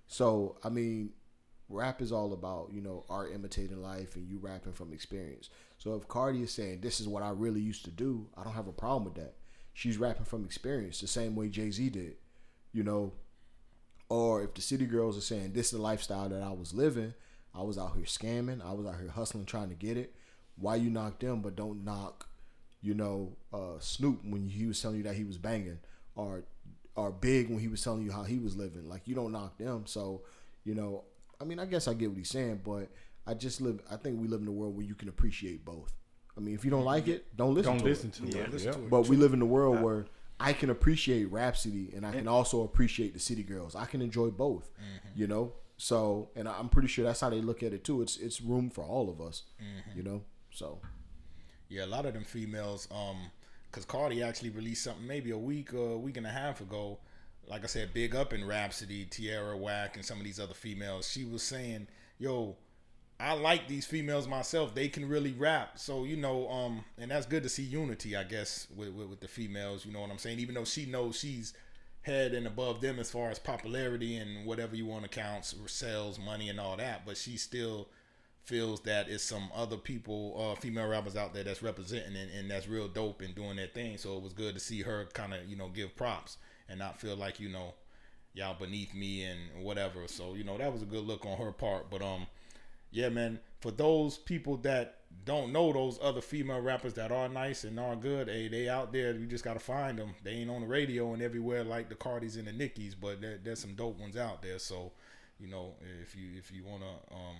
[0.07, 1.12] So I mean,
[1.70, 5.49] rap is all about you know art imitating life, and you rapping from experience.
[5.86, 8.53] So if Cardi is saying this is what I really used to do, I don't
[8.53, 9.36] have a problem with that.
[9.76, 12.16] She's rapping from experience, the same way Jay Z did.
[12.74, 13.14] You know,
[14.10, 17.14] or if the city girls are saying this is the lifestyle that I was living,
[17.53, 18.66] I was out here scamming.
[18.66, 20.16] I was out here hustling, trying to get it.
[20.57, 22.30] Why you knock them, but don't knock,
[22.82, 25.78] you know, uh, Snoop when he was telling you that he was banging,
[26.16, 26.45] or
[26.95, 28.90] or Big when he was telling you how he was living.
[28.90, 29.84] Like you don't knock them.
[29.86, 30.24] So,
[30.64, 31.03] you know,
[31.40, 32.90] I mean, I guess I get what he's saying, but
[33.27, 33.81] I just live.
[33.89, 35.93] I think we live in a world where you can appreciate both.
[36.38, 37.72] I mean, if you don't like it, don't listen.
[37.73, 38.31] Don't to listen it.
[38.31, 38.52] to Yeah, it.
[38.52, 38.76] listen Yep.
[38.76, 38.89] to it.
[38.89, 40.06] But we live in a world where
[40.39, 43.76] I can appreciate Rapsody and I can also appreciate the City Girls.
[43.76, 45.19] I can enjoy both, mm-hmm.
[45.19, 45.53] you know.
[45.77, 48.02] So, and I'm pretty sure that's how they look at it too.
[48.02, 49.97] It's it's room for all of us, mm-hmm.
[49.97, 50.23] you know.
[50.52, 50.80] So,
[51.68, 53.31] Yeah, a lot of them females, um,
[53.72, 56.99] because Cardi actually released something maybe a week or a week and a half ago.
[57.47, 61.10] Like I said, big up in Rapsody, Tierra Whack, and some of these other females.
[61.10, 61.88] She was saying,
[62.19, 62.56] "Yo,
[63.19, 64.75] I like these females myself.
[64.75, 65.79] They can really rap.
[65.79, 69.19] So you know, um, and that's good to see unity, I guess, with, with with
[69.21, 69.85] the females.
[69.85, 70.39] You know what I'm saying?
[70.39, 71.53] Even though she knows she's
[72.01, 76.19] head and above them as far as popularity and whatever you want to count, sales,
[76.19, 77.87] money, and all that, but she still
[78.43, 82.51] feels that it's some other people, uh, female rappers out there that's representing and, and
[82.51, 83.97] that's real dope and doing their thing.
[83.97, 86.37] So it was good to see her kind of you know give props
[86.69, 87.73] and not feel like you know
[88.33, 90.07] y'all beneath me and whatever.
[90.07, 91.89] So you know that was a good look on her part.
[91.89, 92.27] But um,
[92.91, 97.64] yeah, man, for those people that don't know those other female rappers that are nice
[97.64, 99.14] and are good, hey, they out there.
[99.14, 100.16] You just gotta find them.
[100.24, 103.40] They ain't on the radio and everywhere like the Cardis and the Nickies, but there,
[103.44, 104.60] there's some dope ones out there.
[104.60, 104.91] So
[105.40, 107.36] you know if you if you wanna um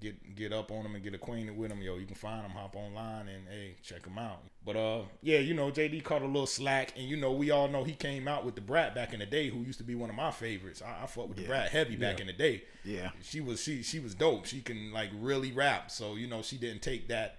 [0.00, 2.52] get get up on them and get acquainted with them, yo, you can find them,
[2.52, 4.42] hop online and hey, check them out.
[4.64, 7.68] But uh, yeah, you know, JD caught a little slack, and you know, we all
[7.68, 9.94] know he came out with Da Brat back in the day, who used to be
[9.94, 10.82] one of my favorites.
[10.82, 12.64] I, I fought with Da Brat heavy back in the day.
[12.84, 13.10] Yeah.
[13.22, 14.46] she was she she was dope.
[14.46, 17.38] She can like really rap, so you know, she didn't take that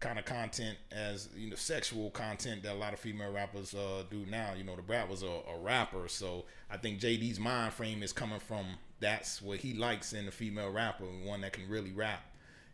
[0.00, 4.02] kind of content as you know sexual content that a lot of female rappers uh,
[4.10, 4.54] do now.
[4.56, 8.12] You know, Da Brat was a, a rapper, so I think JD's mind frame is
[8.12, 8.66] coming from
[9.00, 12.22] that's what he likes in a female rapper, one that can really rap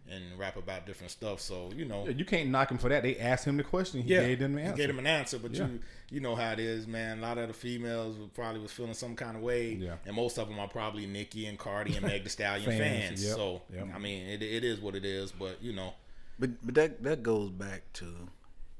[0.08, 1.40] and rap about different stuff.
[1.40, 3.02] So you know, You can't knock him for that.
[3.02, 4.02] They asked him the question.
[4.02, 4.76] He yeah, gave them the he answer.
[4.76, 5.66] gave him an answer, but Yeah.
[5.66, 5.80] you
[6.10, 7.18] you know how it is, man.
[7.18, 9.96] A lot of the females probably was feeling some kind of way, Yeah.
[10.06, 13.24] and most of them are probably Nicki and Cardi and Meg Thee Stallion Fans, fans.
[13.24, 13.88] yep, So yep.
[13.94, 15.32] I mean, it, it is what it is.
[15.32, 15.94] But you know,
[16.38, 18.28] But but that that goes back to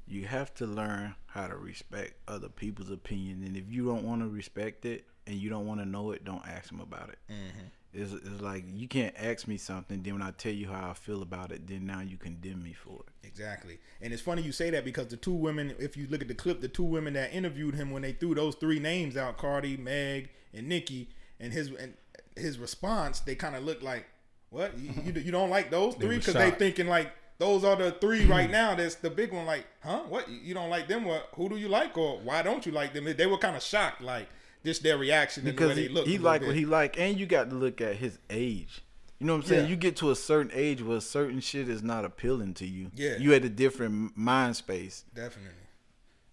[0.07, 4.21] you have to learn how to respect other people's opinion, and if you don't want
[4.21, 7.19] to respect it and you don't want to know it, don't ask them about it.
[7.29, 7.67] Mm-hmm.
[7.93, 10.93] It's, it's like you can't ask me something, then when I tell you how I
[10.93, 13.27] feel about it, then now you condemn me for it.
[13.27, 13.79] Exactly.
[14.01, 16.33] And it's funny you say that because the two women, if you look at the
[16.33, 19.77] clip, the two women that interviewed him when they threw those three names out, Cardi,
[19.77, 21.09] Meg, and Nicki,
[21.39, 21.93] and his and
[22.35, 24.05] his response, they kind of looked like,
[24.49, 24.77] "What?
[24.77, 26.17] You, you, you don't like those three?
[26.17, 26.59] Because they shocked.
[26.59, 28.75] thinking like those are the three right now.
[28.75, 29.45] That's the big one.
[29.45, 30.03] Like, huh?
[30.07, 30.29] What?
[30.29, 31.05] You don't like them?
[31.05, 31.29] What?
[31.35, 31.97] Who do you like?
[31.97, 33.05] Or why don't you like them?
[33.15, 34.27] They were kind of shocked, like
[34.65, 36.07] just their reaction and the way Because they he, look.
[36.07, 38.81] he like what he like, and you got to look at his age.
[39.19, 39.63] You know what I'm saying?
[39.65, 39.69] Yeah.
[39.71, 42.91] You get to a certain age where certain shit is not appealing to you.
[42.95, 43.17] Yeah.
[43.17, 45.05] You at a different mind space.
[45.13, 45.53] Definitely.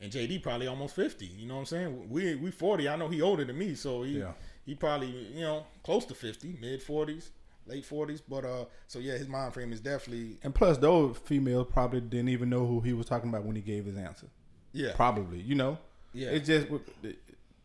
[0.01, 1.25] And JD probably almost fifty.
[1.27, 2.11] You know what I'm saying?
[2.11, 2.89] We we forty.
[2.89, 4.33] I know he older than me, so he Yeah.
[4.67, 7.31] he probably you know close to fifty, mid forties,
[7.67, 8.21] late forties.
[8.21, 12.29] But uh, so yeah, his mind frame is definitely And plus, those females probably didn't
[12.29, 14.27] even know who he was talking about when he gave his answer.
[14.73, 14.93] yeah.
[14.95, 15.79] Probably, you know.
[16.13, 16.29] Yeah.
[16.31, 17.17] It's just with the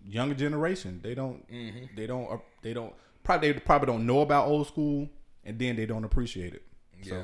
[0.10, 1.00] younger generation.
[1.04, 1.48] They don't.
[1.52, 1.96] Mm-hmm.
[1.96, 2.32] They don't.
[2.32, 2.94] uh, They don't.
[3.24, 5.08] Probably they probably don't know about old school,
[5.44, 6.64] and then they don't appreciate it.
[7.04, 7.16] yeah, So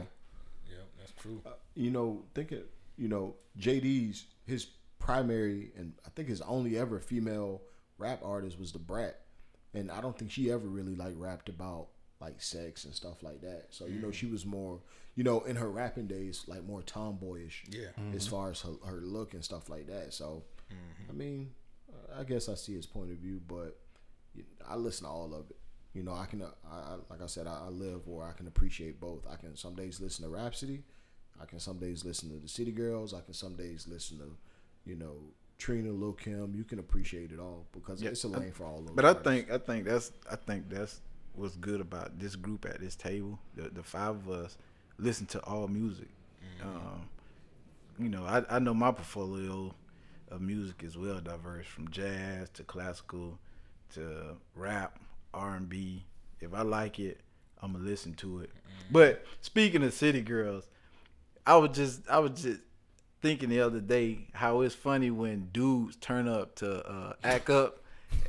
[0.70, 1.42] yeah, that's true.
[1.74, 2.70] you know, think it.
[2.98, 4.68] You know, JD's his
[5.00, 7.62] primary and I think his only ever female
[7.98, 9.20] rap artist was Da Brat,
[9.74, 11.88] and I don't think she ever really like rapped about
[12.22, 13.68] like sex and stuff like that.
[13.72, 14.80] So you know, she was more,
[15.16, 17.66] you know, in her rapping days, like more tomboyish.
[17.70, 17.88] Yeah.
[18.16, 20.14] as far as her, her look and stuff like that.
[20.14, 20.44] So,
[21.10, 21.52] I mean,
[22.18, 23.78] I guess I see his point of view, but
[24.68, 25.58] I listen to all of it.
[25.94, 28.34] You know, I can, uh, I, I like I said, I, I live where I
[28.34, 29.26] can appreciate both.
[29.32, 30.84] I can some days listen to Rapsody,
[31.42, 34.36] I can some days listen to the City Girls, I can some days listen to,
[34.86, 35.16] you know,
[35.58, 36.54] Trina, Lil Kim.
[36.54, 38.96] You can appreciate it all because Yeah, it's a lane for all of them.
[38.96, 41.00] But I think I think that's I think that's
[41.34, 43.40] what's good about this group at this table.
[43.56, 44.58] The the five of us
[44.98, 46.10] listen to all music.
[46.62, 47.08] Um,
[48.00, 49.74] you know, I I know my portfolio
[50.36, 53.40] of music is well diverse from jazz to classical
[53.94, 55.00] to rap,
[55.34, 56.06] R and B.
[56.42, 57.22] If I like it,
[57.62, 58.50] I'm gonna listen to it.
[58.50, 58.92] Mm.
[58.92, 60.68] But speaking of City Girls,
[61.48, 62.60] I was just I was just
[63.22, 67.80] thinking the other day how it's funny when dudes turn up to uh, act up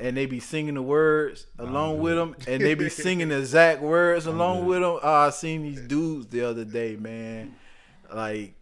[0.01, 2.03] and they be singing the words along uh-huh.
[2.03, 4.37] with them and they be singing the exact words uh-huh.
[4.37, 4.99] along with them.
[5.03, 7.57] Oh, I seen these dudes the other day, man.
[8.13, 8.55] Like,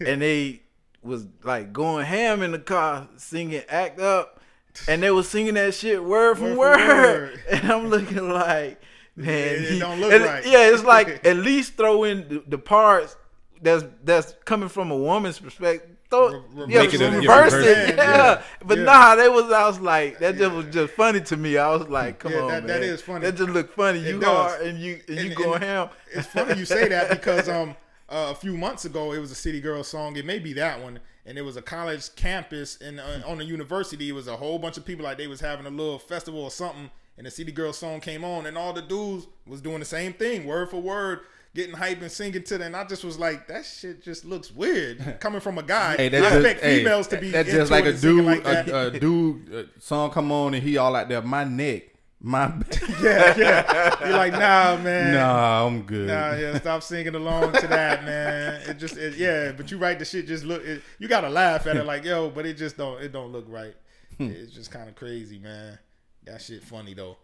[0.00, 0.62] and they
[1.06, 4.40] was like going ham in the car singing "Act Up,"
[4.88, 7.40] and they was singing that shit word for Word word.
[7.50, 8.80] And I'm looking like,
[9.16, 10.44] man, It- it he- don't look and- right.
[10.46, 13.16] Yeah, it's like at least throw in the, the parts
[13.62, 15.90] that's that's coming from a woman's perspective.
[16.08, 17.96] Throw, Re- yeah, it reverse it.
[17.96, 17.96] Yeah.
[17.96, 18.42] Yeah.
[18.64, 18.84] but Yeah.
[18.84, 21.56] nah, that was I was like that just was just funny to me.
[21.58, 23.20] I was like, come on, that- man, that is funny.
[23.26, 23.98] That just looked funny.
[24.00, 24.28] It You does.
[24.52, 25.88] are and you and, you And- going and ham.
[26.12, 27.74] It's funny you say that because um
[28.08, 30.16] uh, a few months ago it was a City Girl song.
[30.16, 33.44] It may be that one, and it was a college campus and uh, on a
[33.44, 34.08] university.
[34.08, 36.50] It was a whole bunch of people like they was having a little festival or
[36.50, 39.84] something, and the City Girl song came on, and all the dudes was doing the
[39.84, 41.20] same thing, word for word.
[41.54, 44.50] Getting hype and singing to them, and I just was like, "That shit just looks
[44.52, 47.30] weird." Coming from a guy, Hey, I just, expect hey, females to be.
[47.30, 50.76] That's just like a dude, like a, a dude uh, song come on and he
[50.76, 51.84] all out there, my neck,
[52.20, 52.46] my.
[53.02, 54.06] yeah, yeah.
[54.06, 55.14] You're like, nah, man.
[55.14, 56.08] nah, I'm good.
[56.08, 58.62] Nah, yeah, stop singing along to that, man.
[58.68, 60.64] It just, it, yeah, but you write The shit just look.
[60.64, 63.02] It, you gotta laugh at it, like, yo, but it just don't.
[63.02, 63.74] It don't look right.
[64.18, 64.30] Hmm.
[64.30, 65.78] it's just kind of crazy, man.
[66.24, 67.16] That shit funny though.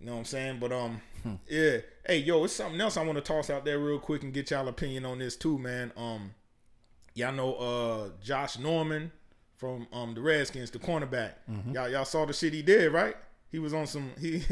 [0.00, 0.58] You know what I'm saying?
[0.60, 1.34] But um, Hmm.
[1.48, 1.78] yeah.
[2.06, 4.50] Hey, yo, it's something else I want to toss out there real quick and get
[4.50, 5.92] y'all opinion on this too, man.
[5.96, 6.34] Um,
[7.14, 9.10] y'all know uh Josh Norman
[9.56, 11.32] from um the Redskins, the cornerback.
[11.50, 11.72] Mm-hmm.
[11.74, 13.16] Y'all y'all saw the shit he did, right?
[13.50, 14.42] He was on some he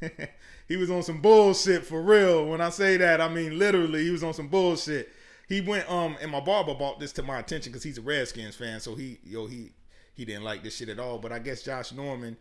[0.68, 2.46] he was on some bullshit for real.
[2.46, 5.08] When I say that, I mean literally he was on some bullshit.
[5.48, 8.56] He went um and my barber brought this to my attention because he's a Redskins
[8.56, 9.72] fan, so he yo he
[10.14, 11.18] he didn't like this shit at all.
[11.18, 12.36] But I guess Josh Norman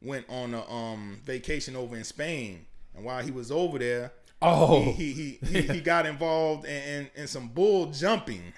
[0.00, 4.12] went on a um vacation over in Spain, and while he was over there,
[4.44, 4.82] Oh.
[4.82, 8.52] he he he, he, he got involved in, in in some bull jumping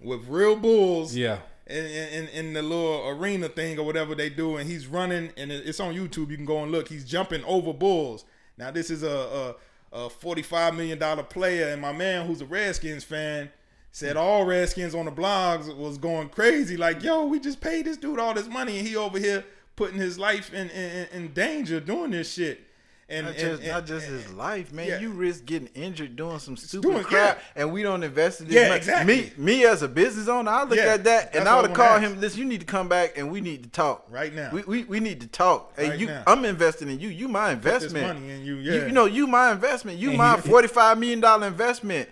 [0.00, 1.40] with real bulls Yeah.
[1.68, 5.52] In, in, in the little arena thing or whatever they do, and he's running, and
[5.52, 6.30] it's on YouTube.
[6.30, 6.88] You can go and look.
[6.88, 8.24] He's jumping over bulls.
[8.56, 9.54] Now this is a
[9.92, 13.50] a, a forty five million dollar player, and my man, who's a Redskins fan,
[13.92, 14.22] said hmm.
[14.22, 16.76] all Redskins on the blogs was going crazy.
[16.76, 19.44] Like, yo, we just paid this dude all this money, and he over here
[19.76, 22.60] putting his life in in, in danger doing this shit.
[23.10, 24.86] And, Not just, and- not just his life, man.
[24.86, 24.98] yeah.
[25.00, 27.62] You risk getting injured doing some stupid doing- crap, yeah.
[27.62, 28.54] and we don't invest in this.
[28.54, 28.76] Yeah, money.
[28.76, 29.16] exactly.
[29.16, 31.74] Me, me as a business owner, I look Yeah, at that and I would I
[31.74, 32.12] call wanna him.
[32.12, 32.20] ask.
[32.20, 34.50] Listen, you need to come back and we need to talk Right now.
[34.52, 35.72] We we, we need to talk.
[35.76, 36.22] Hey, Right you, now.
[36.26, 37.08] I'm investing in you.
[37.08, 38.06] You my this investment.
[38.20, 38.86] money in you, You, yeah.
[38.88, 39.96] you know, you my investment.
[39.98, 42.10] You my forty five million dollar investment.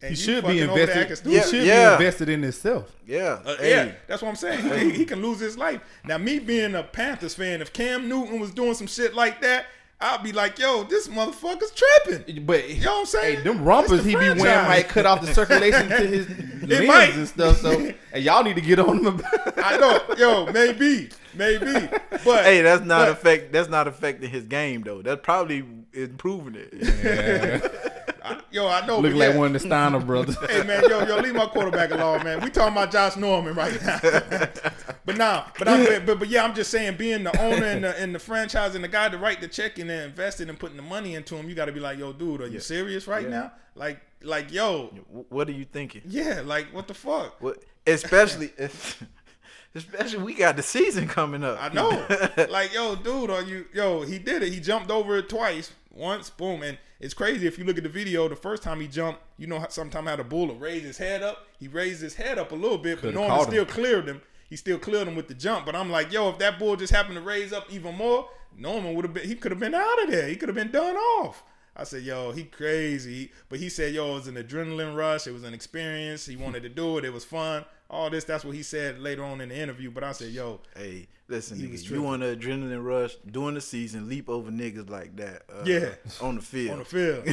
[0.00, 1.28] and He you should be fucking over there acting invested.
[1.28, 1.88] He Yeah, should yeah.
[1.98, 2.90] be invested in himself.
[3.06, 3.70] Yeah, Uh, hey.
[3.70, 4.90] Yeah, that's what I'm saying.
[4.90, 5.82] He he can lose his life.
[6.02, 9.66] Now, me being a Panthers fan, if Cam Newton was doing some shit like that,
[10.02, 12.44] I'd be like, yo, this motherfucker's tripping.
[12.44, 13.36] But You know what I'm saying?
[13.38, 16.28] Hey, them rompers the he be wearing might cut off the circulation to his
[16.62, 17.14] limbs might.
[17.14, 17.58] and stuff.
[17.60, 19.22] So, and y'all need to get on him.
[19.56, 21.88] I know, yo, maybe, maybe,
[22.24, 23.52] but Hey, that's not but- affect.
[23.52, 25.02] That's not affecting his game though.
[25.02, 28.11] That's probably is improving it.
[28.24, 29.00] I- yo, I know.
[29.00, 29.36] Look like yeah.
[29.36, 30.36] one of the Steiner brothers.
[30.48, 32.40] Hey man, yo, yo, leave my quarterback alone, man.
[32.40, 33.98] We talking about Josh Norman right now.
[35.04, 37.98] but now, but I'm, but, but yeah, I'm just saying, being the owner and the,
[38.00, 40.76] and the franchise and the guy to write the check and then investing and putting
[40.76, 43.28] the money into him, you got to be like, yo, dude, are you serious right
[43.28, 43.52] now?
[43.74, 44.86] Like, like, yo,
[45.28, 46.02] what are you thinking?
[46.06, 47.40] yeah, like, what the fuck?
[47.40, 48.52] What, especially,
[49.74, 51.58] especially we got the season coming up.
[51.60, 52.06] I know.
[52.50, 54.52] like, yo, dude, are you yo, he did it.
[54.52, 55.72] He jumped over it twice.
[55.92, 56.62] Once, boom.
[56.62, 59.46] And it's crazy if you look at the video, the first time he jumped, you
[59.46, 61.46] know how sometimes how the bull raise his head up.
[61.58, 63.52] He raised his head up a little bit, but Coulda Norman caught him.
[63.52, 64.22] still cleared him.
[64.48, 65.66] He still cleared him with the jump.
[65.66, 68.94] But I'm like, yo, if that bull just happened to raise up even more, Norman
[68.94, 70.28] would have been he could have been out of there.
[70.28, 71.42] He could have been done off.
[71.74, 73.32] I said, yo, he crazy.
[73.48, 75.26] But he said, yo, it was an adrenaline rush.
[75.26, 76.26] It was an experience.
[76.26, 77.04] He wanted to do it.
[77.04, 77.64] It was fun.
[77.92, 79.90] All this, that's what he said later on in the interview.
[79.90, 82.04] But I said, yo, Hey, listen, He nigga, you tripping.
[82.04, 85.42] want an adrenaline rush during the season, leap over niggas like that.
[85.52, 85.90] Uh, Yeah.
[86.22, 86.72] on the field.
[86.72, 87.26] on the field.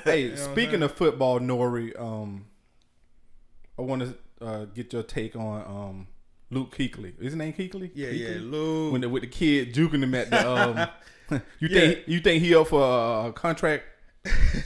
[0.04, 2.46] hey, know speaking of football, Nori, um,
[3.78, 4.14] I want to
[4.44, 6.06] uh, get your take on um,
[6.50, 7.12] Luke Kuechly.
[7.18, 7.90] Is his name Kuechly?
[7.94, 8.18] Yeah, Kuechly?
[8.36, 8.92] yeah, Luke.
[8.92, 10.50] When the, with the kid juking him at the.
[10.50, 10.88] Um,
[11.60, 11.80] you Yeah.
[11.80, 13.84] think you think he up for a contract?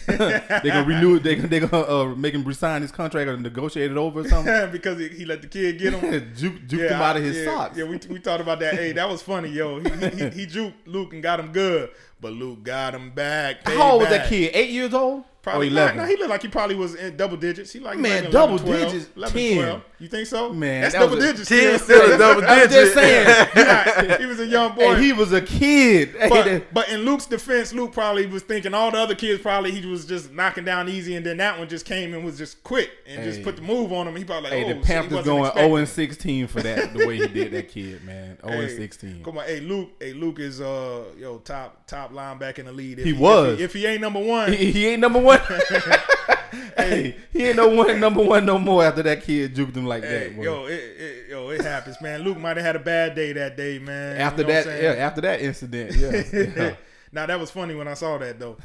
[0.07, 1.23] They gonna renew it.
[1.23, 4.28] They gonna they gonna uh, make him resign his contract or negotiate it over or
[4.28, 4.70] something.
[4.73, 6.32] because he, he let the kid get him.
[6.37, 7.78] juke juke him out of his yeah, socks.
[7.78, 8.74] Yeah, we, we talked about that.
[8.74, 9.81] Hey, that was funny, yo.
[9.81, 13.69] He, he, he, juked Luke and got him good, but Luke got him back.
[13.69, 14.51] How old was that kid?
[14.55, 15.24] Eight years old?
[15.42, 15.96] Probably eleven?
[15.96, 17.72] No, he looked like he probably was in double digits.
[17.72, 19.56] He like Man, 11, double 12, digits, 11, 10.
[19.56, 19.82] 12.
[20.00, 20.52] You think so?
[20.52, 21.48] Man, that's that double digits.
[21.48, 22.12] Ten still.
[22.12, 22.62] a double digits.
[22.62, 24.18] I'm just saying.
[24.20, 24.94] he was a young boy.
[24.96, 26.14] Hey, he was a kid.
[26.28, 29.70] But, that- but in Luke's defense, Luke probably was thinking all the other kids probably
[29.70, 32.62] he was just knocking down easy, and then that one just came and was just
[32.62, 34.16] quick and just put the move on him.
[34.16, 35.78] He probably like, Hey, oh, the he Panthers going expecting 0 it.
[35.80, 36.92] and 16 for that.
[36.92, 38.36] The way he did that kid, man.
[38.44, 39.24] 0 and Hey, 16.
[39.24, 42.98] Come on, hey Luke, hey Luke is uh yo top top linebacker in the lead.
[42.98, 43.60] If He if was.
[43.60, 45.30] If he, ain't number one, He, he ain't number one.
[46.77, 50.02] hey, he ain't no one number one no more after that kid juked him like
[50.02, 50.36] hey, that.
[50.36, 50.43] boy.
[50.43, 52.23] yo, it, it, yo, it happens, man.
[52.23, 54.16] Luke might have had a bad day that day, man.
[54.16, 56.23] You after know that, yeah, after that incident, yeah.
[56.57, 56.74] yeah.
[57.12, 58.57] Now that was funny when I saw that though.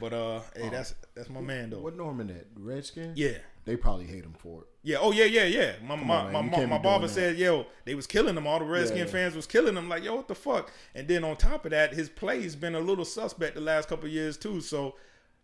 [0.00, 1.80] But uh, hey, that's that's my man though.
[1.80, 3.18] What Norman that Redskins?
[3.18, 3.38] Yeah.
[3.64, 4.66] They probably hate him for it.
[4.82, 4.96] Yeah.
[5.00, 5.72] Oh yeah, yeah, yeah.
[5.86, 7.12] My my on, my, my, my barber that.
[7.12, 8.46] said, yo, they was killing him.
[8.46, 9.06] All the Redskin Yeah.
[9.06, 9.88] fans was killing him.
[9.88, 10.72] Like, yo, what the fuck?
[10.96, 14.06] And then on top of that, his play's been a little suspect the last couple
[14.06, 14.60] of years too.
[14.60, 14.96] So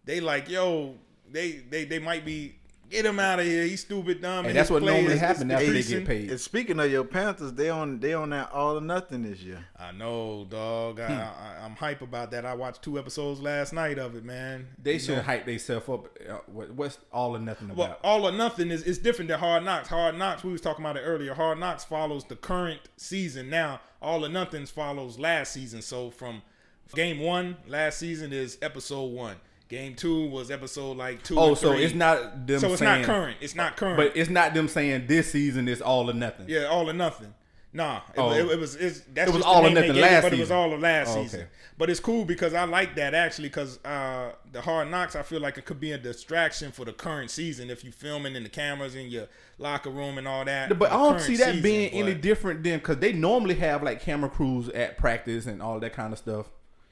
[0.09, 0.94] they like, yo,
[1.30, 2.55] they they they might be
[2.90, 3.64] get him out of here.
[3.64, 4.47] He's stupid, dumb.
[4.47, 6.30] And that's what normally is- is happens after they get paid.
[6.30, 9.62] And speaking of your Panthers, they on they on that all or nothing this year.
[9.78, 10.97] I know, dog.
[10.98, 11.12] Hmm.
[11.12, 12.47] I, I, I'm hype about that.
[12.47, 14.68] I watched two episodes last night of it, man.
[14.82, 15.22] They You should know?
[15.22, 16.09] hype themselves up.
[16.26, 17.76] Uh, what's all or nothing about?
[17.76, 19.89] Well, all or nothing is, is different than Hard Knocks.
[19.89, 21.35] Hard Knocks, we was talking about it earlier.
[21.35, 23.51] Hard Knocks follows the current season.
[23.51, 25.82] Now, All or Nothing follows last season.
[25.82, 26.40] So from
[26.94, 29.36] game one last season is episode one.
[29.69, 31.39] Game two was episode like two.
[31.39, 32.59] oh, so it's not them.
[32.61, 33.36] So it's saying, not current.
[33.40, 33.97] It's not current.
[33.99, 36.47] But it's not them saying this season is all or nothing.
[36.49, 37.35] Yeah, all or nothing.
[37.70, 38.32] Nah, it, Oh.
[38.32, 38.77] it, it was.
[38.77, 40.81] It's, that's It was all or nothing gave it, last but it was all of
[40.81, 41.47] last Oh, season.
[41.77, 45.40] But it's cool because I like that actually because uh, the Hard Knocks I feel
[45.40, 48.49] like it could be a distraction for the current season if you filming in the
[48.49, 49.27] cameras in your
[49.59, 50.77] locker room and all that.
[50.78, 54.01] But I don't see that season, being any different than because they normally have like
[54.01, 56.47] camera crews at practice and all that kind of stuff.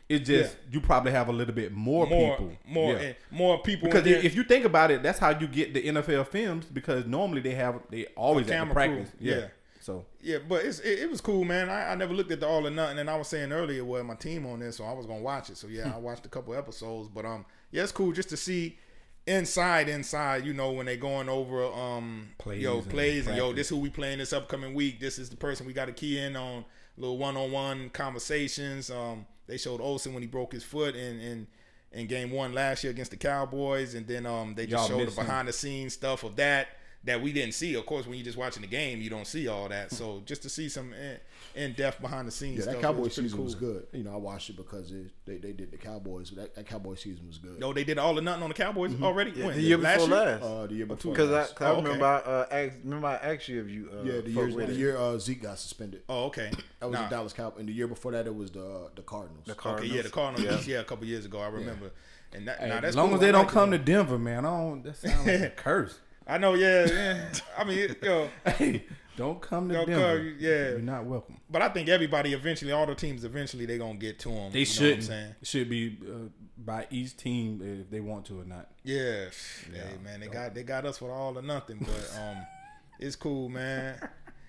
[0.09, 0.75] It's just Yeah.
[0.75, 2.99] you probably have a little bit more, more, people, more, Yeah.
[3.01, 3.89] and more people.
[3.89, 7.41] Because if you think about it, that's how you get the NFL films because normally
[7.41, 9.11] they have they always at the practice.
[9.19, 9.35] Yeah.
[9.37, 9.47] yeah.
[9.81, 11.69] So Yeah, but it's, it, it was cool, man.
[11.71, 14.03] I, I never looked at the All or Nothing, and I was saying earlier, well,
[14.05, 15.57] my team on this, so I was gonna watch it.
[15.57, 18.79] So yeah, I watched a couple episodes, but um, yeah, it's cool just to see
[19.27, 20.45] inside, inside.
[20.45, 23.91] You know, when they going over um Plays yo plays, and yo, this who we
[23.91, 25.01] playing this upcoming week.
[25.01, 26.65] This is the person we got to key in on.
[26.97, 28.91] Little one on one conversations.
[28.91, 31.47] Um, they showed Olsen when he broke his foot in in
[31.93, 35.01] in game one last year against the Cowboys, and then um they just Y'all showed
[35.01, 35.25] the missed him.
[35.27, 36.69] behind the scenes stuff of that
[37.07, 37.75] that we didn't see.
[37.75, 39.91] Of course, when you're just watching the game, you don't see all that.
[39.93, 41.17] So just to see some in,
[41.55, 43.45] in depth behind the scenes Yeah, that it Cowboy was season cool.
[43.45, 43.87] was good.
[43.93, 46.31] You know, I watched it because it, they they did the Cowboys.
[46.33, 47.59] That, that Cowboy season was good.
[47.59, 49.31] No, they did all or nothing on the Cowboys already.
[49.37, 49.57] Yeah, when?
[49.57, 50.17] the year before year?
[50.17, 50.43] last.
[50.43, 51.13] Uh, the year before.
[51.13, 51.55] Because I, last.
[51.57, 51.83] 'cause I Oh, okay.
[51.85, 54.67] remember, I, uh, asked, remember I asked you if you uh, yeah, the fuck year
[54.67, 56.03] the year uh, Zeke got suspended.
[56.09, 56.51] Oh, okay.
[56.81, 57.09] That was Nah.
[57.09, 59.45] the Dallas Cowboys, and the year before that it was the uh, the Cardinals.
[59.47, 59.95] The Okay, Cardinals.
[59.97, 60.67] yeah, the Cardinals.
[60.67, 61.93] Yeah, a couple years ago, I remember.
[62.33, 63.15] And that, Hey, nah, that's as long cool.
[63.15, 63.79] as they don't like come it.
[63.79, 64.83] to Denver, man, I don't.
[64.83, 66.01] That sounds like a curse.
[66.27, 67.29] I know, yeah, yeah.
[67.57, 68.85] I mean, yo, Hey,
[69.17, 70.19] don't come to Don't Denver.
[70.19, 70.49] come, yeah.
[70.71, 71.39] you're not welcome.
[71.49, 74.53] but I think everybody eventually, all the teams eventually, they gonna get to them.
[74.53, 75.09] They should
[75.43, 76.29] should be uh,
[76.59, 78.69] by each team if they want to or not.
[78.83, 79.27] Yeah,
[79.73, 82.37] hey man, they got they got us for all or nothing, but um,
[82.99, 84.09] it's cool, man.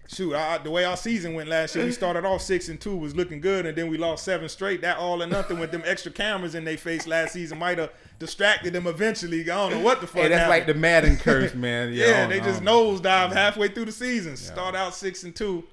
[0.09, 2.95] Shoot, I, the way our season went last year, we started off six and two,
[2.95, 4.79] was looking good, and then we lost seven straight.
[4.81, 7.91] That all or nothing with them extra cameras in their face last season might have
[8.19, 9.41] distracted them eventually.
[9.41, 10.23] I don't know what the fuck.
[10.23, 10.73] Hey, that's like the.
[10.73, 11.93] Madden curse, man.
[11.93, 14.35] Yeah, yeah, don't- they just don't- nosedive halfway through the season.
[14.37, 15.63] Start out six and two,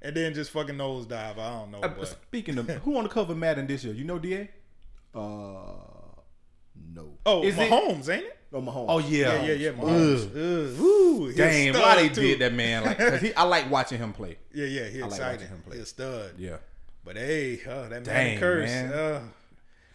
[0.00, 1.38] and then just fucking nosedive.
[1.38, 3.94] I don't know, Uh, but Speaking of who on the cover of Madden this year,
[3.94, 4.48] you know, Da.
[5.14, 5.74] Uh,
[6.94, 7.18] no.
[7.26, 8.38] oh, Is it- Mahomes, ain't it?
[8.52, 8.86] No, Mahomes.
[8.88, 9.70] Oh yeah, Yeah, yeah, yeah.
[9.70, 10.26] Mahomes.
[10.30, 10.80] Ugh.
[10.80, 12.20] Ooh, Damn, why they too.
[12.20, 12.84] did that, man?
[12.84, 14.36] Like, 'cause he, I like watching him play.
[14.54, 15.32] Yeah, yeah, he I like excited.
[15.40, 15.76] watching him play.
[15.76, 16.32] He a stud.
[16.36, 16.56] Yeah,
[17.02, 18.68] But hey, uh, that man curse.
[18.68, 18.92] man.
[18.92, 19.20] Uh,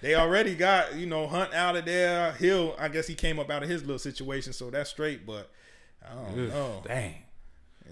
[0.01, 2.31] they already got you know Hunt out of there.
[2.33, 5.25] Hill, I guess he came up out of his little situation, so that's straight.
[5.25, 5.49] But
[6.03, 6.83] I don't Ugh, know.
[6.87, 7.15] dang.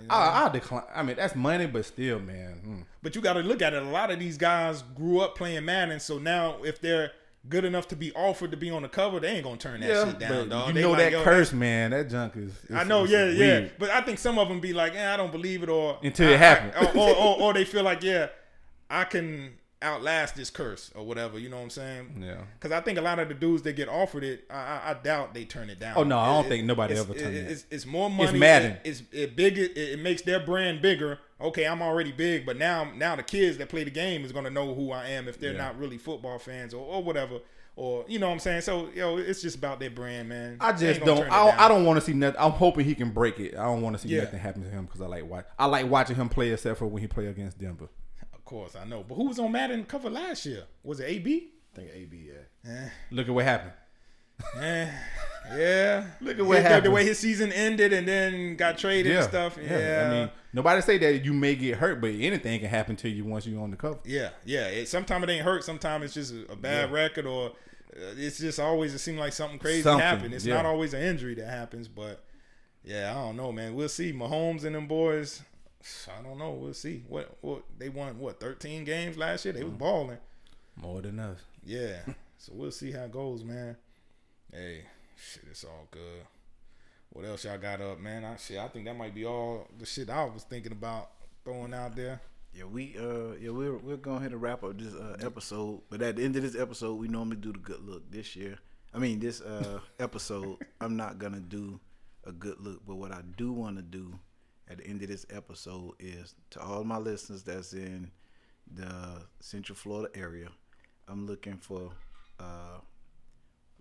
[0.10, 0.84] I, I decline.
[0.94, 2.62] I mean, that's money, but still, man.
[2.68, 2.84] mm.
[3.02, 3.82] But you got to look at it.
[3.82, 7.12] A lot of these guys grew up playing Madden, so now if they're
[7.48, 9.88] good enough to be offered to be on the cover, they ain't gonna turn that
[10.08, 10.68] shit down, but dog.
[10.68, 11.92] you They know like, that yo, curse, man.
[11.92, 12.52] That junk is.
[12.74, 13.68] I know, it's yeah, yeah.
[13.80, 16.30] But I think some of them be like, yeah, I don't believe it, or Until
[16.30, 16.74] it happens.
[16.76, 18.28] I- or, or, or they feel like, yeah,
[18.90, 19.54] I can
[19.86, 21.38] outlast this curse or whatever.
[21.40, 22.22] You know what I'm saying?
[22.22, 22.42] Yeah.
[22.60, 24.94] Because I think a lot of the dudes that get offered it, I, I, I
[24.96, 25.94] doubt they turn it down.
[25.96, 27.22] Oh, no, I don't It- think nobody ever it.
[27.22, 28.30] It's, it's more money.
[28.30, 28.72] It's Madden.
[28.74, 29.58] It, it's it big.
[29.58, 31.20] It, it makes their brand bigger.
[31.40, 34.50] Okay, I'm already big, but now now the kids that play the game is gonna
[34.50, 35.58] know who I am if they're Yeah.
[35.66, 37.40] not really football fans or, or whatever.
[37.78, 38.62] Or you know what I'm saying?
[38.62, 40.56] So yo, it's just about their brand, man.
[40.62, 41.30] I just don't.
[41.30, 41.66] I.
[41.66, 42.40] I don't want to see nothing.
[42.40, 43.54] I'm hoping he can break it.
[43.54, 44.24] I don't want to see Yeah.
[44.24, 45.46] nothing happen to him because I like watch.
[45.60, 47.90] I like watching him play, except for when he play against Denver.
[48.46, 49.04] Of course, I know.
[49.04, 50.66] But who was on Madden cover last year?
[50.84, 51.50] Was it AB?
[51.74, 52.30] I think AB.
[52.64, 52.90] Yeah.
[53.10, 53.72] Look at what happened.
[54.62, 54.88] Eh,
[55.58, 56.06] yeah.
[56.22, 59.28] Look at what the, the way his season ended and then got traded Yeah, and
[59.28, 59.58] stuff.
[59.60, 60.04] Yeah.
[60.06, 63.26] I mean, nobody say that you may get hurt, but anything can happen to you
[63.26, 63.98] once you're on the cover.
[64.06, 64.68] yeah, yeah.
[64.68, 65.64] It, sometimes it ain't hurt.
[65.64, 69.58] Sometimes it's just a, bad record or uh, it's just always it seems like something
[69.58, 70.34] crazy Something, happened.
[70.36, 70.54] It's yeah.
[70.54, 72.24] not always an injury that happens, but
[72.84, 73.74] yeah, I don't know, man.
[73.74, 74.14] We'll see.
[74.14, 75.42] Mahomes and them boys.
[76.18, 76.52] I don't know.
[76.52, 77.04] We'll see.
[77.08, 78.20] What what they won?
[78.20, 79.54] What thirteen games last year?
[79.54, 80.18] They was balling.
[80.76, 81.40] More than us.
[81.64, 82.00] Yeah.
[82.38, 83.78] so we'll see how it goes, man.
[84.52, 84.82] Hey,
[85.16, 86.26] shit, it's all good.
[87.10, 88.26] What else y'all got up, man?
[88.26, 91.12] I shit, I think that might be all the shit I was thinking about
[91.44, 92.20] throwing out there.
[92.54, 95.82] Yeah, we uh yeah we're we're going ahead and wrap up this uh, episode.
[95.90, 98.10] But at the end of this episode, we normally do the good look.
[98.12, 98.58] This year,
[98.94, 101.80] I mean this uh episode, I'm not gonna do
[102.24, 102.82] a good look.
[102.88, 104.20] But what I do want to do
[105.02, 108.12] of this episode is to all my listeners that's in
[108.72, 110.48] the Central Florida area,
[111.08, 111.92] I'm looking for
[112.40, 112.80] uh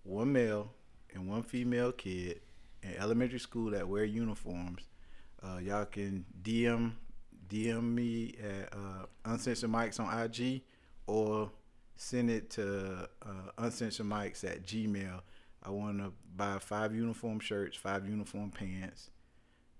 [0.03, 0.71] one male
[1.13, 2.41] and one female kid
[2.83, 4.83] in elementary school that wear uniforms.
[5.41, 6.93] Uh, y'all can DM
[7.47, 10.61] DM me at uh, uncensored mics on IG
[11.07, 11.51] or
[11.95, 15.21] send it to uh, uncensored mics at Gmail.
[15.63, 19.09] I want to buy five uniform shirts, five uniform pants,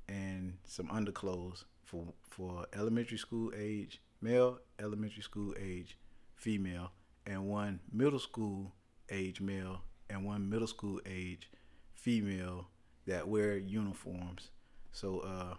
[0.07, 5.97] and some underclothes for for elementary school age male, elementary school age
[6.35, 6.91] female,
[7.25, 8.73] and one middle school
[9.09, 11.49] age male and one middle school age
[11.93, 12.67] female
[13.07, 14.49] that wear uniforms.
[14.91, 15.55] So uh,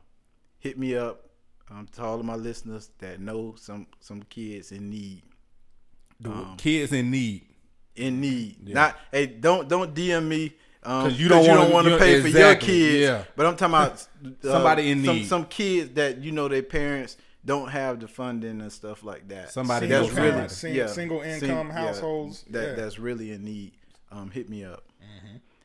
[0.58, 1.30] hit me up
[1.70, 5.22] um, to all of my listeners that know some some kids in need.
[6.20, 7.46] The kids in need.
[7.94, 8.68] In need.
[8.68, 10.54] Not hey, don't don't DM me.
[10.86, 13.00] Um, 'Cause you 'cause don't wanna- want to you- pay for your kids.
[13.00, 13.24] yeah.
[13.34, 13.92] But I'm talking about
[14.44, 15.26] uh, Somebody in some, need.
[15.26, 19.50] Some kids that you know their parents don't have the funding and stuff like that.
[19.52, 22.74] Somebody that's Single really parent, sing- single income households, that yeah.
[22.74, 23.72] that's really in need.
[24.12, 24.84] Um, hit me up.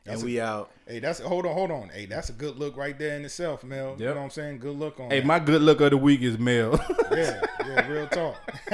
[0.04, 0.70] That's and a- we out.
[0.86, 1.90] Hey, that's hold on, hold on.
[1.90, 3.94] Hey, that's a good look right there in itself, Mel.
[3.98, 4.58] You know what I'm saying?
[4.58, 5.10] Good look on.
[5.10, 5.26] Hey, that.
[5.26, 6.72] my good look of the week is Mel.
[7.12, 8.36] yeah, yeah, real talk.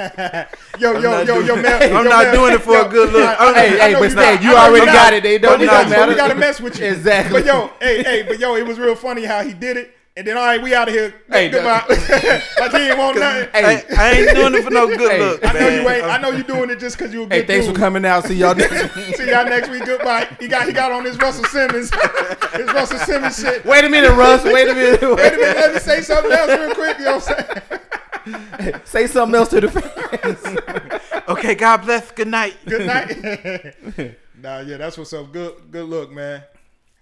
[0.79, 1.83] yo, yo, not yo, doing- yo, Mel.
[1.83, 3.39] I'm yo, not Mel, doing it for a good look.
[3.39, 5.21] I- Hey, hey, but you hey, not- you already got it.
[5.23, 6.87] They don't- But we don't got- but We gotta mess with you.
[6.87, 7.41] Exactly.
[7.41, 9.95] But yo, hey, hey, but yo, it was real funny how he did it.
[10.19, 11.13] And then all right, we out of here.
[11.31, 11.85] Hey, Goodbye.
[11.87, 13.49] like he ain't want nothing.
[13.53, 13.63] Hey.
[13.63, 15.45] I, I ain't doing it for no good Hey, look.
[15.45, 15.81] I know man.
[15.81, 16.03] you ain't.
[16.03, 17.75] I know you doing it just because you a good hey, thanks dude.
[17.75, 18.25] for coming out.
[18.25, 19.15] See y'all next week.
[19.15, 19.85] See y'all next week.
[19.85, 20.27] Goodbye.
[20.37, 21.89] He got he got on his Russell Simmons,
[22.51, 23.63] his Russell Simmons shit.
[23.63, 24.43] Wait a minute, Russ.
[24.43, 25.01] Wait a minute.
[25.01, 26.99] Wait a minute, let me say something else real quick.
[26.99, 27.79] You know what
[28.27, 28.81] I'm saying?
[28.83, 31.23] Say something else to the fans.
[31.29, 32.11] Okay, God bless.
[32.11, 32.57] Good night.
[32.65, 34.17] Good night.
[34.37, 35.31] nah, yeah, that's what's up.
[35.31, 36.43] Good good look, man.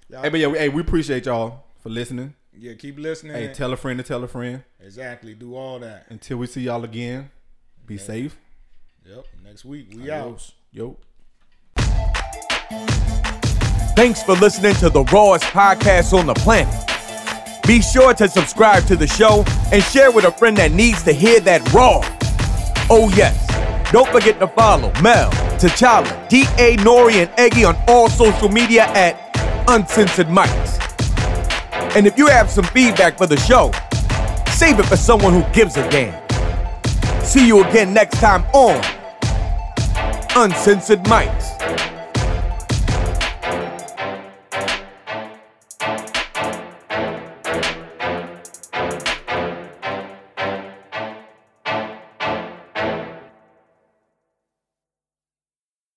[0.07, 2.35] Y'all, hey, but yeah, we, hey, we appreciate y'all for listening.
[2.57, 3.33] Yeah, keep listening.
[3.33, 4.63] Hey, tell a friend to tell a friend.
[4.79, 5.33] exactly.
[5.33, 6.05] Do all that.
[6.09, 7.29] Until we see y'all again,
[7.85, 8.37] be safe.
[9.05, 9.25] Yep.
[9.43, 10.51] Next week we out.
[10.71, 10.97] Yo.
[13.95, 16.73] Thanks for listening to the rawest podcast on the planet.
[17.65, 21.11] Be sure to subscribe to the show and share with a friend that needs to
[21.13, 22.01] hear that raw.
[22.89, 23.45] Oh, yes.
[23.91, 26.77] Don't forget to follow Mel, T'Challa, D.A.
[26.77, 29.15] Nori, and Eggy on all social media at
[29.67, 30.86] Uncensored Mics.
[31.95, 33.71] And if you have some feedback for the show,
[34.51, 36.13] save it for someone who gives a damn.
[37.23, 38.75] See you again next time on
[40.35, 41.56] Uncensored Mics.